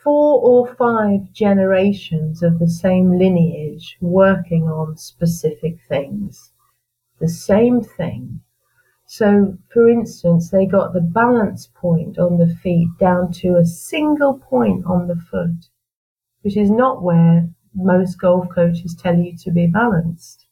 four 0.06 0.40
or 0.40 0.72
five 0.76 1.32
generations 1.32 2.40
of 2.40 2.60
the 2.60 2.68
same 2.68 3.18
lineage 3.18 3.96
working 4.00 4.62
on 4.68 4.96
specific 4.96 5.76
things. 5.88 6.52
The 7.18 7.28
same 7.28 7.82
thing. 7.82 8.40
So, 9.06 9.58
for 9.72 9.88
instance, 9.88 10.48
they 10.48 10.64
got 10.64 10.92
the 10.92 11.00
balance 11.00 11.68
point 11.74 12.20
on 12.20 12.38
the 12.38 12.54
feet 12.62 12.90
down 13.00 13.32
to 13.40 13.56
a 13.56 13.66
single 13.66 14.38
point 14.38 14.86
on 14.86 15.08
the 15.08 15.16
foot, 15.16 15.70
which 16.42 16.56
is 16.56 16.70
not 16.70 17.02
where 17.02 17.48
most 17.74 18.20
golf 18.20 18.48
coaches 18.54 18.94
tell 18.94 19.16
you 19.16 19.36
to 19.38 19.50
be 19.50 19.66
balanced. 19.66 20.46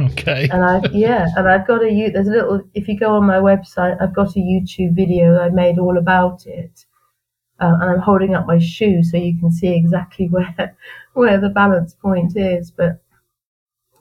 Okay. 0.00 0.48
And 0.50 0.64
I 0.64 0.80
yeah, 0.90 1.28
and 1.36 1.48
I've 1.48 1.66
got 1.66 1.84
a 1.84 1.90
you 1.90 2.10
there's 2.10 2.28
a 2.28 2.30
little 2.30 2.60
if 2.74 2.88
you 2.88 2.98
go 2.98 3.14
on 3.14 3.24
my 3.24 3.38
website, 3.38 4.00
I've 4.00 4.14
got 4.14 4.34
a 4.36 4.40
YouTube 4.40 4.96
video 4.96 5.38
I 5.38 5.50
made 5.50 5.78
all 5.78 5.96
about 5.96 6.46
it. 6.46 6.84
Um, 7.60 7.80
and 7.80 7.90
I'm 7.90 8.00
holding 8.00 8.34
up 8.34 8.46
my 8.46 8.58
shoe 8.58 9.02
so 9.02 9.16
you 9.16 9.38
can 9.38 9.50
see 9.52 9.74
exactly 9.74 10.28
where 10.30 10.76
where 11.14 11.40
the 11.40 11.48
balance 11.50 11.94
point 11.94 12.36
is. 12.36 12.70
But 12.70 13.00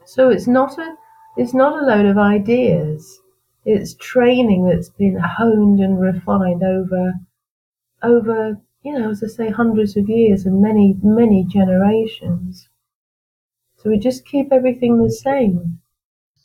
so 0.05 0.29
it's 0.29 0.47
not 0.47 0.77
a 0.77 0.95
it's 1.35 1.53
not 1.53 1.77
a 1.83 1.85
load 1.85 2.05
of 2.05 2.17
ideas. 2.17 3.19
It's 3.65 3.95
training 3.95 4.65
that's 4.65 4.87
been 4.87 5.17
honed 5.17 5.81
and 5.81 5.99
refined 5.99 6.63
over 6.63 7.15
over 8.03 8.61
you 8.83 8.93
know, 8.99 9.11
as 9.11 9.23
I 9.23 9.27
say, 9.27 9.49
hundreds 9.49 9.97
of 9.97 10.09
years 10.09 10.45
and 10.45 10.61
many 10.61 10.97
many 11.03 11.45
generations. 11.45 12.69
So 13.75 13.91
we 13.91 13.99
just 13.99 14.25
keep 14.25 14.51
everything 14.51 14.97
the 14.97 15.11
same. 15.11 15.79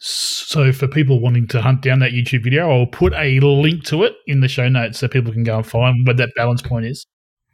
So, 0.01 0.73
for 0.73 0.87
people 0.87 1.21
wanting 1.21 1.49
to 1.49 1.61
hunt 1.61 1.83
down 1.83 1.99
that 2.01 2.13
YouTube 2.13 2.45
video, 2.45 2.71
I'll 2.71 2.87
put 2.87 3.13
a 3.15 3.41
link 3.41 3.85
to 3.87 4.05
it 4.05 4.15
in 4.27 4.41
the 4.41 4.49
show 4.49 4.69
notes 4.69 4.99
so 4.99 5.09
people 5.09 5.33
can 5.33 5.43
go 5.43 5.57
and 5.57 5.67
find 5.67 6.07
where 6.07 6.15
that 6.15 6.31
balance 6.37 6.63
point 6.63 6.87
is. 6.87 7.05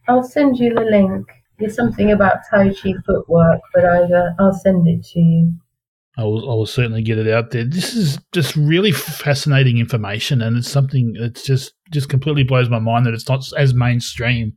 I'll 0.09 0.23
send 0.23 0.59
you 0.59 0.75
the 0.75 0.83
link. 0.83 1.27
There's 1.59 1.75
something 1.75 2.13
about 2.13 2.39
Tai 2.51 2.75
Chi 2.75 2.93
footwork, 3.07 3.61
but 3.73 3.85
I, 3.85 4.03
uh, 4.03 4.35
I'll 4.39 4.53
send 4.53 4.87
it 4.87 5.05
to 5.13 5.21
you. 5.21 5.55
I 6.17 6.23
will, 6.23 6.51
I 6.51 6.55
will 6.55 6.67
certainly 6.67 7.03
get 7.03 7.19
it 7.19 7.29
out 7.29 7.51
there. 7.51 7.65
This 7.65 7.95
is 7.95 8.19
just 8.33 8.55
really 8.55 8.93
fascinating 8.93 9.79
information, 9.79 10.43
and 10.43 10.57
it's 10.57 10.71
something 10.71 11.15
that's 11.19 11.45
just 11.45 11.73
just 11.91 12.09
completely 12.09 12.45
blows 12.45 12.69
my 12.69 12.79
mind 12.79 13.07
that 13.07 13.15
it's 13.15 13.29
not 13.29 13.45
as 13.57 13.75
mainstream 13.75 14.53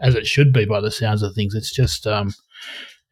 as 0.00 0.14
it 0.14 0.26
should 0.26 0.52
be 0.52 0.64
by 0.64 0.80
the 0.80 0.90
sounds 0.90 1.22
of 1.22 1.34
things. 1.34 1.54
It's 1.54 1.74
just 1.74 2.06
um, 2.06 2.32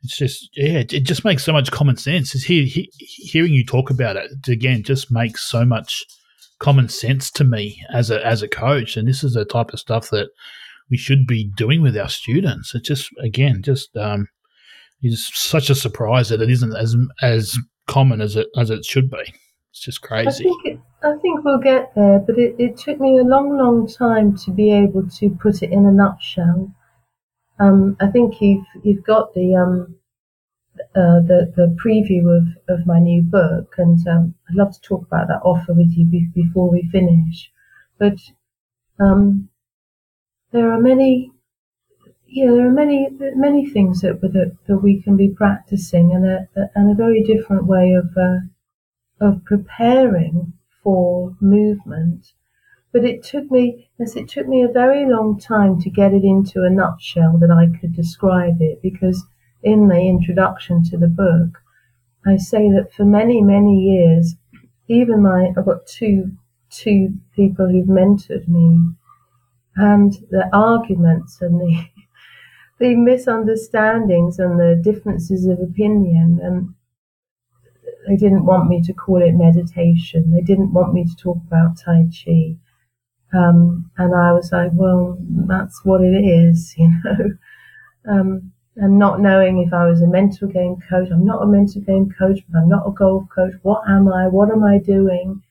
it's 0.07 0.17
just 0.17 0.49
yeah, 0.57 0.79
it, 0.79 1.03
just 1.03 1.25
makes 1.25 1.45
so 1.45 1.53
much 1.53 1.73
common 1.73 1.97
sense. 1.97 2.33
It's 2.35 2.45
he, 2.45 2.65
he, 2.67 2.91
hearing 2.99 3.53
you 3.53 3.65
talk 3.65 3.91
about 3.91 4.17
it 4.17 4.31
again 4.47 4.85
just 4.85 5.11
makes 5.11 5.43
so 5.51 5.65
much 5.65 6.05
common 6.61 6.89
sense 6.89 7.29
to 7.33 7.45
me 7.45 7.83
as 7.93 8.09
a 8.11 8.25
as 8.25 8.41
a 8.41 8.49
coach, 8.49 8.97
and 8.97 9.09
this 9.09 9.25
is 9.25 9.35
the 9.35 9.45
type 9.45 9.73
of 9.73 9.81
stuff 9.81 10.11
that 10.11 10.29
we 10.89 10.97
should 10.97 11.27
be 11.27 11.51
doing 11.57 11.83
with 11.83 11.97
our 11.97 12.09
students. 12.09 12.73
It 12.73 12.85
just 12.85 13.11
again 13.21 13.63
just 13.63 13.97
um, 13.97 14.29
is 15.03 15.29
such 15.35 15.71
a 15.71 15.75
surprise 15.75 16.29
that 16.29 16.41
it 16.41 16.51
isn't 16.51 16.77
as 16.77 16.95
as 17.21 17.59
common 17.89 18.21
as 18.21 18.37
it 18.37 18.47
as 18.57 18.71
it 18.71 18.85
should 18.85 19.11
be. 19.11 19.35
It's 19.73 19.81
just 19.81 20.03
crazy. 20.03 20.45
I 20.45 20.49
think, 20.49 20.67
it, 20.67 20.81
I 21.03 21.17
think 21.17 21.45
we'll 21.45 21.59
get 21.59 21.93
there, 21.97 22.21
but 22.21 22.39
it, 22.39 22.55
it 22.59 22.79
took 22.79 23.01
me 23.01 23.19
a 23.19 23.25
long, 23.25 23.59
long 23.59 23.89
time 23.89 24.37
to 24.45 24.53
be 24.53 24.73
able 24.73 25.09
to 25.19 25.31
put 25.31 25.63
it 25.63 25.71
in 25.71 25.85
a 25.85 25.93
nutshell. 25.93 26.73
Um, 27.59 27.97
I 28.01 28.07
think 28.07 28.41
you've 28.41 28.67
you've 28.83 29.05
got 29.05 29.35
the 29.35 29.55
um, 29.57 29.97
uh, 30.97 31.21
the 31.31 31.53
the 31.57 31.77
preview 31.85 32.25
of, 32.37 32.47
of 32.69 32.87
my 32.87 32.99
new 32.99 33.23
book, 33.23 33.75
and 33.79 34.07
um, 34.09 34.35
I'd 34.49 34.57
love 34.57 34.73
to 34.75 34.81
talk 34.81 35.07
about 35.07 35.29
that 35.29 35.43
offer 35.45 35.73
with 35.75 35.93
you 35.97 36.07
be- 36.07 36.31
before 36.35 36.71
we 36.71 36.89
finish. 36.91 37.51
But 37.99 38.19
um, 39.01 39.49
there 40.51 40.73
are 40.73 40.81
many, 40.81 41.31
yeah, 42.27 42.51
there 42.51 42.67
are 42.69 42.73
many 42.73 43.09
many 43.37 43.67
things 43.67 44.03
that 44.03 44.21
that, 44.21 44.57
that 44.67 44.79
we 44.79 45.01
can 45.03 45.17
be 45.17 45.29
practicing, 45.29 46.13
and 46.15 46.27
a, 46.27 46.49
and 46.75 46.91
a 46.91 46.95
very 46.95 47.23
different 47.23 47.67
way 47.67 47.93
of 47.95 48.17
uh, 48.17 48.41
of 49.21 49.45
preparing 49.45 50.55
for 50.83 51.37
movement 51.41 52.33
but 52.93 53.05
it 53.05 53.23
took 53.23 53.51
me, 53.51 53.89
yes, 53.99 54.17
it 54.17 54.29
took 54.29 54.49
me 54.49 54.63
a 54.63 54.69
very 54.69 55.07
long 55.07 55.39
time 55.39 55.81
to 55.81 55.91
get 55.91 56.15
it 56.15 56.25
into 56.25 56.63
a 56.63 56.71
nutshell 56.71 57.39
that 57.39 57.51
I 57.51 57.69
could 57.79 57.95
describe 57.95 58.61
it 58.61 58.83
because 58.83 59.25
in 59.63 59.89
the 59.89 60.01
introduction 60.01 60.83
to 60.85 60.97
the 60.97 61.09
book, 61.09 61.63
I 62.27 62.37
say 62.37 62.71
that 62.73 62.93
for 62.93 63.05
many, 63.05 63.43
many 63.43 63.81
years, 63.81 64.37
even 64.89 65.23
my, 65.23 65.53
I've 65.57 65.67
got 65.67 65.87
two, 65.87 66.33
two 66.71 67.15
people 67.35 67.69
who've 67.69 67.87
mentored 67.87 68.49
me 68.49 68.95
and 69.77 70.13
the 70.31 70.49
arguments 70.53 71.41
and 71.41 71.61
the, 71.61 71.87
the 72.81 72.97
misunderstandings 72.97 74.39
and 74.39 74.59
the 74.61 74.81
differences 74.83 75.47
of 75.47 75.61
opinion 75.61 76.41
and 76.43 76.75
they 78.07 78.17
didn't 78.17 78.47
want 78.47 78.69
me 78.69 78.81
to 78.83 78.93
call 78.93 79.23
it 79.23 79.33
meditation. 79.35 80.33
They 80.33 80.41
didn't 80.41 80.73
want 80.73 80.95
me 80.95 81.05
to 81.05 81.17
talk 81.17 81.39
about 81.47 81.77
Tai 81.77 82.09
Chi. 82.13 82.57
Um, 83.33 83.91
and 83.99 84.15
I 84.15 84.33
was 84.33 84.53
like, 84.53 84.71
well, 84.73 85.19
that's 85.21 85.85
what 85.85 86.01
it 86.03 86.25
is, 86.25 86.75
you 86.79 86.89
know. 87.05 87.31
Um, 88.09 88.53
and 88.77 88.99
not 88.99 89.21
knowing 89.21 89.59
if 89.59 89.73
I 89.73 89.87
was 89.87 90.03
a 90.03 90.07
mental 90.07 90.49
game 90.49 90.77
coach, 90.89 91.09
I'm 91.11 91.25
not 91.25 91.43
a 91.43 91.47
mental 91.47 91.81
game 91.83 92.11
coach, 92.19 92.41
but 92.49 92.59
I'm 92.59 92.69
not 92.69 92.87
a 92.87 92.93
golf 92.93 93.29
coach. 93.35 93.55
What 93.63 93.83
am 93.89 94.09
I? 94.09 94.29
What 94.29 94.51
am 94.51 94.65
I 94.65 94.79
doing? 94.79 95.43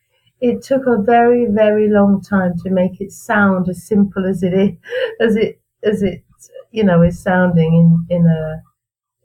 It 0.42 0.62
took 0.64 0.86
a 0.86 1.02
very, 1.02 1.46
very 1.46 1.90
long 1.90 2.22
time 2.22 2.54
to 2.60 2.70
make 2.70 3.02
it 3.02 3.12
sound 3.12 3.68
as 3.70 3.84
simple 3.84 4.26
as 4.28 4.44
it 4.44 4.54
is, 4.54 4.78
as 5.20 5.36
it, 5.36 5.60
as 5.84 6.04
it, 6.04 6.24
you 6.72 6.84
know, 6.84 7.02
is 7.02 7.20
sounding 7.22 7.74
in, 8.10 8.18
in 8.18 8.28
a, 8.28 8.62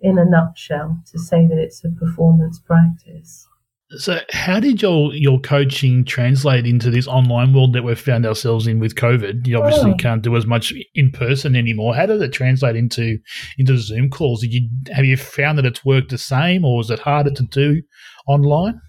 in 0.02 0.18
a 0.18 0.26
nutshell 0.26 1.02
to 1.12 1.18
say 1.18 1.46
that 1.46 1.58
it's 1.58 1.84
a 1.84 1.90
performance 1.90 2.60
practice. 2.60 3.49
So, 3.96 4.20
how 4.30 4.60
did 4.60 4.80
your 4.80 5.12
your 5.14 5.40
coaching 5.40 6.04
translate 6.04 6.64
into 6.64 6.92
this 6.92 7.08
online 7.08 7.52
world 7.52 7.72
that 7.72 7.82
we've 7.82 7.98
found 7.98 8.24
ourselves 8.24 8.68
in 8.68 8.78
with 8.78 8.94
COVID? 8.94 9.48
You 9.48 9.58
obviously 9.60 9.90
oh. 9.90 9.96
can't 9.96 10.22
do 10.22 10.36
as 10.36 10.46
much 10.46 10.72
in 10.94 11.10
person 11.10 11.56
anymore. 11.56 11.96
How 11.96 12.06
did 12.06 12.22
it 12.22 12.32
translate 12.32 12.76
into 12.76 13.18
into 13.58 13.76
Zoom 13.78 14.08
calls? 14.08 14.42
Did 14.42 14.54
you 14.54 14.68
have 14.92 15.04
you 15.04 15.16
found 15.16 15.58
that 15.58 15.66
it's 15.66 15.84
worked 15.84 16.10
the 16.10 16.18
same, 16.18 16.64
or 16.64 16.76
was 16.76 16.88
it 16.90 17.00
harder 17.00 17.32
to 17.32 17.42
do 17.42 17.82
online? 18.28 18.80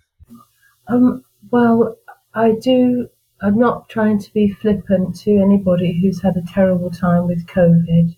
Um, 0.87 1.23
well, 1.49 1.97
I 2.35 2.53
do. 2.61 3.09
I'm 3.41 3.57
not 3.57 3.89
trying 3.89 4.19
to 4.19 4.31
be 4.33 4.49
flippant 4.49 5.15
to 5.21 5.31
anybody 5.31 5.99
who's 5.99 6.21
had 6.21 6.37
a 6.37 6.45
terrible 6.53 6.91
time 6.91 7.25
with 7.25 7.47
COVID. 7.47 8.15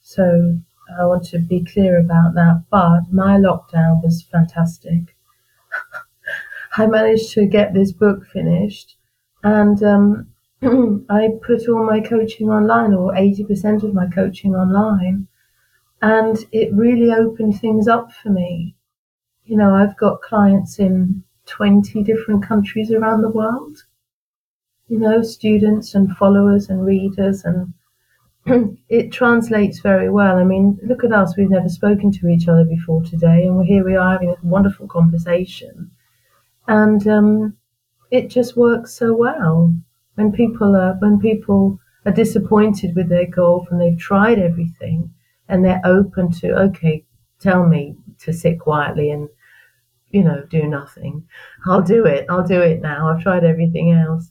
So 0.00 0.58
I 0.98 1.04
want 1.04 1.26
to 1.26 1.38
be 1.38 1.62
clear 1.62 2.00
about 2.00 2.32
that. 2.34 2.64
But 2.70 3.12
my 3.12 3.36
lockdown 3.36 4.02
was 4.02 4.22
fantastic 4.32 5.11
I 6.76 6.86
managed 6.86 7.32
to 7.32 7.46
get 7.46 7.74
this 7.74 7.92
book 7.92 8.26
finished, 8.26 8.96
and 9.42 9.82
um, 9.82 10.28
I 11.08 11.28
put 11.42 11.68
all 11.68 11.84
my 11.84 12.00
coaching 12.00 12.48
online, 12.50 12.94
or 12.94 13.12
80% 13.12 13.82
of 13.82 13.94
my 13.94 14.06
coaching 14.08 14.54
online, 14.54 15.28
and 16.02 16.38
it 16.52 16.72
really 16.74 17.12
opened 17.12 17.60
things 17.60 17.88
up 17.88 18.12
for 18.12 18.30
me. 18.30 18.74
You 19.44 19.56
know, 19.56 19.74
I've 19.74 19.96
got 19.96 20.22
clients 20.22 20.78
in 20.78 21.24
20 21.46 22.02
different 22.02 22.44
countries 22.44 22.92
around 22.92 23.22
the 23.22 23.30
world, 23.30 23.84
you 24.88 24.98
know, 24.98 25.22
students 25.22 25.94
and 25.94 26.16
followers 26.16 26.68
and 26.68 26.84
readers, 26.86 27.44
and 27.44 27.74
it 28.88 29.12
translates 29.12 29.80
very 29.80 30.10
well. 30.10 30.36
I 30.36 30.44
mean, 30.44 30.78
look 30.82 31.04
at 31.04 31.12
us, 31.12 31.36
we've 31.36 31.50
never 31.50 31.68
spoken 31.68 32.10
to 32.12 32.28
each 32.28 32.48
other 32.48 32.64
before 32.64 33.02
today, 33.02 33.46
and 33.46 33.64
here 33.64 33.84
we 33.84 33.96
are 33.96 34.12
having 34.12 34.30
a 34.30 34.36
wonderful 34.42 34.86
conversation 34.88 35.90
and 36.68 37.06
um, 37.08 37.56
it 38.10 38.28
just 38.28 38.56
works 38.56 38.94
so 38.94 39.14
well 39.14 39.74
when 40.14 40.32
people 40.32 40.76
are 40.76 40.94
when 41.00 41.18
people 41.18 41.78
are 42.06 42.12
disappointed 42.12 42.94
with 42.94 43.08
their 43.08 43.26
golf 43.26 43.66
and 43.70 43.80
they've 43.80 43.98
tried 43.98 44.38
everything 44.38 45.12
and 45.48 45.64
they're 45.64 45.80
open 45.84 46.30
to 46.30 46.52
okay 46.52 47.04
tell 47.40 47.66
me 47.66 47.96
to 48.18 48.32
sit 48.32 48.58
quietly 48.58 49.10
and 49.10 49.28
you 50.10 50.22
know, 50.22 50.44
do 50.50 50.64
nothing. 50.64 51.26
I'll 51.64 51.80
do 51.80 52.04
it. 52.04 52.26
I'll 52.28 52.46
do 52.46 52.60
it 52.60 52.82
now. 52.82 53.08
I've 53.08 53.22
tried 53.22 53.44
everything 53.44 53.92
else. 53.92 54.30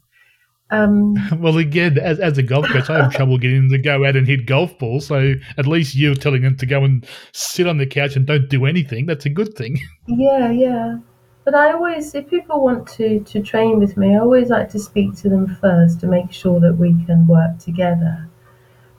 Um, 0.72 1.15
well, 1.39 1.57
again, 1.57 1.97
as, 1.97 2.19
as 2.19 2.38
a 2.38 2.43
golf 2.43 2.65
coach, 2.67 2.89
I 2.89 3.03
have 3.03 3.13
trouble 3.13 3.38
getting 3.38 3.67
them 3.67 3.69
to 3.72 3.78
go 3.78 4.05
out 4.05 4.15
and 4.15 4.26
hit 4.26 4.45
golf 4.45 4.78
balls. 4.80 5.05
So 5.05 5.34
at 5.57 5.67
least 5.67 5.95
you're 5.95 6.15
telling 6.15 6.41
them 6.41 6.57
to 6.57 6.65
go 6.65 6.84
and 6.84 7.05
sit 7.34 7.67
on 7.67 7.78
the 7.78 7.86
couch 7.86 8.15
and 8.15 8.26
don't 8.26 8.49
do 8.49 8.65
anything. 8.65 9.05
That's 9.05 9.26
a 9.26 9.30
good 9.30 9.53
thing. 9.55 9.78
Yeah, 10.07 10.51
yeah. 10.51 10.97
But 11.45 11.55
I 11.55 11.72
always, 11.72 12.13
if 12.13 12.30
people 12.30 12.63
want 12.63 12.88
to, 12.89 13.22
to 13.22 13.41
train 13.41 13.80
with 13.80 13.97
me, 13.97 14.15
I 14.15 14.19
always 14.19 14.49
like 14.49 14.69
to 14.72 14.80
speak 14.80 15.15
to 15.17 15.30
them 15.30 15.57
first 15.61 15.99
to 16.01 16.07
make 16.07 16.32
sure 16.32 16.59
that 16.59 16.74
we 16.74 16.93
can 17.05 17.26
work 17.28 17.57
together. 17.59 18.30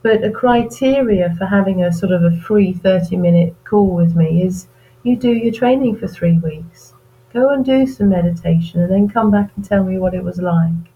But 0.03 0.25
a 0.25 0.31
criteria 0.31 1.35
for 1.37 1.45
having 1.45 1.83
a 1.83 1.93
sort 1.93 2.13
of 2.13 2.25
a 2.25 2.37
free 2.41 2.73
30 2.73 3.17
minute 3.17 3.55
call 3.65 3.95
with 3.95 4.17
me 4.17 4.43
is 4.43 4.69
you 5.03 5.17
do 5.17 5.31
your 5.31 5.53
training 5.53 5.97
for 5.97 6.09
three 6.09 6.39
weeks. 6.39 6.95
Go 7.33 7.51
and 7.51 7.65
do 7.65 7.87
some 7.87 8.09
meditation 8.09 8.81
and 8.81 8.91
then 8.91 9.09
come 9.09 9.31
back 9.31 9.51
and 9.55 9.65
tell 9.65 9.85
me 9.85 9.99
what 9.99 10.15
it 10.15 10.25
was 10.25 10.39
like. 10.39 10.92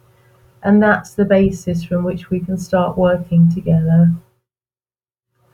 And 0.67 0.83
that's 0.83 1.15
the 1.15 1.25
basis 1.25 1.85
from 1.85 2.03
which 2.03 2.29
we 2.29 2.41
can 2.41 2.59
start 2.59 2.99
working 2.99 3.49
together. 3.55 4.13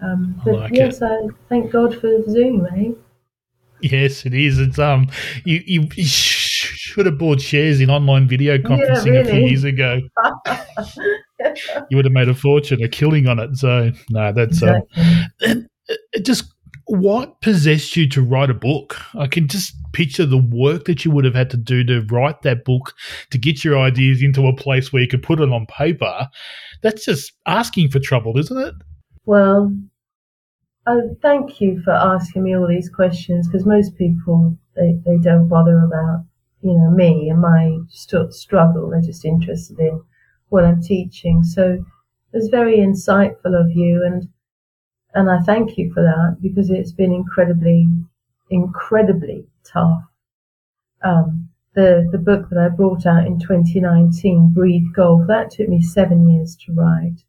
Um, 0.01 0.41
but 0.43 0.55
like 0.55 0.73
yes, 0.75 1.03
it. 1.03 1.05
I 1.05 1.29
thank 1.51 1.71
God 1.71 1.95
for 2.01 2.23
Zoom, 2.31 2.67
eh? 2.75 2.93
Yes, 3.83 4.25
it 4.25 4.33
is. 4.33 4.59
It's 4.59 4.79
um, 4.79 5.09
you 5.45 5.61
you, 5.67 5.89
should 6.07 7.05
have 7.05 7.19
bought 7.19 7.43
shares 7.43 7.83
in 7.83 7.91
online 7.91 8.27
video 8.27 8.57
conferencing 8.57 9.07
yeah, 9.07 9.13
really. 9.13 9.21
a 9.21 9.33
few 9.33 9.47
years 9.49 9.65
ago. 9.65 10.01
you 11.91 11.97
would 11.97 12.07
have 12.07 12.15
made 12.15 12.31
a 12.31 12.35
fortune, 12.35 12.83
a 12.83 12.89
killing 12.89 13.29
on 13.29 13.39
it. 13.39 13.55
So 13.57 13.93
no, 14.09 14.33
that's 14.33 14.63
um, 14.63 14.81
exactly. 14.91 15.43
um, 15.47 15.69
and 16.15 16.25
just 16.25 16.55
what 16.87 17.41
possessed 17.41 17.97
you 17.97 18.09
to 18.11 18.23
write 18.23 18.51
a 18.51 18.55
book? 18.55 18.97
I 19.15 19.27
can 19.27 19.49
just 19.49 19.75
picture 19.93 20.27
the 20.27 20.39
work 20.39 20.85
that 20.87 21.05
you 21.05 21.11
would 21.11 21.25
have 21.25 21.35
had 21.35 21.51
to 21.51 21.57
do 21.57 21.85
to 21.85 22.01
write 22.03 22.43
that 22.43 22.65
book, 22.65 22.95
to 23.31 23.39
get 23.39 23.65
your 23.65 23.79
ideas 23.79 24.23
into 24.23 24.47
a 24.47 24.57
place 24.57 24.93
where 24.93 25.03
you 25.03 25.09
could 25.09 25.23
put 25.23 25.41
it 25.41 25.51
on 25.51 25.67
paper. 25.67 26.29
That's 26.83 27.05
just 27.05 27.33
asking 27.47 27.91
for 27.91 28.01
trouble, 28.01 28.39
isn't 28.39 28.59
it? 28.59 28.75
Well, 29.25 29.73
Oh, 30.85 31.17
thank 31.23 31.61
you 31.61 31.81
for 31.83 31.93
asking 31.93 32.43
me 32.43 32.57
all 32.57 32.67
these 32.67 32.89
questions 32.89 33.47
because 33.47 33.65
most 33.65 33.97
people 33.97 34.57
they, 34.75 34.99
they 35.07 35.17
don't 35.17 35.47
bother 35.47 35.79
about 35.79 36.25
you 36.61 36.77
know 36.77 36.91
me 36.91 37.29
and 37.29 37.41
my 37.41 37.79
st- 37.89 38.35
struggle. 38.35 38.91
They're 38.91 39.01
just 39.01 39.25
interested 39.25 39.79
in 39.79 40.03
what 40.49 40.65
I'm 40.65 40.83
teaching. 40.83 41.45
So 41.45 41.85
it's 42.33 42.49
very 42.49 42.79
insightful 42.79 43.59
of 43.59 43.71
you, 43.71 44.03
and 44.05 44.29
and 45.15 45.31
I 45.31 45.41
thank 45.41 45.77
you 45.79 45.93
for 45.93 46.03
that 46.03 46.39
because 46.41 46.71
it's 46.71 46.93
been 46.93 47.13
incredibly, 47.13 47.89
incredibly 48.51 49.47
tough. 49.65 50.03
Um, 51.03 51.49
the 51.75 52.09
the 52.13 52.19
book 52.19 52.49
that 52.51 52.59
I 52.59 52.69
brought 52.69 53.07
out 53.07 53.27
in 53.27 53.39
2019, 53.39 54.53
Breathe 54.55 54.93
Golf, 54.95 55.27
that 55.29 55.51
took 55.51 55.69
me 55.69 55.83
seven 55.83 56.29
years 56.29 56.57
to 56.67 56.73
write, 56.73 57.25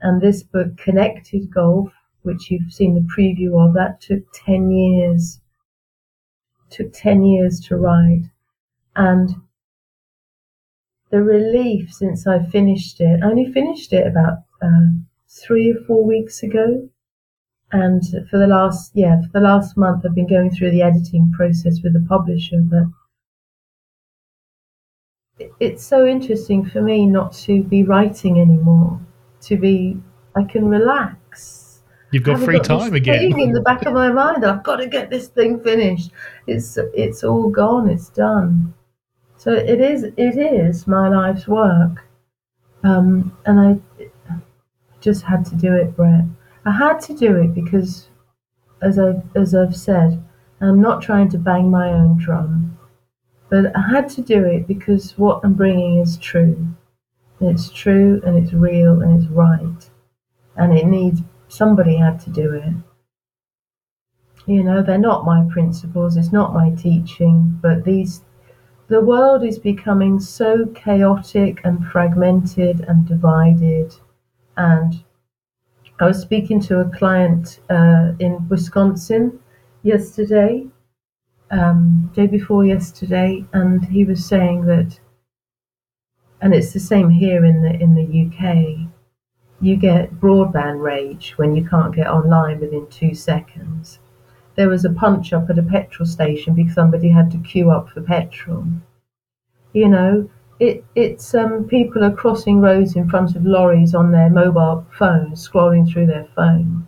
and 0.00 0.20
this 0.20 0.42
book, 0.42 0.76
Connected 0.76 1.52
Golf 1.52 1.92
which 2.26 2.50
you've 2.50 2.72
seen 2.72 2.94
the 2.94 3.08
preview 3.16 3.64
of, 3.64 3.72
that 3.74 4.00
took 4.00 4.24
10 4.34 4.72
years. 4.72 5.40
Took 6.68 6.92
10 6.92 7.22
years 7.22 7.60
to 7.60 7.76
write. 7.76 8.24
And 8.96 9.30
the 11.10 11.22
relief 11.22 11.92
since 11.92 12.26
I 12.26 12.44
finished 12.44 13.00
it, 13.00 13.22
I 13.22 13.26
only 13.26 13.50
finished 13.52 13.92
it 13.92 14.06
about 14.08 14.38
uh, 14.60 14.88
three 15.28 15.70
or 15.70 15.84
four 15.86 16.04
weeks 16.04 16.42
ago. 16.42 16.88
And 17.72 18.02
for 18.30 18.38
the 18.38 18.46
last, 18.46 18.92
yeah, 18.94 19.20
for 19.22 19.40
the 19.40 19.40
last 19.40 19.76
month, 19.76 20.04
I've 20.04 20.14
been 20.14 20.28
going 20.28 20.50
through 20.50 20.70
the 20.70 20.82
editing 20.82 21.32
process 21.32 21.82
with 21.82 21.94
the 21.94 22.06
publisher. 22.08 22.60
But 22.60 22.84
it's 25.60 25.84
so 25.84 26.06
interesting 26.06 26.64
for 26.64 26.80
me 26.80 27.06
not 27.06 27.32
to 27.44 27.62
be 27.62 27.82
writing 27.82 28.40
anymore, 28.40 29.00
to 29.42 29.56
be, 29.56 30.00
I 30.36 30.44
can 30.44 30.68
relax 30.68 31.66
You've 32.12 32.22
got 32.22 32.40
free 32.40 32.58
got 32.58 32.64
time 32.64 32.94
again. 32.94 33.38
in 33.38 33.52
the 33.52 33.60
back 33.60 33.84
of 33.84 33.92
my 33.92 34.10
mind, 34.10 34.44
I've 34.44 34.62
got 34.62 34.76
to 34.76 34.86
get 34.86 35.10
this 35.10 35.28
thing 35.28 35.60
finished. 35.60 36.12
It's 36.46 36.78
it's 36.94 37.24
all 37.24 37.50
gone. 37.50 37.90
It's 37.90 38.08
done. 38.10 38.72
So 39.36 39.52
it 39.52 39.80
is. 39.80 40.04
It 40.04 40.38
is 40.38 40.86
my 40.86 41.08
life's 41.08 41.48
work, 41.48 42.06
um, 42.84 43.36
and 43.44 43.60
I 43.60 44.06
just 45.00 45.24
had 45.24 45.44
to 45.46 45.56
do 45.56 45.74
it, 45.74 45.96
Brent. 45.96 46.30
I 46.66 46.72
had 46.72 47.00
to 47.02 47.14
do 47.14 47.36
it 47.36 47.54
because, 47.54 48.08
as 48.82 48.98
I've 48.98 49.22
as 49.36 49.54
I've 49.54 49.76
said, 49.76 50.20
I'm 50.60 50.80
not 50.80 51.00
trying 51.00 51.28
to 51.28 51.38
bang 51.38 51.70
my 51.70 51.90
own 51.92 52.18
drum, 52.18 52.76
but 53.48 53.74
I 53.76 53.82
had 53.82 54.08
to 54.10 54.20
do 54.20 54.44
it 54.44 54.66
because 54.66 55.16
what 55.16 55.42
I'm 55.44 55.54
bringing 55.54 56.00
is 56.00 56.16
true. 56.18 56.66
And 57.38 57.50
It's 57.50 57.70
true 57.70 58.20
and 58.26 58.36
it's 58.36 58.52
real 58.52 59.00
and 59.00 59.22
it's 59.22 59.30
right, 59.30 59.90
and 60.56 60.76
it 60.76 60.86
needs 60.86 61.20
somebody 61.46 61.96
had 61.98 62.18
to 62.20 62.30
do 62.30 62.52
it. 62.54 62.74
You 64.46 64.64
know, 64.64 64.82
they're 64.82 64.98
not 64.98 65.24
my 65.24 65.46
principles, 65.48 66.16
it's 66.16 66.32
not 66.32 66.52
my 66.52 66.70
teaching, 66.70 67.60
but 67.62 67.84
these 67.84 68.22
the 68.88 69.00
world 69.00 69.44
is 69.44 69.60
becoming 69.60 70.18
so 70.18 70.66
chaotic 70.66 71.60
and 71.62 71.86
fragmented 71.86 72.80
and 72.80 73.06
divided. 73.06 73.94
And 74.56 75.04
I 75.98 76.06
was 76.06 76.20
speaking 76.20 76.60
to 76.62 76.80
a 76.80 76.90
client 76.90 77.60
uh, 77.70 78.12
in 78.18 78.46
Wisconsin 78.48 79.38
yesterday, 79.82 80.66
um, 81.50 82.10
day 82.14 82.26
before 82.26 82.66
yesterday, 82.66 83.44
and 83.52 83.84
he 83.84 84.04
was 84.04 84.24
saying 84.24 84.66
that, 84.66 85.00
and 86.40 86.54
it's 86.54 86.72
the 86.72 86.80
same 86.80 87.10
here 87.10 87.44
in 87.44 87.62
the 87.62 87.72
in 87.80 87.94
the 87.94 88.26
UK 88.26 88.90
you 89.60 89.76
get 89.76 90.20
broadband 90.20 90.82
rage 90.82 91.32
when 91.36 91.56
you 91.56 91.66
can't 91.66 91.94
get 91.94 92.08
online 92.08 92.60
within 92.60 92.86
two 92.88 93.14
seconds. 93.14 93.98
There 94.54 94.68
was 94.68 94.84
a 94.84 94.92
punch 94.92 95.32
up 95.32 95.48
at 95.50 95.58
a 95.58 95.62
petrol 95.62 96.06
station 96.06 96.54
because 96.54 96.74
somebody 96.74 97.08
had 97.08 97.30
to 97.30 97.38
queue 97.38 97.70
up 97.70 97.90
for 97.90 98.00
petrol. 98.00 98.66
You 99.72 99.88
know, 99.88 100.30
it, 100.58 100.84
it's 100.94 101.34
um, 101.34 101.64
people 101.68 102.04
are 102.04 102.14
crossing 102.14 102.60
roads 102.60 102.96
in 102.96 103.08
front 103.08 103.36
of 103.36 103.44
lorries 103.44 103.94
on 103.94 104.12
their 104.12 104.30
mobile 104.30 104.86
phones, 104.98 105.46
scrolling 105.48 105.90
through 105.90 106.06
their 106.06 106.28
phone. 106.34 106.86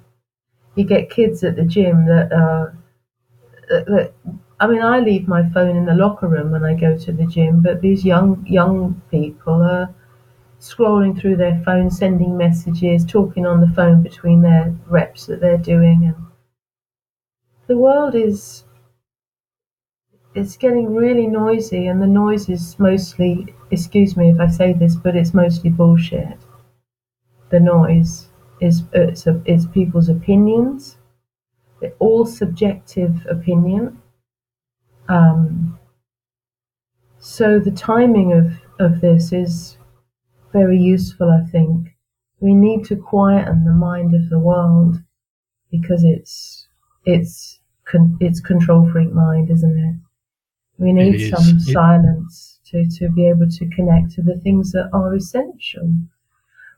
You 0.76 0.84
get 0.84 1.10
kids 1.10 1.44
at 1.44 1.56
the 1.56 1.64
gym 1.64 2.06
that 2.06 2.32
are. 2.32 2.76
That, 3.68 4.12
I 4.60 4.66
mean, 4.66 4.82
I 4.82 5.00
leave 5.00 5.28
my 5.28 5.48
phone 5.50 5.76
in 5.76 5.86
the 5.86 5.94
locker 5.94 6.26
room 6.26 6.50
when 6.50 6.64
I 6.64 6.74
go 6.74 6.96
to 6.98 7.12
the 7.12 7.26
gym, 7.26 7.62
but 7.62 7.80
these 7.80 8.04
young 8.04 8.44
young 8.46 9.00
people 9.10 9.62
are 9.62 9.94
scrolling 10.60 11.18
through 11.18 11.36
their 11.36 11.62
phone, 11.64 11.90
sending 11.90 12.36
messages, 12.36 13.04
talking 13.04 13.46
on 13.46 13.60
the 13.60 13.74
phone 13.74 14.02
between 14.02 14.42
their 14.42 14.74
reps 14.88 15.26
that 15.26 15.40
they're 15.40 15.58
doing, 15.58 16.04
and 16.06 16.16
the 17.68 17.76
world 17.76 18.14
is 18.16 18.64
it's 20.38 20.56
getting 20.56 20.94
really 20.94 21.26
noisy, 21.26 21.86
and 21.88 22.00
the 22.00 22.06
noise 22.06 22.48
is 22.48 22.78
mostly, 22.78 23.54
excuse 23.70 24.16
me 24.16 24.30
if 24.30 24.40
I 24.40 24.48
say 24.48 24.72
this, 24.72 24.96
but 24.96 25.16
it's 25.16 25.34
mostly 25.34 25.70
bullshit. 25.70 26.38
The 27.50 27.60
noise 27.60 28.28
is 28.58 28.84
it's, 28.92 29.26
a, 29.26 29.42
it's 29.44 29.66
people's 29.66 30.08
opinions, 30.08 30.96
They're 31.80 31.94
all 32.00 32.26
subjective 32.26 33.26
opinion. 33.30 34.02
Um, 35.08 35.78
so 37.20 37.60
the 37.60 37.70
timing 37.70 38.32
of, 38.32 38.54
of 38.80 39.00
this 39.00 39.32
is 39.32 39.76
very 40.52 40.78
useful, 40.78 41.30
I 41.30 41.44
think. 41.50 41.96
We 42.40 42.54
need 42.54 42.84
to 42.86 42.96
quieten 42.96 43.64
the 43.64 43.72
mind 43.72 44.14
of 44.14 44.30
the 44.30 44.38
world 44.40 45.02
because 45.70 46.04
it's 46.04 46.68
it's 47.06 47.60
con- 47.86 48.18
it's 48.20 48.40
control 48.40 48.90
freak 48.90 49.12
mind, 49.12 49.50
isn't 49.50 49.78
it? 49.78 49.96
We 50.78 50.92
need 50.94 51.18
some 51.30 51.56
it- 51.58 51.60
silence 51.60 52.58
to, 52.66 52.86
to 52.88 53.10
be 53.10 53.26
able 53.26 53.48
to 53.50 53.68
connect 53.68 54.12
to 54.12 54.22
the 54.22 54.38
things 54.38 54.72
that 54.72 54.88
are 54.94 55.14
essential. 55.14 55.92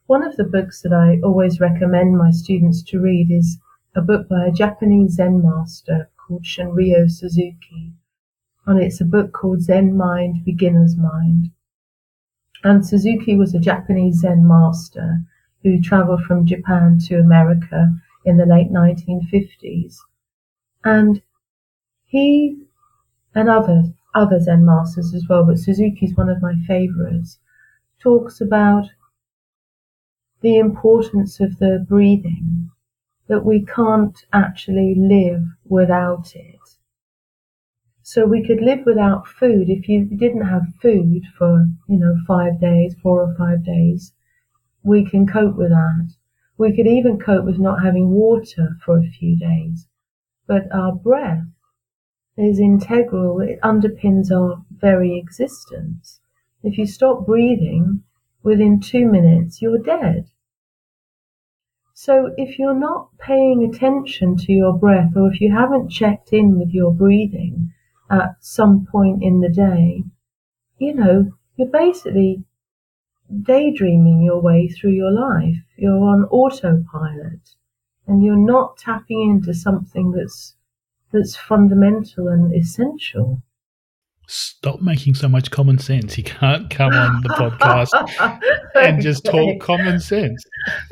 One 0.07 0.23
of 0.23 0.37
the 0.37 0.45
books 0.45 0.83
that 0.83 0.93
I 0.93 1.21
always 1.25 1.61
recommend 1.61 2.19
my 2.19 2.31
students 2.33 2.83
to 2.85 3.01
read 3.01 3.31
is 3.31 3.59
a 3.95 4.03
book 4.03 4.29
by 4.29 4.47
a 4.47 4.53
Japanese 4.53 5.15
Zen 5.15 5.43
master 5.43 6.11
called 6.19 6.45
Shunryu 6.45 7.11
Suzuki. 7.11 7.95
And 8.67 8.81
it's 8.81 9.01
a 9.01 9.07
book 9.07 9.33
called 9.33 9.63
Zen 9.63 9.97
Mind, 9.97 10.45
Beginner's 10.45 10.97
Mind. 10.97 11.51
And 12.65 12.87
Suzuki 12.87 13.37
was 13.37 13.55
a 13.55 13.59
Japanese 13.59 14.21
Zen 14.21 14.47
master 14.49 15.21
who 15.63 15.81
traveled 15.81 16.23
from 16.23 16.47
Japan 16.47 16.99
to 17.09 17.19
America 17.21 17.95
in 18.25 18.39
the 18.39 18.47
late 18.47 18.71
1950s. 18.71 19.99
And 20.85 21.23
he 22.07 22.67
and 23.35 23.49
other, 23.49 23.85
other 24.15 24.41
Zen 24.41 24.65
masters 24.65 25.15
as 25.15 25.27
well, 25.29 25.45
but 25.45 25.59
Suzuki's 25.59 26.17
one 26.17 26.29
of 26.29 26.43
my 26.43 26.55
favorites, 26.67 27.39
talks 28.01 28.41
about 28.41 28.89
the 30.41 30.59
importance 30.59 31.39
of 31.41 31.59
the 31.59 31.85
breathing, 31.89 32.71
that 33.29 33.45
we 33.45 33.65
can't 33.65 34.25
actually 34.33 34.95
live 34.97 35.45
without 35.69 36.35
it. 36.35 36.59
So 38.03 38.27
we 38.27 38.45
could 38.45 38.61
live 38.61 38.85
without 38.85 39.29
food 39.29 39.71
if 39.71 39.89
you 39.89 40.05
didn't 40.05 40.47
have 40.47 40.75
food 40.83 41.23
for, 41.39 41.69
you 41.87 41.97
know, 41.97 42.17
five 42.27 42.61
days, 42.61 42.97
four 43.01 43.23
or 43.23 43.35
five 43.37 43.65
days. 43.65 44.13
We 44.83 45.09
can 45.09 45.29
cope 45.29 45.55
with 45.55 45.71
that. 45.71 46.11
We 46.59 46.75
could 46.75 46.89
even 46.89 47.21
cope 47.21 47.45
with 47.45 47.61
not 47.61 47.85
having 47.85 48.11
water 48.11 48.77
for 48.85 48.99
a 48.99 49.07
few 49.07 49.37
days. 49.37 49.87
But 50.47 50.73
our 50.73 50.93
breath 50.93 51.47
is 52.41 52.59
integral. 52.59 53.41
It 53.41 53.61
underpins 53.63 54.31
our 54.31 54.65
very 54.71 55.19
existence. 55.19 56.21
If 56.63 56.79
you 56.79 56.87
stop 56.87 57.27
breathing, 57.27 58.03
within 58.43 58.81
two 58.81 59.07
minutes, 59.07 59.61
you're 59.61 59.79
dead. 59.79 60.31
So 61.95 62.33
if 62.39 62.59
you're 62.59 62.79
not 62.79 63.11
paying 63.19 63.63
attention 63.63 64.37
to 64.39 64.53
your 64.53 64.73
breath, 64.73 65.13
or 65.17 65.31
if 65.31 65.41
you 65.41 65.53
haven't 65.53 65.91
checked 65.91 66.33
in 66.33 66.59
with 66.59 66.71
your 66.71 66.93
breathing 66.93 67.73
at 68.11 68.37
some 68.41 68.87
point 68.91 69.23
in 69.23 69.41
the 69.41 69.51
day, 69.51 70.05
you 70.79 70.95
know, 70.95 71.33
you're 71.57 71.69
basically 71.69 72.45
daydreaming 73.43 74.23
your 74.23 74.41
way 74.41 74.67
through 74.67 74.93
your 74.93 75.13
life. 75.13 75.63
You're 75.77 76.03
on 76.03 76.25
autopilot 76.25 77.55
and 78.07 78.25
you're 78.25 78.37
not 78.37 78.79
tapping 78.79 79.31
into 79.31 79.53
something 79.55 80.13
that's 80.13 80.57
that's 81.13 81.37
fundamental 81.37 82.29
and 82.29 82.55
essential. 82.55 83.43
Stop 84.29 84.81
making 84.81 85.15
so 85.15 85.29
much 85.29 85.51
common 85.51 85.79
sense. 85.79 86.17
You 86.17 86.23
can't 86.23 86.71
come 86.71 86.93
on 86.93 87.21
the 87.23 87.31
podcast 87.31 88.41
and 88.77 89.03
just 89.03 89.25
talk 89.25 89.61
common 89.61 89.99
sense. 89.99 90.45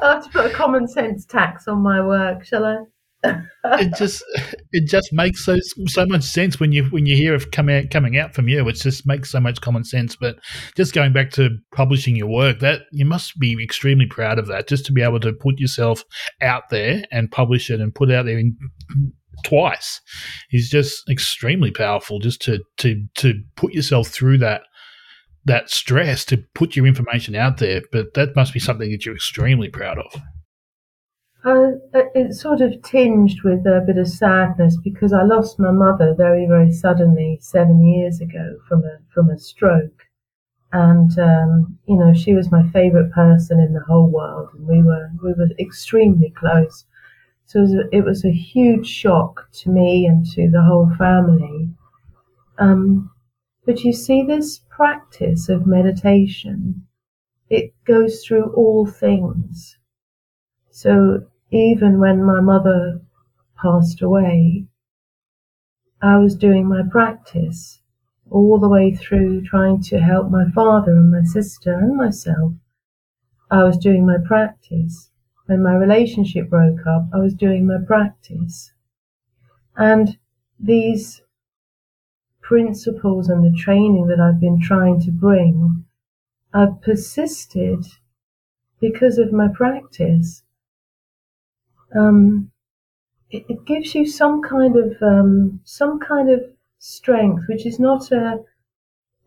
I 0.02 0.14
have 0.14 0.24
to 0.24 0.30
put 0.30 0.46
a 0.46 0.50
common 0.50 0.88
sense 0.88 1.24
tax 1.24 1.68
on 1.68 1.78
my 1.78 2.04
work, 2.04 2.44
shall 2.44 2.64
I? 2.64 2.78
it 3.24 3.94
just 3.96 4.22
it 4.70 4.88
just 4.88 5.12
makes 5.12 5.44
so 5.44 5.56
so 5.86 6.06
much 6.06 6.22
sense 6.22 6.60
when 6.60 6.70
you 6.70 6.84
when 6.84 7.04
you 7.04 7.16
hear 7.16 7.34
it 7.34 7.50
coming 7.50 7.76
out 7.76 7.90
coming 7.90 8.16
out 8.16 8.32
from 8.32 8.48
you. 8.48 8.66
It 8.68 8.74
just 8.74 9.06
makes 9.06 9.30
so 9.30 9.40
much 9.40 9.60
common 9.60 9.82
sense. 9.82 10.14
But 10.14 10.38
just 10.76 10.94
going 10.94 11.12
back 11.12 11.30
to 11.32 11.50
publishing 11.72 12.14
your 12.14 12.28
work, 12.28 12.60
that 12.60 12.82
you 12.92 13.04
must 13.04 13.38
be 13.38 13.56
extremely 13.62 14.06
proud 14.06 14.38
of 14.38 14.46
that. 14.48 14.68
Just 14.68 14.86
to 14.86 14.92
be 14.92 15.02
able 15.02 15.18
to 15.20 15.32
put 15.32 15.58
yourself 15.58 16.04
out 16.40 16.70
there 16.70 17.02
and 17.10 17.30
publish 17.30 17.70
it 17.70 17.80
and 17.80 17.92
put 17.92 18.10
it 18.10 18.14
out 18.14 18.26
there 18.26 18.38
in 18.38 18.56
twice 19.44 20.00
is 20.52 20.68
just 20.68 21.08
extremely 21.08 21.70
powerful. 21.70 22.18
Just 22.18 22.40
to 22.42 22.60
to 22.78 23.06
to 23.16 23.42
put 23.56 23.72
yourself 23.72 24.08
through 24.08 24.38
that 24.38 24.62
that 25.44 25.70
stress 25.70 26.24
to 26.26 26.44
put 26.54 26.76
your 26.76 26.86
information 26.86 27.34
out 27.34 27.58
there. 27.58 27.82
But 27.90 28.14
that 28.14 28.36
must 28.36 28.52
be 28.52 28.60
something 28.60 28.90
that 28.90 29.04
you're 29.04 29.14
extremely 29.14 29.68
proud 29.68 29.98
of. 29.98 30.20
Uh, 31.44 31.70
it's 32.14 32.40
sort 32.40 32.60
of 32.60 32.82
tinged 32.82 33.42
with 33.44 33.64
a 33.64 33.82
bit 33.86 33.96
of 33.96 34.08
sadness 34.08 34.76
because 34.82 35.12
I 35.12 35.22
lost 35.22 35.58
my 35.58 35.70
mother 35.70 36.14
very, 36.16 36.46
very 36.46 36.72
suddenly 36.72 37.38
seven 37.40 37.86
years 37.86 38.20
ago 38.20 38.58
from 38.68 38.84
a 38.84 38.98
from 39.14 39.30
a 39.30 39.38
stroke, 39.38 40.02
and 40.72 41.16
um, 41.18 41.78
you 41.86 41.96
know 41.96 42.12
she 42.12 42.34
was 42.34 42.50
my 42.50 42.68
favourite 42.70 43.12
person 43.12 43.60
in 43.60 43.72
the 43.72 43.84
whole 43.86 44.10
world, 44.10 44.50
and 44.54 44.66
we 44.66 44.82
were 44.82 45.10
we 45.22 45.32
were 45.32 45.48
extremely 45.60 46.30
close. 46.36 46.84
So 47.48 47.60
it 47.60 47.62
was 47.62 47.72
a, 47.72 47.96
it 47.96 48.04
was 48.04 48.24
a 48.26 48.30
huge 48.30 48.86
shock 48.86 49.50
to 49.62 49.70
me 49.70 50.04
and 50.04 50.26
to 50.32 50.50
the 50.50 50.60
whole 50.62 50.90
family. 50.98 51.70
Um, 52.58 53.10
but 53.64 53.84
you 53.84 53.94
see, 53.94 54.22
this 54.22 54.60
practice 54.68 55.48
of 55.48 55.66
meditation, 55.66 56.86
it 57.48 57.72
goes 57.86 58.22
through 58.22 58.52
all 58.52 58.84
things. 58.84 59.78
So 60.70 61.26
even 61.50 61.98
when 61.98 62.22
my 62.22 62.42
mother 62.42 63.00
passed 63.56 64.02
away, 64.02 64.66
I 66.02 66.18
was 66.18 66.36
doing 66.36 66.68
my 66.68 66.82
practice 66.90 67.80
all 68.30 68.58
the 68.58 68.68
way 68.68 68.94
through 68.94 69.44
trying 69.44 69.80
to 69.84 70.00
help 70.00 70.30
my 70.30 70.50
father 70.50 70.92
and 70.92 71.10
my 71.10 71.22
sister 71.22 71.72
and 71.72 71.96
myself. 71.96 72.52
I 73.50 73.64
was 73.64 73.78
doing 73.78 74.04
my 74.04 74.18
practice. 74.22 75.10
When 75.48 75.62
my 75.62 75.74
relationship 75.74 76.50
broke 76.50 76.86
up, 76.86 77.08
I 77.10 77.16
was 77.20 77.32
doing 77.32 77.66
my 77.66 77.78
practice. 77.78 78.70
And 79.78 80.18
these 80.60 81.22
principles 82.42 83.30
and 83.30 83.42
the 83.42 83.56
training 83.58 84.08
that 84.08 84.20
I've 84.20 84.40
been 84.40 84.60
trying 84.60 85.00
to 85.00 85.10
bring, 85.10 85.86
I've 86.52 86.82
persisted 86.82 87.86
because 88.78 89.16
of 89.16 89.32
my 89.32 89.48
practice. 89.48 90.42
Um, 91.96 92.50
it, 93.30 93.46
it, 93.48 93.64
gives 93.64 93.94
you 93.94 94.06
some 94.06 94.42
kind 94.42 94.76
of 94.76 95.00
um, 95.00 95.60
some 95.64 95.98
kind 95.98 96.28
of 96.28 96.42
strength, 96.78 97.44
which 97.48 97.64
is 97.64 97.80
not 97.80 98.12
a 98.12 98.40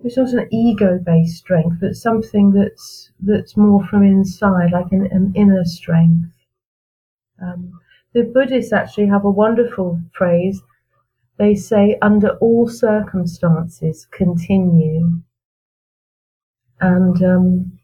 it's 0.04 0.18
not 0.18 0.34
an 0.34 0.48
ego-based 0.52 1.38
strength, 1.38 1.78
but 1.80 1.96
something 1.96 2.52
that's 2.52 3.12
that's 3.20 3.56
more 3.58 3.86
from 3.86 4.04
inside, 4.04 4.72
like 4.72 4.92
an, 4.92 5.08
an 5.12 5.32
inner 5.36 5.64
strength. 5.66 6.30
Um, 7.42 7.80
the 8.14 8.24
Buddhists 8.24 8.72
actually 8.72 9.08
have 9.08 9.26
a 9.26 9.30
wonderful 9.32 10.00
phrase. 10.14 10.62
They 11.38 11.56
say, 11.56 11.98
"Under 12.02 12.38
all 12.38 12.70
circumstances, 12.70 14.08
continue." 14.12 15.22
And 16.82 17.24
um, 17.24 17.80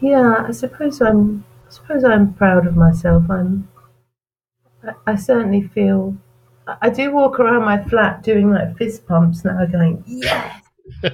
yeah, 0.00 0.44
I 0.48 0.50
suppose 0.50 1.00
I'm. 1.00 1.44
I 1.66 1.70
suppose 1.70 2.02
I'm 2.02 2.34
proud 2.34 2.66
of 2.66 2.76
myself. 2.76 3.24
I'm. 3.30 3.68
I, 4.82 4.94
I 5.06 5.14
certainly 5.14 5.62
feel 5.62 6.16
I 6.82 6.90
do 6.90 7.12
walk 7.12 7.40
around 7.40 7.64
my 7.64 7.82
flat 7.84 8.22
doing 8.22 8.50
like 8.50 8.76
fist 8.76 9.06
pumps 9.06 9.44
now, 9.44 9.64
going, 9.66 10.02
yes. 10.06 10.60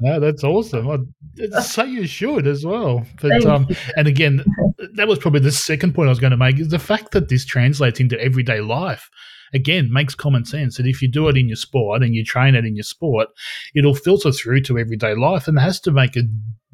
no, 0.00 0.20
that's 0.20 0.44
awesome. 0.44 0.88
I'd 0.90 1.06
say 1.62 1.88
you 1.88 2.06
should 2.06 2.46
as 2.46 2.64
well. 2.64 3.04
But 3.20 3.44
um, 3.44 3.68
and 3.96 4.08
again, 4.08 4.44
that 4.94 5.08
was 5.08 5.18
probably 5.18 5.40
the 5.40 5.52
second 5.52 5.94
point 5.94 6.08
I 6.08 6.10
was 6.10 6.20
going 6.20 6.30
to 6.30 6.36
make 6.36 6.58
is 6.58 6.68
the 6.68 6.78
fact 6.78 7.12
that 7.12 7.28
this 7.28 7.44
translates 7.44 8.00
into 8.00 8.20
everyday 8.20 8.60
life. 8.60 9.10
Again, 9.54 9.90
makes 9.90 10.14
common 10.14 10.44
sense 10.44 10.76
that 10.76 10.86
if 10.86 11.00
you 11.00 11.10
do 11.10 11.28
it 11.28 11.36
in 11.36 11.48
your 11.48 11.56
sport 11.56 12.02
and 12.02 12.14
you 12.14 12.22
train 12.22 12.54
it 12.54 12.66
in 12.66 12.76
your 12.76 12.82
sport, 12.82 13.28
it'll 13.74 13.94
filter 13.94 14.30
through 14.30 14.60
to 14.62 14.78
everyday 14.78 15.14
life 15.14 15.48
and 15.48 15.56
it 15.56 15.62
has 15.62 15.80
to 15.80 15.90
make 15.90 16.16
a 16.16 16.22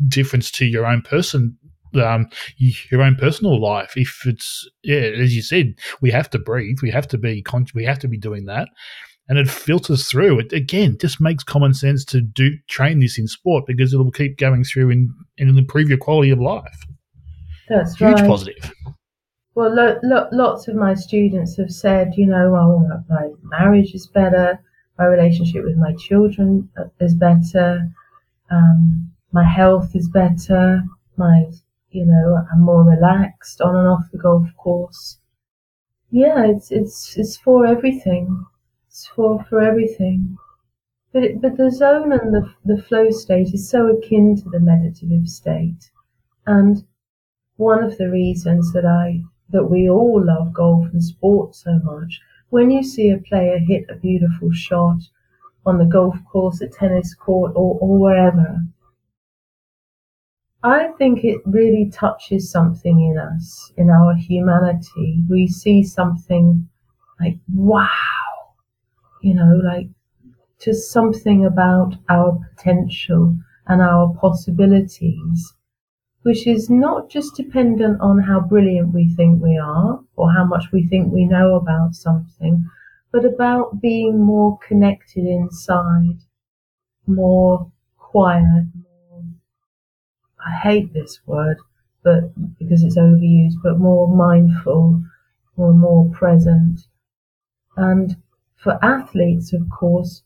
difference 0.08 0.50
to 0.52 0.66
your 0.66 0.84
own 0.84 1.00
person 1.00 1.56
um, 1.96 2.28
your 2.58 3.02
own 3.02 3.16
personal 3.16 3.60
life. 3.60 3.96
If 3.96 4.22
it's 4.26 4.68
yeah, 4.82 4.96
as 4.96 5.34
you 5.34 5.42
said, 5.42 5.74
we 6.00 6.10
have 6.10 6.30
to 6.30 6.38
breathe. 6.38 6.78
We 6.82 6.90
have 6.90 7.08
to 7.08 7.18
be 7.18 7.42
con- 7.42 7.66
we 7.74 7.84
have 7.84 7.98
to 8.00 8.08
be 8.08 8.18
doing 8.18 8.46
that, 8.46 8.68
and 9.28 9.38
it 9.38 9.48
filters 9.48 10.08
through. 10.08 10.40
It 10.40 10.52
again 10.52 10.96
just 11.00 11.20
makes 11.20 11.44
common 11.44 11.74
sense 11.74 12.04
to 12.06 12.20
do 12.20 12.50
train 12.68 13.00
this 13.00 13.18
in 13.18 13.26
sport 13.26 13.64
because 13.66 13.92
it'll 13.92 14.10
keep 14.10 14.38
going 14.38 14.64
through 14.64 14.90
and, 14.90 15.10
and 15.38 15.58
improve 15.58 15.88
your 15.88 15.98
quality 15.98 16.30
of 16.30 16.40
life. 16.40 16.84
That's 17.68 17.96
huge 17.96 18.20
right. 18.20 18.26
positive. 18.26 18.72
Well, 19.54 19.72
lo- 19.72 20.00
lo- 20.02 20.28
lots 20.32 20.66
of 20.66 20.74
my 20.74 20.94
students 20.94 21.56
have 21.58 21.70
said, 21.70 22.14
you 22.16 22.26
know, 22.26 22.50
well, 22.50 23.04
my 23.08 23.30
marriage 23.42 23.94
is 23.94 24.08
better, 24.08 24.60
my 24.98 25.06
relationship 25.06 25.64
with 25.64 25.76
my 25.76 25.94
children 25.94 26.68
uh, 26.76 26.86
is 27.00 27.14
better, 27.14 27.88
um, 28.50 29.12
my 29.30 29.44
health 29.44 29.94
is 29.94 30.08
better, 30.08 30.82
my 31.16 31.46
you 31.94 32.04
know, 32.06 32.44
I'm 32.52 32.62
more 32.62 32.84
relaxed 32.84 33.60
on 33.60 33.76
and 33.76 33.88
off 33.88 34.10
the 34.12 34.18
golf 34.18 34.48
course. 34.56 35.18
Yeah, 36.10 36.46
it's 36.46 36.70
it's 36.70 37.14
it's 37.18 37.36
for 37.36 37.66
everything. 37.66 38.46
It's 38.88 39.06
for 39.06 39.44
for 39.44 39.60
everything. 39.60 40.38
But 41.12 41.24
it, 41.24 41.40
but 41.42 41.56
the 41.56 41.70
zone 41.70 42.12
and 42.12 42.34
the 42.34 42.54
the 42.64 42.82
flow 42.82 43.10
state 43.10 43.54
is 43.54 43.70
so 43.70 43.88
akin 43.88 44.36
to 44.36 44.50
the 44.50 44.60
meditative 44.60 45.28
state, 45.28 45.90
and 46.46 46.84
one 47.56 47.82
of 47.82 47.98
the 47.98 48.10
reasons 48.10 48.72
that 48.74 48.86
I 48.86 49.24
that 49.50 49.70
we 49.70 49.90
all 49.90 50.24
love 50.24 50.52
golf 50.52 50.86
and 50.92 51.02
sport 51.02 51.54
so 51.56 51.80
much. 51.80 52.20
When 52.50 52.70
you 52.70 52.82
see 52.84 53.10
a 53.10 53.18
player 53.18 53.58
hit 53.58 53.86
a 53.90 53.96
beautiful 53.96 54.52
shot 54.52 55.00
on 55.66 55.78
the 55.78 55.84
golf 55.86 56.16
course, 56.30 56.60
a 56.60 56.68
tennis 56.68 57.14
court, 57.14 57.52
or, 57.56 57.78
or 57.80 57.98
wherever, 57.98 58.64
I 60.64 60.88
think 60.98 61.22
it 61.22 61.40
really 61.46 61.88
touches 61.90 62.50
something 62.50 62.98
in 63.00 63.16
us, 63.18 63.72
in 63.76 63.88
our 63.88 64.14
humanity. 64.16 65.22
We 65.30 65.46
see 65.46 65.84
something 65.84 66.68
like, 67.20 67.38
wow, 67.54 67.88
you 69.22 69.34
know, 69.34 69.60
like 69.64 69.88
just 70.60 70.92
something 70.92 71.44
about 71.46 71.96
our 72.08 72.32
potential 72.50 73.36
and 73.68 73.82
our 73.82 74.14
possibilities, 74.14 75.54
which 76.22 76.46
is 76.46 76.70
not 76.70 77.10
just 77.10 77.36
dependent 77.36 78.00
on 78.00 78.20
how 78.20 78.40
brilliant 78.40 78.94
we 78.94 79.08
think 79.08 79.42
we 79.42 79.58
are 79.58 80.00
or 80.16 80.32
how 80.32 80.44
much 80.44 80.72
we 80.72 80.86
think 80.86 81.12
we 81.12 81.26
know 81.26 81.56
about 81.56 81.94
something, 81.94 82.68
but 83.12 83.24
about 83.24 83.80
being 83.80 84.20
more 84.20 84.58
connected 84.58 85.26
inside, 85.26 86.18
more 87.06 87.70
quiet, 87.98 88.66
I 90.46 90.50
hate 90.50 90.92
this 90.92 91.20
word, 91.26 91.58
but 92.02 92.30
because 92.58 92.82
it's 92.82 92.98
overused, 92.98 93.62
but 93.62 93.78
more 93.78 94.08
mindful 94.08 95.02
or 95.56 95.72
more 95.72 96.08
present. 96.10 96.86
And 97.76 98.16
for 98.56 98.78
athletes, 98.84 99.52
of 99.52 99.68
course, 99.70 100.22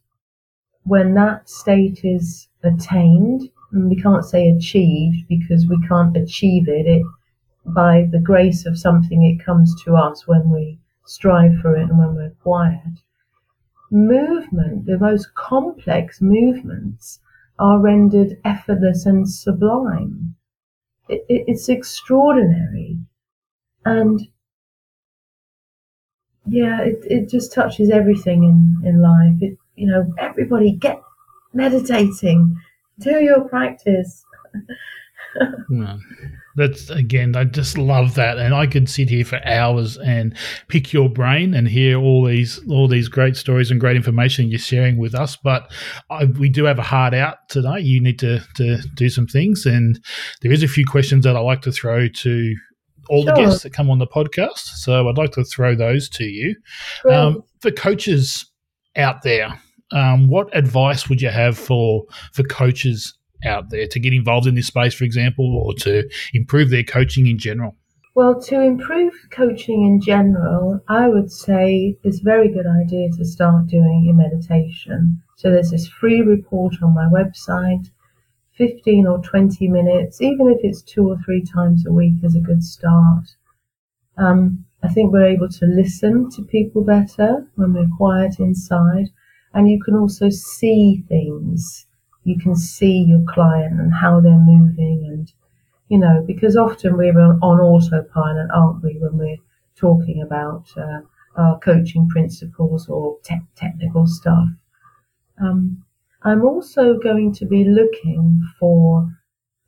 when 0.85 1.15
that 1.15 1.49
state 1.49 2.05
is 2.05 2.49
attained, 2.63 3.51
and 3.73 3.91
we 3.91 4.01
can't 4.01 4.25
say 4.25 4.49
achieved 4.49 5.29
because 5.29 5.67
we 5.67 5.79
can't 5.87 6.17
achieve 6.17 6.69
it, 6.69 6.87
it 6.87 7.05
by 7.67 8.09
the 8.11 8.19
grace 8.19 8.65
of 8.65 8.79
something, 8.79 9.23
it 9.23 9.45
comes 9.45 9.75
to 9.85 9.95
us 9.97 10.27
when 10.27 10.51
we 10.51 10.79
strive 11.05 11.59
for 11.61 11.77
it 11.77 11.89
and 11.89 11.99
when 11.99 12.15
we're 12.15 12.31
quiet. 12.43 13.03
Movement, 13.91 14.87
the 14.87 14.99
most 14.99 15.35
complex 15.35 16.21
movements, 16.21 17.21
are 17.59 17.81
rendered 17.81 18.39
effortless 18.45 19.07
and 19.07 19.29
sublime. 19.31 20.37
It, 21.09 21.25
it, 21.29 21.45
it's 21.49 21.69
extraordinary. 21.69 22.99
And 23.87 24.29
yeah, 26.47 26.81
it, 26.83 26.99
it 27.05 27.29
just 27.29 27.53
touches 27.53 27.91
everything 27.91 28.45
in, 28.45 28.89
in 28.89 29.03
life. 29.03 29.35
It, 29.43 29.59
you 29.77 29.87
know, 29.87 30.13
everybody 30.19 30.73
get 30.73 31.03
meditating, 31.53 32.57
do 32.99 33.23
your 33.23 33.43
practice. 33.49 34.25
That's 36.57 36.91
again, 36.91 37.37
I 37.37 37.45
just 37.45 37.79
love 37.79 38.15
that, 38.15 38.39
and 38.39 38.55
I 38.55 38.67
could 38.67 38.89
sit 38.89 39.09
here 39.09 39.25
for 39.25 39.41
hours 39.47 39.97
and 39.99 40.37
pick 40.69 40.93
your 40.93 41.09
brain 41.09 41.55
and 41.55 41.69
hear 41.69 41.99
all 41.99 42.25
these 42.25 42.61
all 42.69 42.89
these 42.89 43.09
great 43.09 43.37
stories 43.37 43.71
and 43.71 43.81
great 43.81 43.97
information 43.97 44.49
you're 44.49 44.59
sharing 44.59 44.97
with 44.99 45.15
us. 45.15 45.37
But 45.37 45.71
I, 46.11 46.25
we 46.25 46.49
do 46.49 46.65
have 46.65 46.79
a 46.79 46.83
hard 46.83 47.15
out 47.15 47.49
today. 47.49 47.81
You 47.81 48.01
need 48.01 48.19
to 48.21 48.41
to 48.57 48.79
do 48.95 49.09
some 49.09 49.27
things, 49.27 49.67
and 49.67 50.01
there 50.43 50.53
is 50.53 50.63
a 50.63 50.69
few 50.69 50.85
questions 50.85 51.25
that 51.25 51.37
I 51.37 51.41
like 51.41 51.63
to 51.63 51.73
throw 51.73 52.09
to 52.09 52.55
all 53.09 53.23
sure. 53.23 53.35
the 53.35 53.41
guests 53.41 53.63
that 53.63 53.73
come 53.73 53.91
on 53.91 53.99
the 53.99 54.07
podcast. 54.07 54.59
So 54.59 55.09
I'd 55.09 55.19
like 55.19 55.33
to 55.33 55.45
throw 55.45 55.75
those 55.75 56.09
to 56.11 56.25
you. 56.25 56.57
Um, 57.11 57.43
for 57.61 57.71
coaches 57.71 58.51
out 58.97 59.23
there, 59.23 59.61
um, 59.93 60.29
what 60.29 60.55
advice 60.57 61.09
would 61.09 61.23
you 61.23 61.31
have 61.31 61.59
for 61.59 62.05
for 62.33 62.43
coaches 62.45 63.18
out 63.45 63.71
there 63.71 63.87
to 63.87 64.01
get 64.01 64.13
involved 64.13 64.47
in 64.47 64.55
this 64.55 64.67
space, 64.67 64.95
for 64.95 65.05
example, 65.05 65.57
or 65.57 65.75
to 65.75 66.09
improve 66.35 66.71
their 66.71 66.85
coaching 66.85 67.27
in 67.27 67.39
general? 67.39 67.77
Well, 68.15 68.41
to 68.43 68.61
improve 68.61 69.13
coaching 69.31 69.87
in 69.87 70.01
general, 70.01 70.81
I 70.89 71.07
would 71.07 71.31
say 71.31 71.97
it's 72.03 72.21
a 72.21 72.25
very 72.25 72.49
good 72.53 72.67
idea 72.67 73.11
to 73.17 73.25
start 73.25 73.69
doing 73.69 74.03
your 74.05 74.17
meditation. 74.17 75.23
So 75.37 75.51
there's 75.51 75.71
this 75.71 75.87
free 75.87 76.23
report 76.23 76.75
on 76.83 76.95
my 76.95 77.05
website, 77.05 77.91
15 78.57 79.07
or 79.07 79.19
20 79.19 79.69
minutes, 79.69 80.21
even 80.21 80.51
if 80.51 80.59
it's 80.65 80.83
two 80.83 81.09
or 81.09 81.17
three 81.25 81.45
times 81.45 81.87
a 81.87 81.93
week, 81.93 82.15
is 82.25 82.35
a 82.35 82.41
good 82.41 82.65
start. 82.65 83.37
Um, 84.17 84.65
I 84.83 84.89
think 84.89 85.13
we're 85.13 85.27
able 85.27 85.49
to 85.49 85.67
listen 85.67 86.29
to 86.31 86.43
people 86.43 86.83
better 86.83 87.47
when 87.55 87.73
we're 87.73 87.97
quiet 87.97 88.41
inside, 88.41 89.11
and 89.55 89.71
you 89.71 89.81
can 89.81 89.95
also 89.95 90.29
see 90.29 91.05
things 91.09 91.87
you 92.29 92.39
can 92.39 92.55
see 92.55 92.99
your 93.09 93.25
client 93.27 93.81
and 93.81 93.93
how 93.95 94.21
they're 94.21 94.47
moving 94.55 95.07
and 95.09 95.33
you 95.89 95.99
know 95.99 96.23
because 96.27 96.57
often 96.57 96.97
we're 96.97 97.19
on, 97.19 97.39
on 97.43 97.59
autopilot 97.61 98.49
aren't 98.55 98.83
we 98.83 98.99
when 98.99 99.17
we're 99.17 99.43
talking 99.77 100.23
about 100.23 100.65
uh, 100.77 101.01
our 101.37 101.59
coaching 101.61 102.09
principles 102.09 102.89
or 102.89 103.17
te- 103.23 103.49
technical 103.55 104.07
stuff. 104.07 104.49
Um, 105.41 105.85
i'm 106.23 106.45
also 106.45 106.99
going 106.99 107.33
to 107.33 107.47
be 107.47 107.65
looking 107.65 108.43
for 108.59 109.09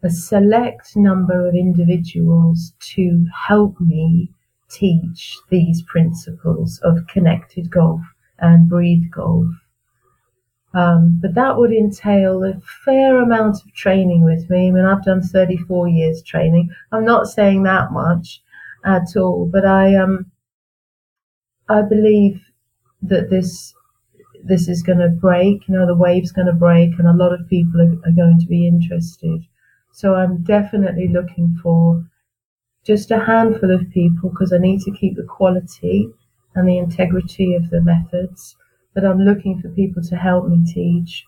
a 0.03 0.11
select 0.11 0.97
number 0.97 1.49
of 1.49 1.55
individuals 1.55 2.73
to 2.95 3.27
help 3.49 3.81
me 3.81 4.33
teach 4.69 5.39
these 5.49 5.83
principles 5.83 6.79
of 6.83 7.07
connected 7.07 7.71
golf 7.71 8.01
and 8.39 8.69
breathe 8.69 9.11
golf 9.13 9.47
um, 10.73 11.19
but 11.21 11.35
that 11.35 11.57
would 11.59 11.73
entail 11.73 12.45
a 12.45 12.61
fair 12.85 13.21
amount 13.21 13.57
of 13.65 13.73
training 13.75 14.23
with 14.23 14.49
me. 14.49 14.69
I 14.69 14.71
mean, 14.71 14.85
I've 14.85 15.05
done 15.05 15.23
34 15.23 15.89
years 15.89 16.23
training. 16.23 16.71
I'm 16.93 17.05
not 17.05 17.27
saying 17.27 17.65
that 17.65 17.93
much 17.93 18.43
at 18.85 19.17
all, 19.17 19.47
but 19.47 19.67
I 19.67 19.97
um, 19.97 20.31
I 21.69 21.81
believe 21.83 22.53
that 23.03 23.31
this 23.31 23.75
this 24.45 24.69
is 24.69 24.83
going 24.83 24.99
to 24.99 25.09
break. 25.09 25.69
You 25.69 25.75
know, 25.75 25.87
the 25.87 25.95
wave's 25.95 26.33
going 26.33 26.47
to 26.47 26.53
break, 26.53 26.99
and 26.99 27.09
a 27.09 27.13
lot 27.13 27.33
of 27.33 27.49
people 27.49 27.81
are, 27.81 28.09
are 28.09 28.13
going 28.13 28.39
to 28.41 28.47
be 28.47 28.67
interested. 28.67 29.43
So 29.93 30.15
I'm 30.15 30.43
definitely 30.43 31.09
looking 31.09 31.59
for 31.63 32.05
just 32.85 33.11
a 33.11 33.21
handful 33.21 33.71
of 33.71 33.91
people 33.91 34.31
because 34.31 34.53
I 34.53 34.59
need 34.59 34.81
to 34.83 34.93
keep 34.93 35.17
the 35.17 35.25
quality 35.25 36.09
and 36.55 36.69
the 36.69 36.79
integrity 36.79 37.55
of 37.55 37.71
the 37.71 37.81
methods 37.81 38.57
but 38.95 39.05
I'm 39.05 39.21
looking 39.21 39.61
for 39.61 39.69
people 39.71 40.03
to 40.03 40.17
help 40.17 40.49
me 40.49 40.65
teach. 40.65 41.25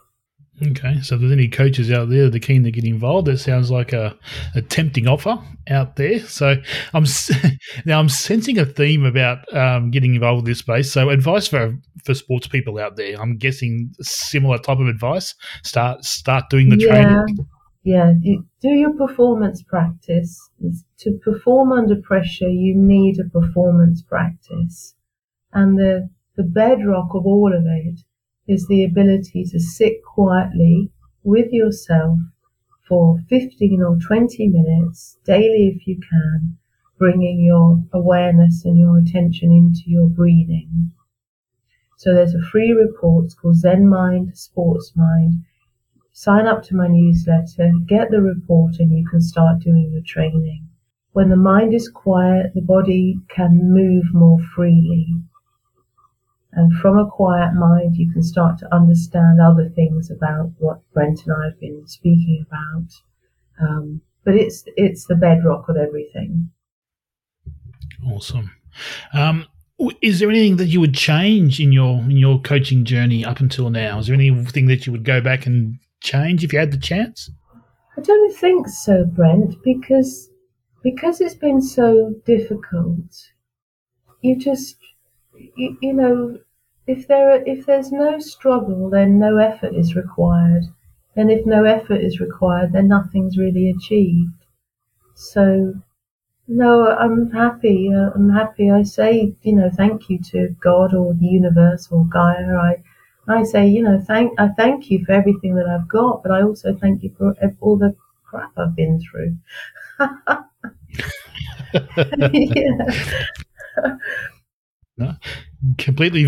Okay, 0.60 1.00
so 1.00 1.14
if 1.14 1.20
there's 1.20 1.32
any 1.32 1.48
coaches 1.48 1.90
out 1.90 2.08
there 2.08 2.28
that 2.28 2.36
are 2.36 2.38
keen 2.38 2.62
to 2.64 2.70
get 2.70 2.84
involved, 2.84 3.26
that 3.26 3.38
sounds 3.38 3.70
like 3.70 3.92
a, 3.92 4.16
a 4.54 4.60
tempting 4.60 5.08
offer 5.08 5.38
out 5.68 5.96
there. 5.96 6.20
So 6.20 6.56
I'm 6.92 7.04
now 7.86 7.98
I'm 7.98 8.08
sensing 8.08 8.58
a 8.58 8.66
theme 8.66 9.04
about 9.04 9.52
um, 9.56 9.90
getting 9.90 10.14
involved 10.14 10.42
with 10.42 10.50
this 10.50 10.58
space. 10.58 10.92
So 10.92 11.08
advice 11.08 11.48
for 11.48 11.76
for 12.04 12.14
sports 12.14 12.46
people 12.46 12.78
out 12.78 12.96
there. 12.96 13.20
I'm 13.20 13.38
guessing 13.38 13.92
similar 14.02 14.58
type 14.58 14.78
of 14.78 14.88
advice. 14.88 15.34
Start 15.64 16.04
start 16.04 16.44
doing 16.50 16.68
the 16.68 16.78
yeah. 16.78 16.88
training. 16.88 17.46
Yeah, 17.84 18.12
you, 18.20 18.46
do 18.60 18.68
your 18.68 18.92
performance 18.92 19.62
practice. 19.62 20.38
To 20.98 21.18
perform 21.24 21.72
under 21.72 21.96
pressure, 21.96 22.48
you 22.48 22.76
need 22.76 23.18
a 23.18 23.28
performance 23.28 24.02
practice, 24.02 24.94
and 25.52 25.76
the 25.76 26.08
the 26.34 26.42
bedrock 26.42 27.14
of 27.14 27.26
all 27.26 27.52
of 27.54 27.66
it 27.66 28.00
is 28.48 28.66
the 28.66 28.84
ability 28.84 29.44
to 29.44 29.60
sit 29.60 30.02
quietly 30.02 30.90
with 31.22 31.52
yourself 31.52 32.18
for 32.88 33.18
15 33.28 33.82
or 33.82 33.98
20 33.98 34.48
minutes 34.48 35.18
daily 35.24 35.68
if 35.68 35.86
you 35.86 36.00
can, 36.00 36.56
bringing 36.98 37.40
your 37.40 37.84
awareness 37.92 38.64
and 38.64 38.78
your 38.78 38.98
attention 38.98 39.52
into 39.52 39.82
your 39.86 40.08
breathing. 40.08 40.92
So 41.98 42.14
there's 42.14 42.34
a 42.34 42.42
free 42.42 42.72
report, 42.72 43.26
it's 43.26 43.34
called 43.34 43.56
Zen 43.56 43.86
Mind, 43.88 44.36
Sports 44.36 44.92
Mind. 44.96 45.44
Sign 46.12 46.46
up 46.46 46.62
to 46.64 46.76
my 46.76 46.88
newsletter, 46.88 47.72
get 47.86 48.10
the 48.10 48.22
report, 48.22 48.76
and 48.78 48.90
you 48.90 49.06
can 49.06 49.20
start 49.20 49.60
doing 49.60 49.90
your 49.92 50.02
training. 50.02 50.66
When 51.12 51.28
the 51.28 51.36
mind 51.36 51.74
is 51.74 51.88
quiet, 51.88 52.54
the 52.54 52.62
body 52.62 53.20
can 53.28 53.72
move 53.72 54.14
more 54.14 54.38
freely. 54.54 55.22
And 56.54 56.72
from 56.78 56.98
a 56.98 57.08
quiet 57.08 57.54
mind, 57.54 57.96
you 57.96 58.12
can 58.12 58.22
start 58.22 58.58
to 58.58 58.74
understand 58.74 59.40
other 59.40 59.70
things 59.70 60.10
about 60.10 60.52
what 60.58 60.80
Brent 60.92 61.24
and 61.24 61.34
I 61.34 61.46
have 61.46 61.60
been 61.60 61.86
speaking 61.86 62.44
about. 62.46 62.88
Um, 63.60 64.02
but 64.24 64.34
it's 64.34 64.64
it's 64.76 65.06
the 65.06 65.14
bedrock 65.14 65.68
of 65.68 65.76
everything. 65.76 66.50
Awesome. 68.06 68.50
Um, 69.12 69.46
is 70.00 70.20
there 70.20 70.30
anything 70.30 70.56
that 70.56 70.68
you 70.68 70.80
would 70.80 70.94
change 70.94 71.58
in 71.58 71.72
your 71.72 71.98
in 72.00 72.18
your 72.18 72.40
coaching 72.40 72.84
journey 72.84 73.24
up 73.24 73.40
until 73.40 73.70
now? 73.70 73.98
Is 73.98 74.06
there 74.06 74.14
anything 74.14 74.66
that 74.66 74.86
you 74.86 74.92
would 74.92 75.04
go 75.04 75.20
back 75.20 75.46
and 75.46 75.78
change 76.00 76.44
if 76.44 76.52
you 76.52 76.58
had 76.58 76.72
the 76.72 76.78
chance? 76.78 77.30
I 77.96 78.00
don't 78.00 78.34
think 78.36 78.68
so, 78.68 79.04
Brent, 79.04 79.56
because 79.62 80.28
because 80.82 81.20
it's 81.20 81.34
been 81.34 81.60
so 81.60 82.14
difficult. 82.24 83.30
You 84.20 84.38
just 84.38 84.76
you, 85.56 85.76
you 85.80 85.92
know, 85.92 86.38
if 86.86 87.06
there 87.08 87.30
are, 87.32 87.42
if 87.46 87.66
there's 87.66 87.92
no 87.92 88.18
struggle, 88.18 88.90
then 88.90 89.18
no 89.18 89.36
effort 89.38 89.74
is 89.74 89.94
required, 89.96 90.64
and 91.16 91.30
if 91.30 91.46
no 91.46 91.64
effort 91.64 92.00
is 92.02 92.20
required, 92.20 92.72
then 92.72 92.88
nothing's 92.88 93.38
really 93.38 93.70
achieved. 93.70 94.32
So, 95.14 95.74
no, 96.48 96.88
I'm 96.88 97.30
happy. 97.32 97.90
Uh, 97.94 98.10
I'm 98.14 98.30
happy. 98.30 98.70
I 98.70 98.82
say, 98.84 99.34
you 99.42 99.54
know, 99.56 99.70
thank 99.70 100.10
you 100.10 100.18
to 100.32 100.56
God 100.60 100.94
or 100.94 101.14
the 101.14 101.26
universe 101.26 101.88
or 101.90 102.06
Gaia. 102.06 102.56
I, 102.56 102.82
I 103.28 103.44
say, 103.44 103.68
you 103.68 103.82
know, 103.82 104.00
thank 104.00 104.38
I 104.40 104.48
thank 104.48 104.90
you 104.90 105.04
for 105.04 105.12
everything 105.12 105.54
that 105.56 105.66
I've 105.68 105.88
got, 105.88 106.22
but 106.22 106.32
I 106.32 106.42
also 106.42 106.74
thank 106.76 107.02
you 107.04 107.12
for 107.18 107.34
all 107.60 107.76
the 107.78 107.96
crap 108.24 108.52
I've 108.58 108.76
been 108.76 109.00
through. 109.00 109.36
yeah. 112.32 112.86
No, 115.02 115.74
completely 115.78 116.26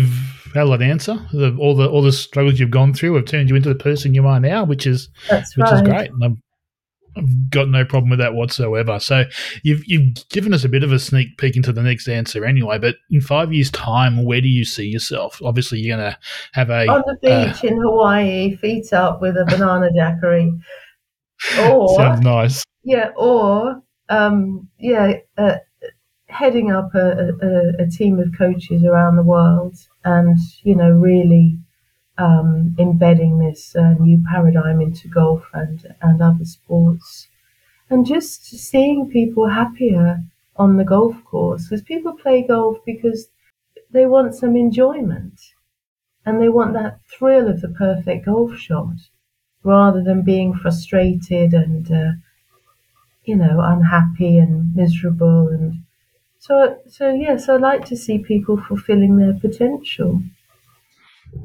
valid 0.53 0.81
answer. 0.81 1.15
The, 1.33 1.55
all 1.59 1.75
the 1.75 1.89
all 1.89 2.01
the 2.01 2.11
struggles 2.11 2.59
you've 2.59 2.71
gone 2.71 2.93
through 2.93 3.15
have 3.15 3.25
turned 3.25 3.49
you 3.49 3.55
into 3.55 3.69
the 3.69 3.75
person 3.75 4.13
you 4.13 4.25
are 4.27 4.39
now, 4.39 4.63
which 4.63 4.87
is 4.87 5.09
That's 5.29 5.55
which 5.57 5.65
right. 5.65 5.75
is 5.75 5.81
great. 5.81 6.11
And 6.11 6.23
I've 6.23 7.49
got 7.49 7.69
no 7.69 7.85
problem 7.85 8.09
with 8.09 8.19
that 8.19 8.33
whatsoever. 8.33 8.99
So 8.99 9.25
you've 9.63 9.85
you've 9.85 10.27
given 10.29 10.53
us 10.53 10.63
a 10.63 10.69
bit 10.69 10.83
of 10.83 10.91
a 10.91 10.99
sneak 10.99 11.37
peek 11.37 11.55
into 11.55 11.71
the 11.71 11.83
next 11.83 12.07
answer 12.07 12.45
anyway. 12.45 12.77
But 12.77 12.95
in 13.09 13.21
five 13.21 13.53
years' 13.53 13.71
time, 13.71 14.23
where 14.23 14.41
do 14.41 14.47
you 14.47 14.65
see 14.65 14.87
yourself? 14.87 15.41
Obviously, 15.43 15.79
you're 15.79 15.97
going 15.97 16.11
to 16.11 16.17
have 16.53 16.69
a 16.69 16.87
on 16.87 17.03
the 17.05 17.17
beach 17.21 17.63
uh, 17.63 17.67
in 17.67 17.81
Hawaii, 17.81 18.57
feet 18.57 18.91
up 18.93 19.21
with 19.21 19.35
a 19.37 19.45
banana 19.45 19.89
daiquiri. 19.95 20.51
Or 21.59 21.95
sounds 21.95 22.21
nice. 22.21 22.63
Yeah, 22.83 23.11
or 23.17 23.81
um, 24.09 24.69
yeah. 24.79 25.13
Uh, 25.37 25.55
heading 26.35 26.71
up 26.71 26.93
a, 26.95 27.33
a, 27.41 27.83
a, 27.83 27.87
team 27.87 28.19
of 28.19 28.37
coaches 28.37 28.83
around 28.83 29.15
the 29.15 29.23
world 29.23 29.75
and, 30.03 30.37
you 30.63 30.75
know, 30.75 30.91
really 30.91 31.57
um, 32.17 32.75
embedding 32.77 33.39
this 33.39 33.75
uh, 33.75 33.93
new 33.93 34.21
paradigm 34.29 34.81
into 34.81 35.07
golf 35.07 35.45
and, 35.53 35.95
and 36.01 36.21
other 36.21 36.43
sports. 36.43 37.27
And 37.89 38.05
just 38.05 38.45
seeing 38.45 39.09
people 39.09 39.47
happier 39.47 40.23
on 40.57 40.77
the 40.77 40.83
golf 40.83 41.15
course 41.23 41.67
because 41.67 41.83
people 41.83 42.13
play 42.13 42.41
golf 42.41 42.77
because 42.85 43.27
they 43.91 44.05
want 44.05 44.35
some 44.35 44.55
enjoyment 44.55 45.39
and 46.25 46.41
they 46.41 46.49
want 46.49 46.73
that 46.73 46.99
thrill 47.07 47.47
of 47.47 47.61
the 47.61 47.69
perfect 47.69 48.25
golf 48.25 48.57
shot 48.57 48.95
rather 49.63 50.03
than 50.03 50.21
being 50.21 50.53
frustrated 50.53 51.53
and 51.53 51.91
uh, 51.91 52.11
you 53.25 53.35
know 53.35 53.59
unhappy 53.61 54.37
and 54.37 54.75
miserable 54.75 55.49
and 55.49 55.84
so 56.45 56.77
so 56.87 57.11
yes 57.13 57.49
i 57.49 57.55
like 57.55 57.85
to 57.85 57.95
see 57.95 58.17
people 58.19 58.57
fulfilling 58.67 59.17
their 59.17 59.33
potential 59.33 60.21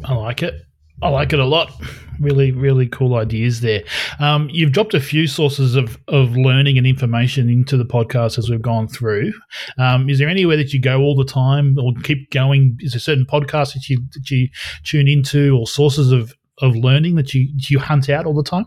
i 0.05 0.15
like 0.15 0.43
it 0.43 0.55
I 1.03 1.09
like 1.09 1.33
it 1.33 1.39
a 1.39 1.45
lot. 1.45 1.73
Really, 2.21 2.53
really 2.53 2.87
cool 2.87 3.15
ideas 3.15 3.63
there. 3.63 3.83
Um, 4.19 4.51
you've 4.53 4.73
dropped 4.73 4.93
a 4.93 5.01
few 5.01 5.27
sources 5.27 5.75
of, 5.75 5.99
of 6.09 6.37
learning 6.37 6.77
and 6.77 6.87
information 6.87 7.49
into 7.49 7.79
the 7.79 7.85
podcast 7.85 8.39
as 8.39 8.51
we've 8.51 8.61
gone 8.61 8.87
through. 8.87 9.33
Um, 9.79 10.11
is 10.11 10.19
there 10.19 10.29
anywhere 10.29 10.59
that 10.59 10.75
you 10.75 10.81
go 10.81 11.01
all 11.01 11.17
the 11.17 11.25
time 11.25 11.79
or 11.79 11.95
keep 12.03 12.31
going? 12.31 12.77
Is 12.81 12.93
there 12.93 13.01
certain 13.01 13.25
podcasts 13.25 13.73
that 13.73 13.89
you 13.89 14.05
that 14.13 14.31
you 14.31 14.49
tune 14.85 15.09
into 15.09 15.57
or 15.57 15.67
sources 15.67 16.13
of, 16.13 16.35
of 16.59 16.77
learning 16.77 17.15
that 17.15 17.33
you 17.33 17.49
you 17.57 17.79
hunt 17.79 18.11
out 18.11 18.27
all 18.27 18.35
the 18.35 18.43
time? 18.43 18.67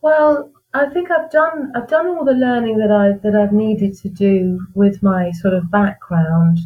Well, 0.00 0.51
I 0.74 0.86
think 0.86 1.10
I've 1.10 1.30
done 1.30 1.70
I've 1.74 1.88
done 1.88 2.06
all 2.06 2.24
the 2.24 2.32
learning 2.32 2.78
that 2.78 2.90
I 2.90 3.12
that 3.22 3.34
I've 3.34 3.52
needed 3.52 3.94
to 3.98 4.08
do 4.08 4.66
with 4.74 5.02
my 5.02 5.30
sort 5.32 5.54
of 5.54 5.70
background. 5.70 6.58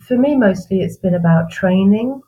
For 0.00 0.16
me, 0.18 0.34
mostly 0.34 0.80
it's 0.80 0.96
been 0.96 1.14
about 1.14 1.50
training 1.50 2.20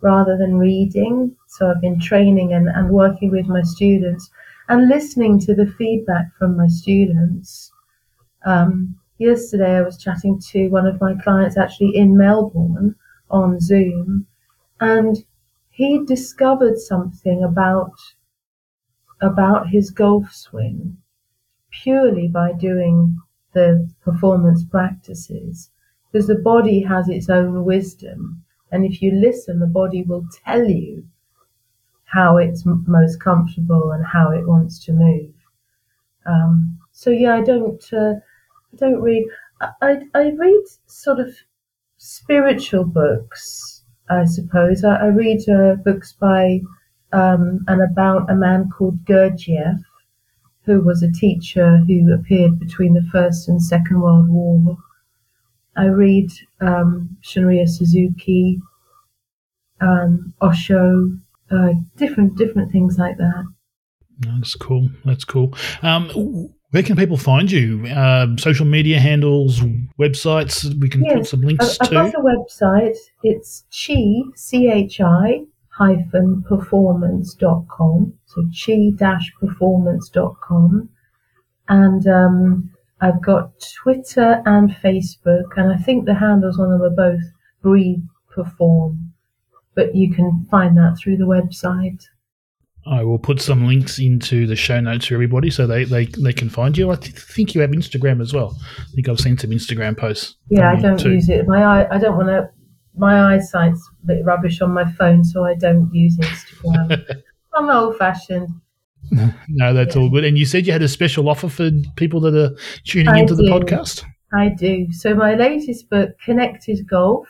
rather 0.00 0.38
than 0.38 0.58
reading. 0.58 1.36
So 1.48 1.70
I've 1.70 1.82
been 1.82 2.00
training 2.00 2.54
and, 2.54 2.68
and 2.68 2.90
working 2.90 3.30
with 3.30 3.46
my 3.46 3.62
students 3.62 4.30
and 4.68 4.88
listening 4.88 5.38
to 5.40 5.54
the 5.54 5.66
feedback 5.66 6.34
from 6.38 6.56
my 6.56 6.66
students. 6.66 7.70
Um, 8.46 8.98
yesterday, 9.18 9.76
I 9.76 9.82
was 9.82 9.98
chatting 9.98 10.40
to 10.52 10.68
one 10.68 10.86
of 10.86 11.00
my 11.00 11.14
clients 11.22 11.58
actually 11.58 11.94
in 11.94 12.16
Melbourne 12.16 12.96
on 13.30 13.60
Zoom, 13.60 14.26
and 14.80 15.24
he 15.70 16.04
discovered 16.04 16.78
something 16.78 17.44
about 17.44 17.92
about 19.20 19.68
his 19.70 19.90
golf 19.90 20.32
swing 20.32 20.96
purely 21.70 22.28
by 22.28 22.52
doing 22.52 23.18
the 23.52 23.90
performance 24.02 24.64
practices 24.64 25.70
because 26.12 26.26
the 26.28 26.36
body 26.36 26.82
has 26.82 27.08
its 27.08 27.30
own 27.30 27.64
wisdom 27.64 28.44
and 28.72 28.84
if 28.84 29.02
you 29.02 29.12
listen, 29.12 29.60
the 29.60 29.66
body 29.66 30.02
will 30.02 30.26
tell 30.44 30.64
you 30.68 31.06
how 32.04 32.36
it's 32.38 32.66
m- 32.66 32.84
most 32.86 33.20
comfortable 33.20 33.92
and 33.92 34.04
how 34.06 34.30
it 34.30 34.46
wants 34.46 34.78
to 34.84 34.92
move. 34.92 35.32
Um, 36.26 36.78
so 36.92 37.10
yeah, 37.10 37.34
I 37.36 37.42
don't, 37.42 37.82
uh, 37.92 38.14
I 38.74 38.76
don't 38.76 39.00
read. 39.02 39.26
I, 39.82 40.02
I 40.14 40.30
read 40.32 40.64
sort 40.86 41.20
of 41.20 41.34
spiritual 41.98 42.84
books, 42.84 43.84
I 44.10 44.24
suppose. 44.26 44.84
I, 44.84 44.96
I 44.96 45.06
read 45.08 45.48
uh, 45.48 45.76
books 45.76 46.12
by 46.14 46.60
um, 47.14 47.64
and 47.68 47.80
about 47.80 48.28
a 48.28 48.34
man 48.34 48.68
called 48.68 49.04
Gurdjieff, 49.04 49.80
who 50.64 50.80
was 50.80 51.02
a 51.02 51.12
teacher 51.12 51.78
who 51.86 52.12
appeared 52.12 52.58
between 52.58 52.94
the 52.94 53.06
First 53.12 53.48
and 53.48 53.62
Second 53.62 54.00
World 54.00 54.28
War. 54.28 54.76
I 55.76 55.86
read 55.86 56.30
um, 56.60 57.16
Shunryu 57.22 57.68
Suzuki, 57.68 58.60
um, 59.80 60.34
Osho, 60.40 61.16
uh, 61.50 61.74
different 61.96 62.36
different 62.36 62.72
things 62.72 62.98
like 62.98 63.16
that. 63.18 63.44
That's 64.18 64.56
cool. 64.56 64.88
That's 65.04 65.24
cool. 65.24 65.54
Um, 65.82 66.50
where 66.70 66.82
can 66.82 66.96
people 66.96 67.16
find 67.16 67.50
you? 67.50 67.86
Um, 67.94 68.38
social 68.38 68.66
media 68.66 68.98
handles, 68.98 69.60
websites. 70.00 70.64
We 70.80 70.88
can 70.88 71.04
yes, 71.04 71.14
put 71.14 71.26
some 71.28 71.40
links 71.42 71.78
I've 71.80 71.90
to. 71.90 71.98
I've 71.98 72.12
got 72.12 72.20
a 72.20 72.24
website. 72.24 72.96
It's 73.22 73.64
chi 73.70 74.22
c 74.34 74.68
h 74.68 75.00
i 75.00 75.44
hyphen 75.76 76.44
performance.com. 76.48 78.14
So 78.26 78.48
chi 78.66 78.90
dash 78.96 79.32
performance.com. 79.40 80.88
And 81.68 82.06
um, 82.06 82.70
I've 83.00 83.22
got 83.22 83.52
Twitter 83.82 84.42
and 84.46 84.70
Facebook, 84.70 85.56
and 85.56 85.72
I 85.72 85.76
think 85.76 86.04
the 86.04 86.14
handles 86.14 86.58
on 86.58 86.70
them 86.70 86.82
are 86.82 86.90
both 86.90 87.22
Breathe 87.62 88.04
Perform. 88.34 89.12
But 89.74 89.94
you 89.94 90.12
can 90.14 90.46
find 90.50 90.76
that 90.76 90.98
through 90.98 91.16
the 91.16 91.24
website. 91.24 92.04
I 92.86 93.02
will 93.02 93.18
put 93.18 93.40
some 93.40 93.66
links 93.66 93.98
into 93.98 94.46
the 94.46 94.56
show 94.56 94.78
notes 94.78 95.06
for 95.06 95.14
everybody 95.14 95.50
so 95.50 95.66
they, 95.66 95.84
they, 95.84 96.04
they 96.04 96.34
can 96.34 96.50
find 96.50 96.76
you. 96.76 96.90
I 96.90 96.96
th- 96.96 97.14
think 97.14 97.54
you 97.54 97.62
have 97.62 97.70
Instagram 97.70 98.20
as 98.20 98.34
well. 98.34 98.54
I 98.78 98.84
think 98.94 99.08
I've 99.08 99.20
seen 99.20 99.38
some 99.38 99.50
Instagram 99.50 99.96
posts. 99.96 100.36
Yeah, 100.50 100.70
I 100.70 100.80
don't 100.80 101.00
too. 101.00 101.12
use 101.12 101.30
it. 101.30 101.48
My 101.48 101.64
eye, 101.64 101.88
I 101.90 101.98
don't 101.98 102.16
want 102.16 102.28
to. 102.28 102.50
My 102.96 103.34
eyesight's 103.34 103.90
a 104.02 104.06
bit 104.06 104.24
rubbish 104.24 104.60
on 104.60 104.72
my 104.72 104.90
phone, 104.92 105.24
so 105.24 105.44
I 105.44 105.54
don't 105.54 105.92
use 105.92 106.16
Instagram. 106.16 107.22
I'm 107.54 107.70
old 107.70 107.96
fashioned. 107.96 108.48
No, 109.48 109.74
that's 109.74 109.94
yeah. 109.94 110.02
all 110.02 110.10
good. 110.10 110.24
And 110.24 110.38
you 110.38 110.46
said 110.46 110.66
you 110.66 110.72
had 110.72 110.82
a 110.82 110.88
special 110.88 111.28
offer 111.28 111.48
for 111.48 111.70
people 111.96 112.20
that 112.20 112.34
are 112.34 112.56
tuning 112.84 113.08
I 113.08 113.20
into 113.20 113.36
do. 113.36 113.42
the 113.42 113.50
podcast. 113.50 114.04
I 114.32 114.48
do. 114.48 114.92
So 114.92 115.14
my 115.14 115.34
latest 115.34 115.88
book, 115.90 116.18
Connected 116.24 116.88
Golf. 116.88 117.28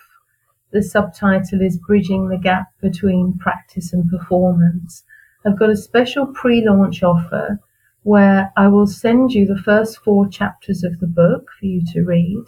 The 0.72 0.82
subtitle 0.82 1.60
is 1.60 1.78
Bridging 1.78 2.28
the 2.28 2.38
Gap 2.38 2.66
Between 2.80 3.38
Practice 3.38 3.92
and 3.92 4.10
Performance. 4.10 5.04
I've 5.46 5.58
got 5.58 5.70
a 5.70 5.76
special 5.76 6.26
pre-launch 6.26 7.02
offer 7.02 7.60
where 8.02 8.52
I 8.56 8.68
will 8.68 8.86
send 8.86 9.32
you 9.32 9.46
the 9.46 9.60
first 9.62 9.98
four 9.98 10.26
chapters 10.28 10.82
of 10.82 10.98
the 11.00 11.06
book 11.06 11.50
for 11.58 11.66
you 11.66 11.82
to 11.92 12.02
read. 12.02 12.44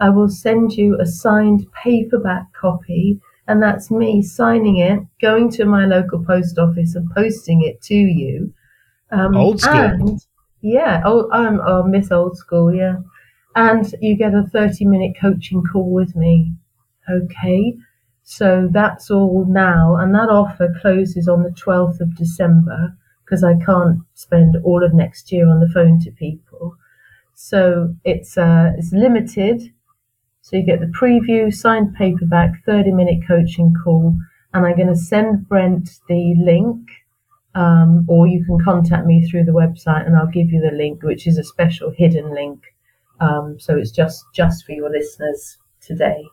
I 0.00 0.10
will 0.10 0.28
send 0.28 0.72
you 0.72 0.98
a 1.00 1.06
signed 1.06 1.66
paperback 1.72 2.52
copy 2.52 3.20
and 3.48 3.62
that's 3.62 3.90
me 3.90 4.22
signing 4.22 4.76
it, 4.76 5.00
going 5.22 5.50
to 5.52 5.64
my 5.64 5.86
local 5.86 6.22
post 6.22 6.58
office 6.58 6.94
and 6.94 7.10
posting 7.12 7.62
it 7.62 7.80
to 7.82 7.94
you. 7.94 8.52
Um, 9.10 9.34
old 9.34 9.60
school. 9.60 9.74
And, 9.74 10.26
yeah, 10.60 11.02
oh, 11.04 11.30
I'm 11.32 11.60
oh, 11.64 11.82
Miss 11.82 12.12
Old 12.12 12.36
School, 12.36 12.74
yeah. 12.74 12.96
And 13.56 13.92
you 14.02 14.16
get 14.16 14.34
a 14.34 14.42
30 14.42 14.84
minute 14.84 15.16
coaching 15.18 15.62
call 15.64 15.90
with 15.90 16.14
me. 16.14 16.52
Okay. 17.10 17.74
So 18.22 18.68
that's 18.70 19.10
all 19.10 19.46
now. 19.48 19.96
And 19.96 20.14
that 20.14 20.28
offer 20.28 20.74
closes 20.82 21.26
on 21.26 21.42
the 21.42 21.50
12th 21.50 22.00
of 22.00 22.14
December 22.14 22.94
because 23.24 23.42
I 23.42 23.54
can't 23.64 24.00
spend 24.12 24.56
all 24.62 24.84
of 24.84 24.92
next 24.92 25.32
year 25.32 25.48
on 25.48 25.60
the 25.60 25.70
phone 25.72 25.98
to 26.00 26.10
people. 26.10 26.76
So 27.34 27.94
it's, 28.04 28.36
uh, 28.36 28.72
it's 28.76 28.92
limited 28.92 29.72
so 30.48 30.56
you 30.56 30.62
get 30.62 30.80
the 30.80 30.86
preview, 30.86 31.52
signed 31.52 31.94
paperback, 31.94 32.64
30 32.64 32.92
minute 32.92 33.18
coaching 33.28 33.74
call, 33.84 34.18
and 34.54 34.64
I'm 34.64 34.76
going 34.76 34.88
to 34.88 34.96
send 34.96 35.46
Brent 35.46 35.90
the 36.08 36.34
link, 36.42 36.88
um, 37.54 38.06
or 38.08 38.26
you 38.26 38.42
can 38.46 38.58
contact 38.64 39.04
me 39.04 39.28
through 39.28 39.44
the 39.44 39.52
website 39.52 40.06
and 40.06 40.16
I'll 40.16 40.26
give 40.26 40.50
you 40.50 40.62
the 40.62 40.74
link, 40.74 41.02
which 41.02 41.26
is 41.26 41.36
a 41.36 41.44
special 41.44 41.90
hidden 41.94 42.32
link. 42.32 42.62
Um, 43.20 43.60
so 43.60 43.76
it's 43.76 43.90
just 43.90 44.24
just 44.32 44.64
for 44.64 44.72
your 44.72 44.88
listeners 44.88 45.58
today. 45.82 46.24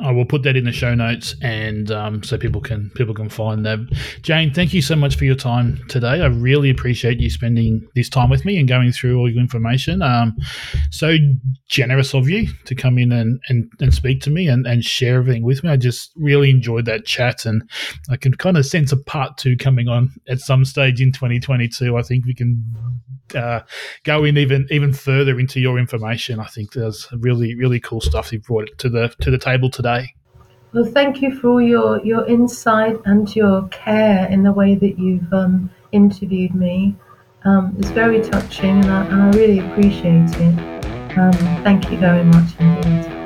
I 0.00 0.10
will 0.10 0.24
put 0.24 0.42
that 0.42 0.56
in 0.56 0.64
the 0.64 0.72
show 0.72 0.94
notes, 0.94 1.36
and 1.40 1.90
um, 1.92 2.22
so 2.24 2.36
people 2.36 2.60
can 2.60 2.90
people 2.90 3.14
can 3.14 3.28
find 3.28 3.64
them. 3.64 3.88
Jane, 4.22 4.52
thank 4.52 4.74
you 4.74 4.82
so 4.82 4.96
much 4.96 5.16
for 5.16 5.24
your 5.24 5.36
time 5.36 5.80
today. 5.88 6.20
I 6.20 6.26
really 6.26 6.68
appreciate 6.68 7.20
you 7.20 7.30
spending 7.30 7.86
this 7.94 8.08
time 8.08 8.28
with 8.28 8.44
me 8.44 8.58
and 8.58 8.68
going 8.68 8.90
through 8.90 9.18
all 9.18 9.30
your 9.30 9.40
information. 9.40 10.02
Um, 10.02 10.36
so 10.90 11.16
generous 11.68 12.12
of 12.12 12.28
you 12.28 12.48
to 12.64 12.74
come 12.74 12.98
in 12.98 13.12
and, 13.12 13.40
and, 13.48 13.70
and 13.80 13.94
speak 13.94 14.20
to 14.22 14.30
me 14.30 14.48
and, 14.48 14.66
and 14.66 14.84
share 14.84 15.18
everything 15.18 15.44
with 15.44 15.62
me. 15.62 15.70
I 15.70 15.76
just 15.76 16.10
really 16.16 16.50
enjoyed 16.50 16.86
that 16.86 17.06
chat, 17.06 17.46
and 17.46 17.62
I 18.10 18.16
can 18.16 18.34
kind 18.34 18.56
of 18.56 18.66
sense 18.66 18.90
a 18.90 18.96
part 18.96 19.38
two 19.38 19.56
coming 19.56 19.86
on 19.86 20.10
at 20.28 20.40
some 20.40 20.64
stage 20.64 21.00
in 21.00 21.12
2022. 21.12 21.96
I 21.96 22.02
think 22.02 22.26
we 22.26 22.34
can 22.34 22.64
uh, 23.34 23.60
go 24.04 24.24
in 24.24 24.36
even 24.36 24.66
even 24.70 24.92
further 24.92 25.38
into 25.38 25.60
your 25.60 25.78
information. 25.78 26.40
I 26.40 26.46
think 26.46 26.72
there's 26.72 27.08
really 27.12 27.54
really 27.54 27.80
cool 27.80 28.00
stuff 28.00 28.32
you 28.32 28.40
brought 28.40 28.68
to 28.78 28.88
the 28.88 29.08
to 29.20 29.30
the 29.30 29.38
table 29.38 29.70
today. 29.84 30.14
Well, 30.72 30.84
thank 30.84 31.22
you 31.22 31.34
for 31.38 31.48
all 31.50 31.62
your 31.62 32.04
your 32.04 32.26
insight 32.26 32.96
and 33.04 33.34
your 33.36 33.68
care 33.68 34.26
in 34.28 34.42
the 34.42 34.52
way 34.52 34.74
that 34.74 34.98
you've 34.98 35.32
um, 35.32 35.70
interviewed 35.92 36.54
me. 36.54 36.96
Um, 37.44 37.76
it's 37.78 37.90
very 37.90 38.22
touching, 38.22 38.80
and 38.80 38.90
I, 38.90 39.04
and 39.06 39.22
I 39.22 39.30
really 39.38 39.60
appreciate 39.60 40.30
it. 40.40 41.18
Um, 41.18 41.32
thank 41.62 41.90
you 41.90 41.98
very 41.98 42.24
much 42.24 42.58
indeed. 42.58 43.23